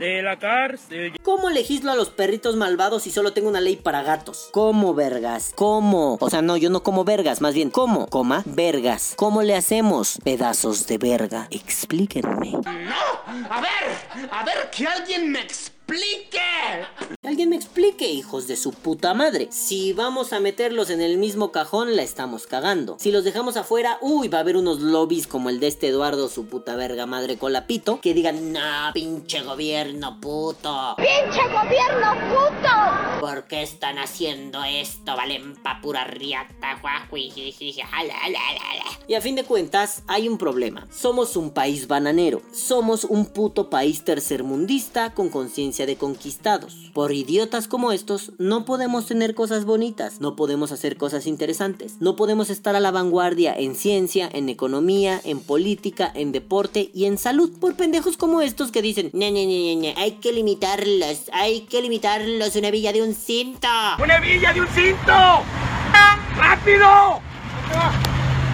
de 0.02 0.22
la 0.24 0.40
cárcel. 0.40 1.14
¿Cómo 1.22 1.52
legislo 1.52 1.92
a 1.92 1.96
los 1.96 2.10
perritos 2.10 2.56
malvados 2.56 3.04
si 3.04 3.12
solo 3.12 3.34
tengo 3.34 3.50
una 3.50 3.62
ley 3.62 3.76
para 3.76 4.02
gatos? 4.02 4.50
¿Cómo, 4.52 4.96
vergas? 4.96 5.54
¿Cómo? 5.56 6.18
O 6.20 6.30
sea, 6.30 6.42
no, 6.42 6.58
yo 6.58 6.72
no 6.72 6.82
como 6.82 7.04
vergas, 7.04 7.40
más 7.40 7.54
bien, 7.54 7.70
¿cómo? 7.70 8.08
Coma, 8.08 8.42
vergas. 8.46 9.14
¿Cómo 9.16 9.44
le 9.44 9.56
hacemos? 9.56 10.18
Pedazos 10.24 10.88
de 10.88 10.98
verga. 10.98 11.48
Explíquenme. 11.52 12.52
¡No! 12.52 13.42
A 13.50 13.62
ver, 13.62 14.30
a 14.32 14.44
ver, 14.44 14.72
que 14.76 14.88
alguien 14.88 15.32
me 15.32 15.42
explique 15.42 15.81
explique! 15.92 16.40
Alguien 17.24 17.50
me 17.50 17.56
explique, 17.56 18.10
hijos 18.10 18.48
de 18.48 18.56
su 18.56 18.72
puta 18.72 19.14
madre. 19.14 19.48
Si 19.52 19.94
vamos 19.94 20.34
a 20.34 20.40
meterlos 20.40 20.90
en 20.90 21.02
el 21.02 21.18
mismo 21.18 21.52
cajón, 21.52 21.96
la 21.96 22.02
estamos 22.02 22.48
cagando. 22.48 22.98
Si 23.00 23.12
los 23.12 23.24
dejamos 23.24 23.58
afuera, 23.58 23.98
uy, 24.02 24.28
va 24.28 24.40
a 24.40 24.42
haber 24.42 24.58
unos 24.58 24.80
lobbies 24.82 25.28
como 25.28 25.50
el 25.50 25.60
de 25.60 25.68
este 25.68 25.88
Eduardo, 25.88 26.30
su 26.30 26.48
puta 26.48 26.76
verga 26.76 27.06
madre 27.06 27.38
colapito, 27.38 28.02
que 28.02 28.14
digan, 28.14 28.52
no, 28.52 28.92
pinche 28.94 29.42
gobierno 29.42 30.20
puto. 30.20 30.96
¡Pinche 30.98 31.42
gobierno 31.48 32.14
puto! 32.30 33.22
¿Por 33.22 33.44
qué 33.46 33.62
están 33.62 34.00
haciendo 34.00 34.64
esto? 34.64 35.16
Valen 35.16 35.56
pa' 35.56 35.80
pura 35.82 36.04
riata, 36.06 36.82
Y 39.08 39.14
a 39.14 39.22
fin 39.22 39.36
de 39.36 39.44
cuentas, 39.44 40.04
hay 40.08 40.28
un 40.28 40.38
problema. 40.38 40.88
Somos 40.92 41.36
un 41.36 41.52
país 41.52 41.88
bananero. 41.88 42.42
Somos 42.52 43.04
un 43.04 43.28
puto 43.28 43.70
país 43.70 44.04
tercermundista 44.04 45.14
con 45.14 45.30
conciencia 45.30 45.81
de 45.86 45.96
conquistados. 45.96 46.92
Por 46.94 47.12
idiotas 47.12 47.68
como 47.68 47.92
estos, 47.92 48.32
no 48.38 48.66
podemos 48.66 49.06
tener 49.06 49.36
cosas 49.36 49.66
bonitas, 49.66 50.22
no 50.22 50.36
podemos 50.36 50.72
hacer 50.72 50.98
cosas 50.98 51.28
interesantes, 51.28 51.98
no 52.00 52.16
podemos 52.16 52.50
estar 52.50 52.76
a 52.76 52.80
la 52.80 52.92
vanguardia 52.92 53.54
en 53.54 53.76
ciencia, 53.76 54.30
en 54.32 54.50
economía, 54.50 55.22
en 55.24 55.40
política, 55.40 56.12
en 56.14 56.32
deporte 56.32 56.90
y 56.94 57.06
en 57.06 57.18
salud. 57.18 57.52
Por 57.60 57.76
pendejos 57.76 58.18
como 58.18 58.42
estos 58.42 58.72
que 58.72 58.82
dicen, 58.82 59.10
ña, 59.14 59.30
ña, 59.30 59.44
ña, 59.46 59.94
hay 59.98 60.14
que 60.14 60.34
limitarlos, 60.34 61.30
hay 61.34 61.62
que 61.62 61.82
limitarlos, 61.82 62.56
una 62.56 62.72
villa 62.72 62.94
de 62.94 63.02
un 63.02 63.14
cinto. 63.14 63.68
¡Una 64.02 64.20
villa 64.20 64.54
de 64.54 64.62
un 64.62 64.68
cinto! 64.68 65.14
¡Rápido! 66.38 67.22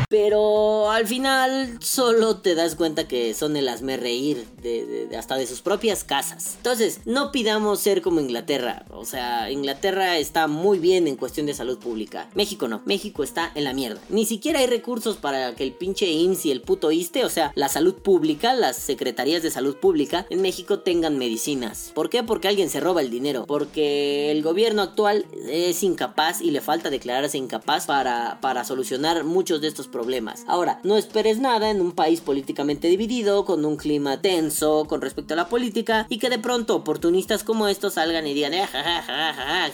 Pero 0.09 0.89
al 0.89 1.05
final 1.05 1.79
solo 1.81 2.37
te 2.37 2.55
das 2.55 2.75
cuenta 2.75 3.09
que 3.09 3.33
son 3.33 3.57
el 3.57 3.67
asme 3.67 3.97
reír 3.97 4.47
de, 4.61 5.09
hasta 5.17 5.35
de 5.35 5.45
sus 5.45 5.61
propias 5.61 6.05
casas. 6.05 6.53
Entonces, 6.55 7.01
no 7.03 7.33
pidamos 7.33 7.81
ser 7.81 8.01
como 8.01 8.21
Inglaterra. 8.21 8.85
O 8.89 9.03
sea, 9.03 9.51
Inglaterra 9.51 10.17
está 10.17 10.47
muy 10.47 10.79
bien 10.79 11.07
en 11.07 11.17
cuestión 11.17 11.45
de 11.45 11.53
salud 11.53 11.77
pública. 11.77 12.29
México 12.35 12.69
no. 12.69 12.81
México 12.85 13.21
está 13.21 13.51
en 13.53 13.65
la 13.65 13.73
mierda. 13.73 13.99
Ni 14.07 14.25
siquiera 14.25 14.59
hay 14.59 14.67
recursos 14.67 15.17
para 15.17 15.55
que 15.55 15.65
el 15.65 15.73
pinche 15.73 16.09
IMSS 16.09 16.45
y 16.45 16.51
el 16.51 16.61
puto 16.61 16.89
ISTE, 16.89 17.25
o 17.25 17.29
sea, 17.29 17.51
la 17.55 17.67
salud 17.67 17.95
pública, 17.95 18.53
las 18.53 18.77
secretarías 18.77 19.43
de 19.43 19.51
salud 19.51 19.75
pública 19.75 20.25
en 20.29 20.41
México 20.41 20.79
tengan 20.79 21.17
medicinas. 21.17 21.91
¿Por 21.93 22.09
qué? 22.09 22.23
Porque 22.23 22.47
alguien 22.47 22.69
se 22.69 22.79
roba 22.79 23.01
el 23.01 23.09
dinero. 23.09 23.45
Porque 23.45 24.31
el 24.31 24.41
gobierno 24.41 24.83
actual 24.83 25.25
es 25.49 25.83
incapaz 25.83 26.39
y 26.39 26.51
le 26.51 26.61
falta 26.61 26.89
declararse 26.89 27.37
incapaz 27.37 27.87
para, 27.87 28.39
para 28.39 28.63
solucionar 28.63 29.25
muchos 29.25 29.59
de 29.59 29.67
estos 29.67 29.87
problemas 29.87 29.96
Ahora, 30.47 30.79
no 30.83 30.97
esperes 30.97 31.39
nada 31.39 31.69
en 31.69 31.81
un 31.81 31.91
país 31.91 32.21
políticamente 32.21 32.88
dividido, 32.88 33.45
con 33.45 33.65
un 33.65 33.77
clima 33.77 34.21
tenso 34.21 34.86
con 34.86 35.01
respecto 35.01 35.33
a 35.33 35.38
la 35.38 35.49
política, 35.49 36.05
y 36.10 36.19
que 36.19 36.29
de 36.29 36.39
pronto 36.39 36.75
oportunistas 36.75 37.43
como 37.43 37.67
estos 37.67 37.93
salgan 37.93 38.27
y 38.27 38.33
digan, 38.33 38.53
eh, 38.53 38.65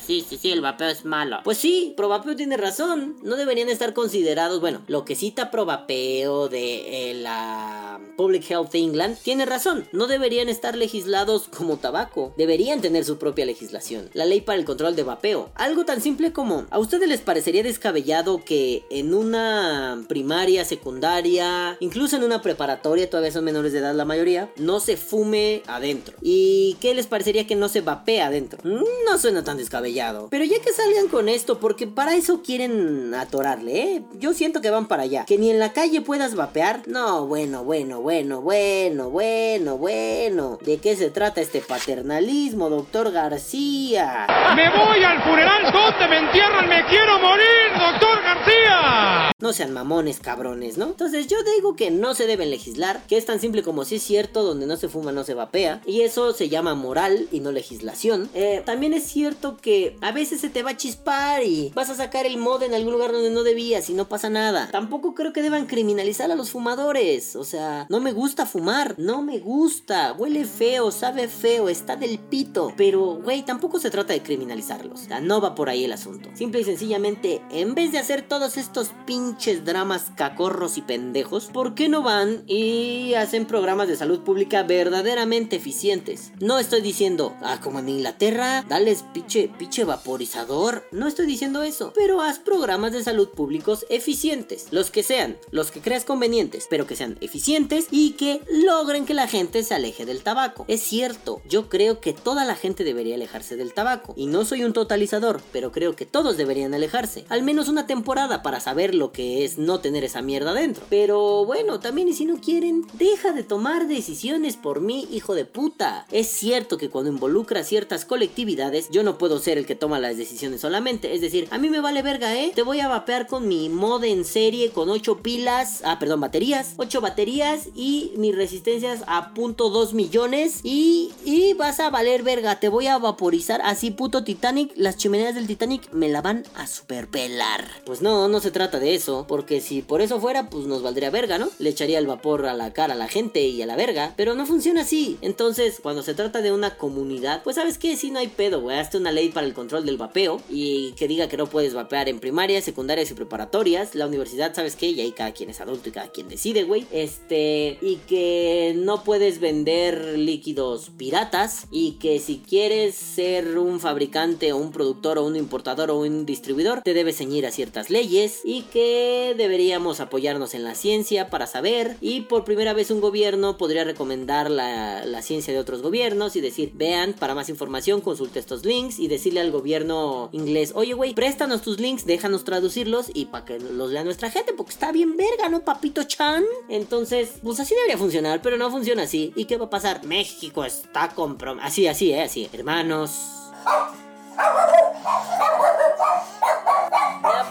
sí, 0.06 0.26
sí, 0.28 0.38
sí, 0.38 0.52
el 0.52 0.62
vapeo 0.62 0.90
es 0.90 1.06
malo. 1.06 1.40
Pues 1.44 1.58
sí, 1.58 1.94
Provapeo 1.98 2.36
tiene 2.36 2.58
razón, 2.58 3.18
no 3.24 3.36
deberían 3.36 3.70
estar 3.70 3.94
considerados, 3.94 4.60
bueno, 4.60 4.82
lo 4.88 5.06
que 5.06 5.16
cita 5.16 5.52
Provapeo 5.52 6.50
de 6.50 7.12
eh, 7.12 7.14
la 7.16 8.00
Public 8.18 8.50
Health 8.50 8.76
England 8.76 9.18
tiene 9.24 9.46
razón, 9.46 9.88
no 9.92 10.08
deberían 10.08 10.50
estar 10.50 10.76
legislados 10.76 11.50
como 11.56 11.78
tabaco, 11.78 12.34
deberían 12.38 12.82
tener 12.82 13.06
su 13.06 13.18
propia 13.18 13.46
legislación, 13.46 14.10
la 14.14 14.26
ley 14.26 14.42
para 14.42 14.60
el 14.60 14.66
control 14.66 14.96
de 14.96 15.04
vapeo, 15.04 15.50
algo 15.56 15.86
tan 15.86 16.02
simple 16.02 16.32
como, 16.32 16.66
¿a 16.70 16.80
ustedes 16.80 17.08
les 17.08 17.22
parecería 17.22 17.64
descabellado 17.64 18.44
que 18.44 18.84
en 18.90 19.14
una 19.14 20.04
primaria, 20.14 20.64
secundaria, 20.64 21.76
incluso 21.80 22.18
en 22.18 22.24
una 22.24 22.44
preparatoria, 22.44 23.10
todavía 23.10 23.32
son 23.32 23.46
menores 23.46 23.74
de 23.74 23.80
edad 23.80 23.96
la 23.96 24.06
mayoría, 24.06 24.52
no 24.58 24.80
se 24.80 24.96
fume 24.96 25.64
adentro. 25.66 26.16
¿Y 26.22 26.78
qué 26.80 26.94
les 26.94 27.08
parecería 27.08 27.48
que 27.48 27.56
no 27.56 27.68
se 27.68 27.82
vapee 27.82 28.22
adentro? 28.22 28.60
Mm, 28.64 28.84
no 29.10 29.18
suena 29.18 29.44
tan 29.44 29.58
descabellado. 29.58 30.28
Pero 30.30 30.44
ya 30.44 30.62
que 30.62 30.72
salgan 30.72 31.08
con 31.08 31.30
esto, 31.30 31.60
porque 31.60 31.88
para 31.88 32.14
eso 32.14 32.44
quieren 32.44 33.12
atorarle, 33.16 33.82
¿eh? 33.82 34.04
Yo 34.20 34.36
siento 34.36 34.62
que 34.62 34.70
van 34.70 34.88
para 34.88 35.02
allá. 35.02 35.26
Que 35.26 35.40
ni 35.40 35.50
en 35.50 35.58
la 35.58 35.74
calle 35.74 36.02
puedas 36.02 36.36
vapear. 36.36 36.84
No, 36.86 37.26
bueno, 37.26 37.64
bueno, 37.64 38.00
bueno, 38.02 38.42
bueno, 38.42 39.10
bueno, 39.10 39.78
bueno. 39.80 40.60
¿De 40.62 40.78
qué 40.78 40.96
se 40.96 41.10
trata 41.10 41.42
este 41.42 41.62
paternalismo, 41.62 42.70
doctor 42.70 43.12
García? 43.12 44.28
Me 44.56 44.70
voy 44.70 45.04
al 45.04 45.24
funeral 45.24 45.72
donde 45.72 46.08
me 46.08 46.20
entierran, 46.20 46.70
me 46.70 46.86
quiero 46.86 47.18
morir, 47.18 47.72
doctor 47.80 48.22
García. 48.22 49.33
No 49.44 49.52
sean 49.52 49.74
mamones 49.74 50.22
cabrones, 50.22 50.78
¿no? 50.78 50.86
Entonces 50.86 51.28
yo 51.28 51.36
digo 51.58 51.76
que 51.76 51.92
no 51.92 52.16
se 52.16 52.28
deben 52.28 52.50
legislar, 52.50 53.06
que 53.08 53.18
es 53.18 53.26
tan 53.26 53.42
simple 53.42 53.62
como 53.62 53.84
si 53.84 53.96
es 53.96 54.04
cierto, 54.04 54.42
donde 54.42 54.66
no 54.66 54.78
se 54.78 54.88
fuma 54.88 55.12
no 55.12 55.26
se 55.26 55.34
vapea, 55.34 55.82
y 55.86 56.00
eso 56.02 56.32
se 56.32 56.48
llama 56.48 56.76
moral 56.76 57.28
y 57.30 57.42
no 57.42 57.52
legislación. 57.52 58.30
Eh, 58.34 58.64
también 58.66 58.94
es 58.94 59.04
cierto 59.04 59.58
que 59.58 59.98
a 60.00 60.14
veces 60.14 60.40
se 60.40 60.50
te 60.50 60.64
va 60.64 60.72
a 60.72 60.78
chispar 60.78 61.44
y 61.44 61.74
vas 61.76 61.90
a 61.90 61.96
sacar 61.96 62.26
el 62.26 62.38
mod 62.38 62.64
en 62.64 62.74
algún 62.74 62.94
lugar 62.94 63.12
donde 63.12 63.32
no 63.32 63.44
debías 63.44 63.90
y 63.90 63.94
no 63.94 64.08
pasa 64.08 64.30
nada. 64.30 64.70
Tampoco 64.72 65.14
creo 65.14 65.34
que 65.34 65.42
deban 65.42 65.66
criminalizar 65.66 66.32
a 66.32 66.36
los 66.36 66.50
fumadores, 66.50 67.36
o 67.36 67.44
sea, 67.44 67.86
no 67.90 68.00
me 68.00 68.14
gusta 68.14 68.46
fumar, 68.46 68.96
no 68.98 69.22
me 69.22 69.40
gusta, 69.40 70.14
huele 70.14 70.46
feo, 70.46 70.90
sabe 70.90 71.28
feo, 71.28 71.68
está 71.68 71.98
del 71.98 72.18
pito, 72.18 72.72
pero 72.78 73.20
güey, 73.22 73.44
tampoco 73.44 73.78
se 73.78 73.90
trata 73.90 74.14
de 74.14 74.24
criminalizarlos, 74.24 75.02
o 75.02 75.06
sea, 75.06 75.20
no 75.20 75.42
va 75.42 75.54
por 75.54 75.68
ahí 75.68 75.84
el 75.84 75.92
asunto. 75.92 76.30
Simple 76.34 76.62
y 76.62 76.64
sencillamente, 76.64 77.42
en 77.52 77.76
vez 77.76 77.92
de 77.92 78.00
hacer 78.00 78.22
todos 78.22 78.56
estos 78.56 78.92
pinches 79.34 79.66
dramas 79.66 80.12
cacorros 80.16 80.78
y 80.78 80.84
pendejos, 80.84 81.46
¿por 81.46 81.74
qué 81.74 81.90
no 81.90 82.04
van 82.04 82.44
y 82.46 83.16
hacen 83.16 83.48
programas 83.48 83.88
de 83.88 83.96
salud 83.96 84.20
pública 84.20 84.62
verdaderamente 84.62 85.56
eficientes? 85.56 86.32
No 86.40 86.60
estoy 86.60 86.82
diciendo, 86.82 87.36
ah, 87.42 87.60
como 87.60 87.80
en 87.80 87.90
Inglaterra, 87.90 88.64
dales 88.70 89.04
pinche, 89.12 89.50
pinche 89.58 89.86
vaporizador. 89.86 90.88
No 90.92 91.08
estoy 91.08 91.26
diciendo 91.26 91.64
eso, 91.64 91.94
pero 91.96 92.22
haz 92.22 92.38
programas 92.38 92.92
de 92.92 93.04
salud 93.04 93.30
públicos 93.30 93.88
eficientes, 93.90 94.68
los 94.70 94.92
que 94.92 95.02
sean, 95.02 95.38
los 95.50 95.72
que 95.72 95.82
creas 95.82 96.06
convenientes, 96.06 96.68
pero 96.70 96.86
que 96.86 96.96
sean 96.96 97.18
eficientes 97.20 97.88
y 97.90 98.12
que 98.12 98.40
logren 98.52 99.08
que 99.08 99.16
la 99.16 99.28
gente 99.28 99.64
se 99.64 99.74
aleje 99.74 100.06
del 100.06 100.22
tabaco. 100.22 100.66
Es 100.68 100.82
cierto, 100.82 101.42
yo 101.50 101.70
creo 101.70 102.02
que 102.02 102.14
toda 102.14 102.46
la 102.46 102.56
gente 102.56 102.84
debería 102.84 103.16
alejarse 103.16 103.56
del 103.56 103.74
tabaco. 103.74 104.14
Y 104.16 104.28
no 104.28 104.46
soy 104.46 104.64
un 104.64 104.74
totalizador, 104.74 105.42
pero 105.52 105.72
creo 105.72 105.96
que 105.96 106.06
todos 106.06 106.38
deberían 106.38 106.76
alejarse. 106.76 107.26
Al 107.30 107.42
menos 107.42 107.68
una 107.68 107.88
temporada 107.88 108.44
para 108.44 108.60
saber 108.60 108.94
lo 108.94 109.12
que 109.12 109.23
es 109.44 109.58
no 109.58 109.80
tener 109.80 110.04
esa 110.04 110.22
mierda 110.22 110.54
dentro. 110.54 110.84
Pero 110.90 111.46
bueno, 111.46 111.80
también 111.80 112.08
y 112.08 112.14
si 112.14 112.26
no 112.26 112.40
quieren, 112.40 112.86
deja 112.94 113.32
de 113.32 113.44
tomar 113.44 113.88
decisiones 113.88 114.58
por 114.58 114.82
mí, 114.82 115.08
hijo 115.12 115.36
de 115.36 115.46
puta. 115.46 116.06
Es 116.12 116.28
cierto 116.28 116.78
que 116.78 116.90
cuando 116.90 117.12
involucra 117.12 117.64
ciertas 117.64 118.06
colectividades, 118.06 118.90
yo 118.90 119.04
no 119.04 119.18
puedo 119.18 119.40
ser 119.40 119.58
el 119.58 119.66
que 119.66 119.76
toma 119.76 120.00
las 120.00 120.18
decisiones 120.18 120.62
solamente. 120.62 121.14
Es 121.14 121.22
decir, 121.22 121.48
a 121.52 121.58
mí 121.58 121.70
me 121.70 121.82
vale 121.82 122.02
verga, 122.02 122.36
¿eh? 122.36 122.52
Te 122.54 122.64
voy 122.64 122.80
a 122.80 122.88
vapear 122.88 123.28
con 123.28 123.48
mi 123.48 123.70
mod 123.70 124.04
en 124.04 124.26
serie 124.26 124.72
con 124.72 124.90
8 124.90 125.18
pilas, 125.22 125.82
ah, 125.86 126.00
perdón, 126.00 126.22
baterías, 126.22 126.74
8 126.78 127.02
baterías 127.02 127.68
y 127.76 128.12
mis 128.18 128.36
resistencias 128.36 129.04
a 129.08 129.34
punto 129.34 129.72
.2 129.72 129.94
millones 129.94 130.60
y, 130.64 131.12
y 131.24 131.54
vas 131.54 131.80
a 131.80 131.90
valer 131.90 132.24
verga, 132.24 132.60
te 132.60 132.70
voy 132.70 132.88
a 132.88 132.98
vaporizar 132.98 133.62
así 133.64 133.92
puto 133.92 134.24
Titanic, 134.24 134.72
las 134.76 134.98
chimeneas 134.98 135.36
del 135.36 135.48
Titanic 135.48 135.92
me 135.92 136.10
la 136.10 136.22
van 136.22 136.44
a 136.56 136.68
superpelar. 136.68 137.66
Pues 137.86 138.02
no, 138.02 138.28
no 138.28 138.40
se 138.40 138.52
trata 138.52 138.80
de 138.80 138.96
eso, 138.96 139.13
porque 139.28 139.62
si 139.62 139.82
por 139.82 140.02
eso 140.02 140.20
fuera, 140.20 140.50
pues 140.50 140.66
nos 140.66 140.82
valdría 140.82 141.10
verga, 141.10 141.38
¿no? 141.38 141.50
Le 141.60 141.70
echaría 141.70 142.00
el 142.00 142.08
vapor 142.08 142.46
a 142.46 142.54
la 142.54 142.74
cara 142.74 142.94
a 142.94 142.98
la 142.98 143.08
gente 143.08 143.48
y 143.48 143.62
a 143.62 143.66
la 143.66 143.76
verga, 143.76 144.14
pero 144.18 144.36
no 144.36 144.46
funciona 144.46 144.82
así. 144.82 145.18
Entonces, 145.22 145.80
cuando 145.82 146.04
se 146.04 146.14
trata 146.14 146.42
de 146.42 146.52
una 146.52 146.78
comunidad, 146.78 147.44
pues 147.44 147.56
sabes 147.56 147.78
que 147.78 147.96
si 147.96 148.12
no 148.12 148.20
hay 148.20 148.28
pedo, 148.28 148.62
güey, 148.62 148.80
hazte 148.80 148.98
una 148.98 149.12
ley 149.12 149.30
para 149.30 149.46
el 149.48 149.54
control 149.54 149.86
del 149.86 149.98
vapeo 149.98 150.42
y 150.50 150.94
que 150.94 151.08
diga 151.08 151.28
que 151.28 151.38
no 151.38 151.48
puedes 151.48 151.74
vapear 151.74 152.10
en 152.10 152.20
primarias, 152.20 152.64
secundarias 152.64 153.12
y 153.12 153.14
preparatorias. 153.14 153.96
La 153.96 154.08
universidad, 154.08 154.54
¿sabes 154.54 154.76
qué? 154.76 154.88
Y 154.88 155.02
ahí 155.02 155.12
cada 155.12 155.32
quien 155.32 155.50
es 155.50 155.62
adulto 155.62 155.90
y 155.90 155.92
cada 155.92 156.12
quien 156.12 156.30
decide, 156.30 156.64
güey. 156.64 156.86
Este, 156.92 157.78
y 157.82 157.98
que 158.08 158.74
no 158.76 159.04
puedes 159.04 159.40
vender 159.40 160.18
líquidos 160.18 160.92
piratas 160.98 161.68
y 161.72 161.94
que 161.94 162.20
si 162.20 162.40
quieres 162.40 162.96
ser 162.96 163.58
un 163.58 163.80
fabricante 163.80 164.54
o 164.54 164.58
un 164.58 164.72
productor 164.72 165.18
o 165.18 165.26
un 165.26 165.36
importador 165.36 165.92
o 165.92 166.00
un 166.00 166.26
distribuidor, 166.26 166.82
te 166.82 166.94
debes 166.94 167.18
ceñir 167.18 167.46
a 167.46 167.52
ciertas 167.52 167.90
leyes 167.90 168.42
y 168.44 168.64
que 168.64 168.93
deberíamos 169.36 170.00
apoyarnos 170.00 170.54
en 170.54 170.64
la 170.64 170.76
ciencia 170.76 171.30
para 171.30 171.48
saber 171.48 171.98
y 172.02 172.22
por 172.22 172.44
primera 172.44 172.74
vez 172.74 172.92
un 172.92 173.02
gobierno 173.02 173.58
podría 173.58 173.84
recomendar 173.84 174.50
la, 174.50 175.06
la 175.06 175.22
ciencia 175.22 175.54
de 175.54 175.60
otros 175.60 175.82
gobiernos 175.82 176.36
y 176.36 176.42
decir, 176.42 176.72
vean, 176.74 177.14
para 177.14 177.36
más 177.36 177.50
información 177.50 178.02
consulte 178.02 178.40
estos 178.40 178.66
links 178.66 179.00
y 179.00 179.08
decirle 179.08 179.42
al 179.42 179.52
gobierno 179.52 180.30
inglés, 180.32 180.72
oye 180.76 180.94
güey, 180.94 181.14
préstanos 181.14 181.62
tus 181.62 181.80
links, 181.80 182.06
déjanos 182.06 182.44
traducirlos 182.44 183.10
y 183.14 183.26
para 183.26 183.46
que 183.46 183.60
los 183.60 183.92
lea 183.92 184.04
nuestra 184.04 184.30
gente, 184.30 184.54
porque 184.54 184.72
está 184.72 184.92
bien 184.92 185.18
verga, 185.18 185.50
¿no, 185.50 185.62
papito 185.62 186.04
Chan? 186.04 186.44
Entonces, 186.70 187.34
pues 187.44 187.60
así 187.60 187.74
debería 187.76 187.98
funcionar, 187.98 188.42
pero 188.42 188.58
no 188.58 188.70
funciona 188.72 189.04
así. 189.04 189.34
¿Y 189.36 189.46
qué 189.46 189.58
va 189.58 189.66
a 189.66 189.70
pasar? 189.70 190.04
México 190.06 190.64
está 190.64 191.10
comprometido. 191.10 191.68
Así, 191.68 191.88
así, 191.88 192.12
eh, 192.12 192.22
así. 192.24 192.50
Hermanos. 192.52 193.12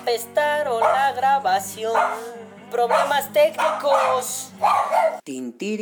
Apestaron 0.02 0.80
la 0.80 1.12
grabación. 1.12 1.94
Problemas 2.72 3.32
técnicos. 3.32 4.50
Tin 5.22 5.56
tin 5.56 5.78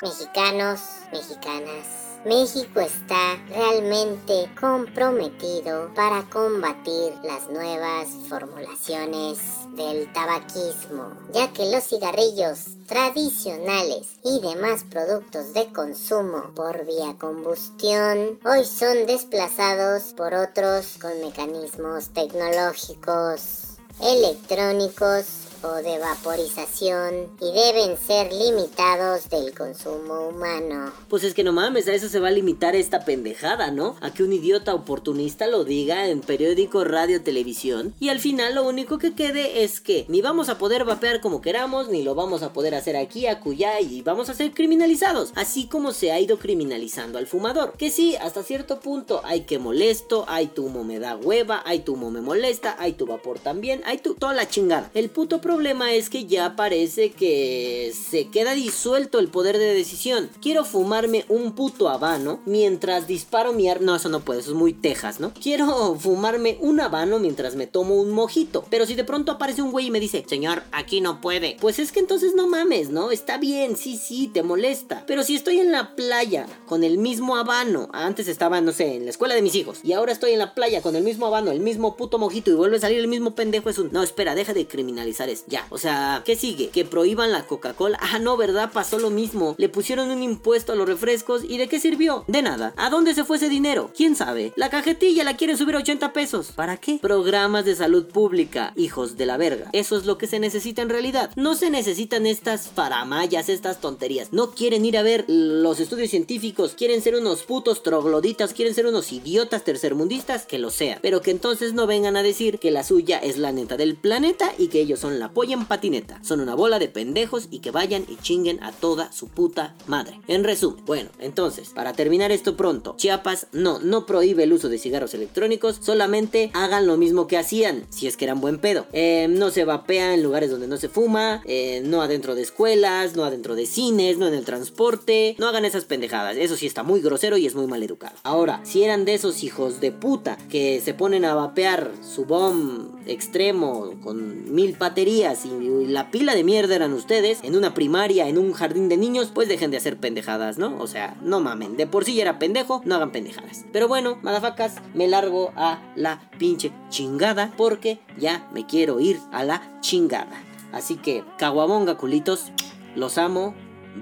Mexicanos, 0.00 0.80
mexicanas, 1.10 1.97
México 2.24 2.80
está 2.80 3.36
realmente 3.48 4.50
comprometido 4.60 5.92
para 5.94 6.28
combatir 6.28 7.14
las 7.22 7.48
nuevas 7.48 8.08
formulaciones 8.28 9.38
del 9.76 10.12
tabaquismo, 10.12 11.12
ya 11.32 11.52
que 11.52 11.70
los 11.70 11.84
cigarrillos 11.84 12.64
tradicionales 12.86 14.08
y 14.24 14.40
demás 14.40 14.84
productos 14.90 15.54
de 15.54 15.72
consumo 15.72 16.50
por 16.56 16.84
vía 16.86 17.14
combustión 17.20 18.38
hoy 18.44 18.64
son 18.64 19.06
desplazados 19.06 20.12
por 20.14 20.34
otros 20.34 20.98
con 21.00 21.20
mecanismos 21.20 22.08
tecnológicos, 22.08 23.78
electrónicos 24.00 25.47
o 25.62 25.74
de 25.74 25.98
vaporización 25.98 27.28
y 27.40 27.52
deben 27.52 27.96
ser 27.96 28.32
limitados 28.32 29.28
del 29.28 29.54
consumo 29.54 30.28
humano. 30.28 30.92
Pues 31.08 31.24
es 31.24 31.34
que 31.34 31.44
no 31.44 31.52
mames, 31.52 31.88
a 31.88 31.92
eso 31.92 32.08
se 32.08 32.20
va 32.20 32.28
a 32.28 32.32
limitar 32.32 32.76
esta 32.76 33.04
pendejada, 33.04 33.70
¿no? 33.70 33.96
A 34.00 34.12
que 34.12 34.22
un 34.22 34.32
idiota 34.32 34.74
oportunista 34.74 35.46
lo 35.46 35.64
diga 35.64 36.08
en 36.08 36.20
periódico, 36.20 36.84
radio, 36.84 37.22
televisión. 37.22 37.94
Y 38.00 38.08
al 38.08 38.20
final 38.20 38.54
lo 38.54 38.66
único 38.66 38.98
que 38.98 39.14
quede 39.14 39.64
es 39.64 39.80
que 39.80 40.04
ni 40.08 40.22
vamos 40.22 40.48
a 40.48 40.58
poder 40.58 40.84
vapear 40.84 41.20
como 41.20 41.40
queramos, 41.40 41.88
ni 41.88 42.02
lo 42.02 42.14
vamos 42.14 42.42
a 42.42 42.52
poder 42.52 42.74
hacer 42.74 42.96
aquí, 42.96 43.26
acullá, 43.26 43.80
y 43.80 44.02
vamos 44.02 44.28
a 44.28 44.34
ser 44.34 44.52
criminalizados. 44.52 45.32
Así 45.34 45.66
como 45.66 45.92
se 45.92 46.12
ha 46.12 46.20
ido 46.20 46.38
criminalizando 46.38 47.18
al 47.18 47.26
fumador. 47.26 47.72
Que 47.76 47.90
sí, 47.90 48.16
hasta 48.16 48.42
cierto 48.42 48.80
punto 48.80 49.20
hay 49.24 49.42
que 49.42 49.58
molesto, 49.58 50.24
hay 50.28 50.46
tu 50.46 50.66
humo 50.66 50.84
me 50.84 50.98
da 50.98 51.16
hueva, 51.16 51.62
hay 51.64 51.80
tu 51.80 51.94
humo 51.94 52.10
me 52.10 52.20
molesta, 52.20 52.76
hay 52.78 52.92
tu 52.92 53.06
vapor 53.06 53.38
también, 53.38 53.82
hay 53.84 53.98
tu 53.98 54.14
toda 54.14 54.34
la 54.34 54.48
chingada. 54.48 54.90
El 54.94 55.10
puto 55.10 55.40
problema 55.48 55.94
es 55.94 56.10
que 56.10 56.26
ya 56.26 56.56
parece 56.56 57.08
que 57.10 57.94
se 57.98 58.28
queda 58.28 58.52
disuelto 58.52 59.18
el 59.18 59.28
poder 59.28 59.56
de 59.56 59.72
decisión. 59.72 60.28
Quiero 60.42 60.62
fumarme 60.62 61.24
un 61.30 61.52
puto 61.52 61.88
habano 61.88 62.40
mientras 62.44 63.06
disparo 63.06 63.54
mi 63.54 63.66
arma. 63.66 63.86
No, 63.86 63.96
eso 63.96 64.10
no 64.10 64.20
puede, 64.20 64.40
eso 64.40 64.50
es 64.50 64.56
muy 64.56 64.74
tejas, 64.74 65.20
¿no? 65.20 65.32
Quiero 65.32 65.94
fumarme 65.98 66.58
un 66.60 66.80
habano 66.80 67.18
mientras 67.18 67.56
me 67.56 67.66
tomo 67.66 67.94
un 67.94 68.10
mojito. 68.10 68.66
Pero 68.68 68.84
si 68.84 68.94
de 68.94 69.04
pronto 69.04 69.32
aparece 69.32 69.62
un 69.62 69.72
güey 69.72 69.86
y 69.86 69.90
me 69.90 70.00
dice, 70.00 70.22
señor, 70.28 70.64
aquí 70.70 71.00
no 71.00 71.22
puede. 71.22 71.56
Pues 71.62 71.78
es 71.78 71.92
que 71.92 72.00
entonces 72.00 72.34
no 72.34 72.46
mames, 72.46 72.90
¿no? 72.90 73.10
Está 73.10 73.38
bien, 73.38 73.78
sí, 73.78 73.96
sí, 73.96 74.28
te 74.28 74.42
molesta. 74.42 75.04
Pero 75.06 75.22
si 75.22 75.34
estoy 75.34 75.60
en 75.60 75.72
la 75.72 75.96
playa 75.96 76.46
con 76.66 76.84
el 76.84 76.98
mismo 76.98 77.36
habano, 77.36 77.88
antes 77.94 78.28
estaba, 78.28 78.60
no 78.60 78.72
sé, 78.72 78.96
en 78.96 79.04
la 79.06 79.10
escuela 79.12 79.34
de 79.34 79.40
mis 79.40 79.54
hijos, 79.54 79.80
y 79.82 79.94
ahora 79.94 80.12
estoy 80.12 80.32
en 80.32 80.40
la 80.40 80.52
playa 80.52 80.82
con 80.82 80.94
el 80.94 81.04
mismo 81.04 81.24
habano, 81.24 81.52
el 81.52 81.60
mismo 81.60 81.96
puto 81.96 82.18
mojito, 82.18 82.50
y 82.50 82.54
vuelve 82.54 82.76
a 82.76 82.80
salir 82.80 82.98
el 82.98 83.08
mismo 83.08 83.34
pendejo, 83.34 83.70
es 83.70 83.78
un. 83.78 83.88
No, 83.92 84.02
espera, 84.02 84.34
deja 84.34 84.52
de 84.52 84.66
criminalizar 84.66 85.30
esto. 85.38 85.50
Ya, 85.50 85.66
o 85.70 85.78
sea, 85.78 86.22
¿qué 86.24 86.36
sigue? 86.36 86.68
Que 86.68 86.84
prohíban 86.84 87.32
la 87.32 87.46
Coca-Cola. 87.46 87.98
Ah, 88.00 88.18
no, 88.18 88.36
¿verdad? 88.36 88.70
Pasó 88.72 88.98
lo 88.98 89.10
mismo. 89.10 89.54
Le 89.58 89.68
pusieron 89.68 90.10
un 90.10 90.22
impuesto 90.22 90.72
a 90.72 90.76
los 90.76 90.88
refrescos 90.88 91.42
y 91.44 91.58
¿de 91.58 91.68
qué 91.68 91.80
sirvió? 91.80 92.24
De 92.26 92.42
nada. 92.42 92.74
¿A 92.76 92.90
dónde 92.90 93.14
se 93.14 93.24
fue 93.24 93.36
ese 93.36 93.48
dinero? 93.48 93.90
¿Quién 93.96 94.16
sabe? 94.16 94.52
La 94.56 94.70
cajetilla 94.70 95.24
la 95.24 95.36
quieren 95.36 95.56
subir 95.56 95.76
a 95.76 95.78
80 95.78 96.12
pesos. 96.12 96.52
¿Para 96.54 96.76
qué? 96.76 96.98
Programas 97.00 97.64
de 97.64 97.76
salud 97.76 98.06
pública, 98.06 98.72
hijos 98.76 99.16
de 99.16 99.26
la 99.26 99.36
verga. 99.36 99.70
Eso 99.72 99.96
es 99.96 100.06
lo 100.06 100.18
que 100.18 100.26
se 100.26 100.40
necesita 100.40 100.82
en 100.82 100.88
realidad. 100.88 101.30
No 101.36 101.54
se 101.54 101.70
necesitan 101.70 102.26
estas 102.26 102.68
faramayas, 102.68 103.48
estas 103.48 103.80
tonterías. 103.80 104.32
No 104.32 104.52
quieren 104.52 104.84
ir 104.84 104.96
a 104.96 105.02
ver 105.02 105.24
los 105.28 105.80
estudios 105.80 106.10
científicos. 106.10 106.74
Quieren 106.76 107.02
ser 107.02 107.14
unos 107.14 107.42
putos 107.42 107.82
trogloditas. 107.82 108.52
Quieren 108.54 108.74
ser 108.74 108.86
unos 108.86 109.12
idiotas 109.12 109.64
tercermundistas. 109.64 110.46
Que 110.46 110.58
lo 110.58 110.70
sea. 110.70 110.98
Pero 111.02 111.20
que 111.20 111.30
entonces 111.30 111.74
no 111.74 111.86
vengan 111.86 112.16
a 112.16 112.22
decir 112.22 112.58
que 112.58 112.70
la 112.70 112.84
suya 112.84 113.18
es 113.18 113.38
la 113.38 113.52
neta 113.52 113.76
del 113.76 113.96
planeta 113.96 114.52
y 114.58 114.68
que 114.68 114.80
ellos 114.80 115.00
son 115.00 115.18
la 115.18 115.27
una 115.28 115.34
polla 115.34 115.54
en 115.54 115.66
patineta. 115.66 116.20
Son 116.22 116.40
una 116.40 116.54
bola 116.54 116.78
de 116.78 116.88
pendejos 116.88 117.48
y 117.50 117.58
que 117.58 117.70
vayan 117.70 118.06
y 118.08 118.16
chinguen 118.16 118.62
a 118.62 118.72
toda 118.72 119.12
su 119.12 119.28
puta 119.28 119.74
madre. 119.86 120.20
En 120.26 120.42
resumen, 120.42 120.82
bueno, 120.86 121.10
entonces, 121.18 121.70
para 121.74 121.92
terminar 121.92 122.32
esto 122.32 122.56
pronto, 122.56 122.94
Chiapas 122.96 123.48
no, 123.52 123.78
no 123.78 124.06
prohíbe 124.06 124.44
el 124.44 124.54
uso 124.54 124.70
de 124.70 124.78
cigarros 124.78 125.12
electrónicos, 125.12 125.80
solamente 125.82 126.50
hagan 126.54 126.86
lo 126.86 126.96
mismo 126.96 127.26
que 127.26 127.36
hacían, 127.36 127.84
si 127.90 128.06
es 128.06 128.16
que 128.16 128.24
eran 128.24 128.40
buen 128.40 128.58
pedo. 128.58 128.86
Eh, 128.92 129.26
no 129.28 129.50
se 129.50 129.66
vapea 129.66 130.14
en 130.14 130.22
lugares 130.22 130.50
donde 130.50 130.66
no 130.66 130.78
se 130.78 130.88
fuma, 130.88 131.42
eh, 131.44 131.82
no 131.84 132.00
adentro 132.00 132.34
de 132.34 132.42
escuelas, 132.42 133.14
no 133.14 133.24
adentro 133.24 133.54
de 133.54 133.66
cines, 133.66 134.16
no 134.16 134.28
en 134.28 134.34
el 134.34 134.46
transporte, 134.46 135.36
no 135.38 135.48
hagan 135.48 135.66
esas 135.66 135.84
pendejadas, 135.84 136.38
eso 136.38 136.56
sí 136.56 136.66
está 136.66 136.82
muy 136.82 137.02
grosero 137.02 137.36
y 137.36 137.44
es 137.44 137.54
muy 137.54 137.66
mal 137.66 137.82
educado. 137.82 138.16
Ahora, 138.22 138.62
si 138.64 138.82
eran 138.82 139.04
de 139.04 139.12
esos 139.12 139.42
hijos 139.42 139.80
de 139.80 139.92
puta 139.92 140.38
que 140.48 140.80
se 140.82 140.94
ponen 140.94 141.26
a 141.26 141.34
vapear 141.34 141.92
su 142.00 142.24
bomb 142.24 142.96
extremo 143.06 143.94
con 144.02 144.54
mil 144.54 144.76
baterías 144.78 145.17
y 145.44 145.86
la 145.86 146.10
pila 146.10 146.34
de 146.34 146.44
mierda 146.44 146.76
eran 146.76 146.92
ustedes, 146.92 147.40
en 147.42 147.56
una 147.56 147.74
primaria, 147.74 148.28
en 148.28 148.38
un 148.38 148.52
jardín 148.52 148.88
de 148.88 148.96
niños, 148.96 149.30
pues 149.34 149.48
dejen 149.48 149.70
de 149.70 149.76
hacer 149.76 149.98
pendejadas, 149.98 150.58
¿no? 150.58 150.78
O 150.78 150.86
sea, 150.86 151.16
no 151.22 151.40
mamen, 151.40 151.76
de 151.76 151.86
por 151.86 152.04
sí 152.04 152.14
ya 152.14 152.22
era 152.22 152.38
pendejo, 152.38 152.82
no 152.84 152.94
hagan 152.94 153.10
pendejadas. 153.10 153.64
Pero 153.72 153.88
bueno, 153.88 154.18
madafacas, 154.22 154.76
me 154.94 155.08
largo 155.08 155.52
a 155.56 155.80
la 155.96 156.20
pinche 156.38 156.72
chingada 156.88 157.52
porque 157.56 157.98
ya 158.16 158.48
me 158.52 158.66
quiero 158.66 159.00
ir 159.00 159.18
a 159.32 159.42
la 159.42 159.80
chingada. 159.80 160.42
Así 160.72 160.96
que, 160.96 161.24
caguabonga 161.36 161.96
culitos, 161.96 162.52
los 162.94 163.18
amo, 163.18 163.54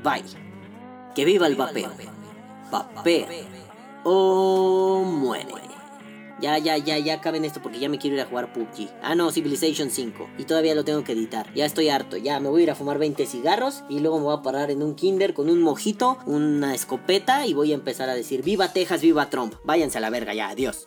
bye. 0.03 0.23
Que 1.14 1.25
viva 1.25 1.47
el 1.47 1.57
vapeo. 1.57 1.91
Vapea 2.71 3.29
o 4.05 5.03
muere. 5.05 5.66
Ya, 6.41 6.59
ya, 6.59 6.76
ya, 6.76 6.99
ya 6.99 7.14
acaben 7.14 7.45
esto 7.45 7.62
porque 7.62 7.78
ya 7.78 7.89
me 7.89 7.99
quiero 7.99 8.16
ir 8.16 8.22
a 8.22 8.26
jugar 8.26 8.53
PUBG. 8.53 8.91
Ah, 9.03 9.14
no, 9.14 9.30
Civilization 9.32 9.91
5. 9.91 10.30
Y 10.39 10.45
todavía 10.45 10.74
lo 10.74 10.84
tengo 10.84 11.05
que 11.05 11.12
editar. 11.12 11.53
Ya 11.55 11.64
estoy 11.64 11.89
harto. 11.89 12.16
Ya 12.16 12.41
me 12.41 12.49
voy 12.49 12.61
a 12.61 12.64
ir 12.64 12.70
a 12.70 12.74
fumar 12.74 12.99
20 12.99 13.26
cigarros. 13.26 13.84
Y 13.89 14.01
luego 14.01 14.18
me 14.18 14.24
voy 14.24 14.37
a 14.37 14.43
parar 14.43 14.70
en 14.70 14.82
un 14.82 14.95
kinder 14.95 15.34
con 15.34 15.49
un 15.49 15.62
mojito, 15.62 16.18
una 16.26 16.74
escopeta. 16.74 17.47
Y 17.47 17.55
voy 17.55 17.72
a 17.72 17.74
empezar 17.74 18.09
a 18.09 18.14
decir: 18.14 18.43
¡Viva 18.43 18.72
Texas, 18.72 19.01
viva 19.01 19.30
Trump! 19.30 19.55
Váyanse 19.64 19.99
a 19.99 20.01
la 20.01 20.11
verga 20.11 20.34
ya, 20.34 20.49
adiós. 20.49 20.87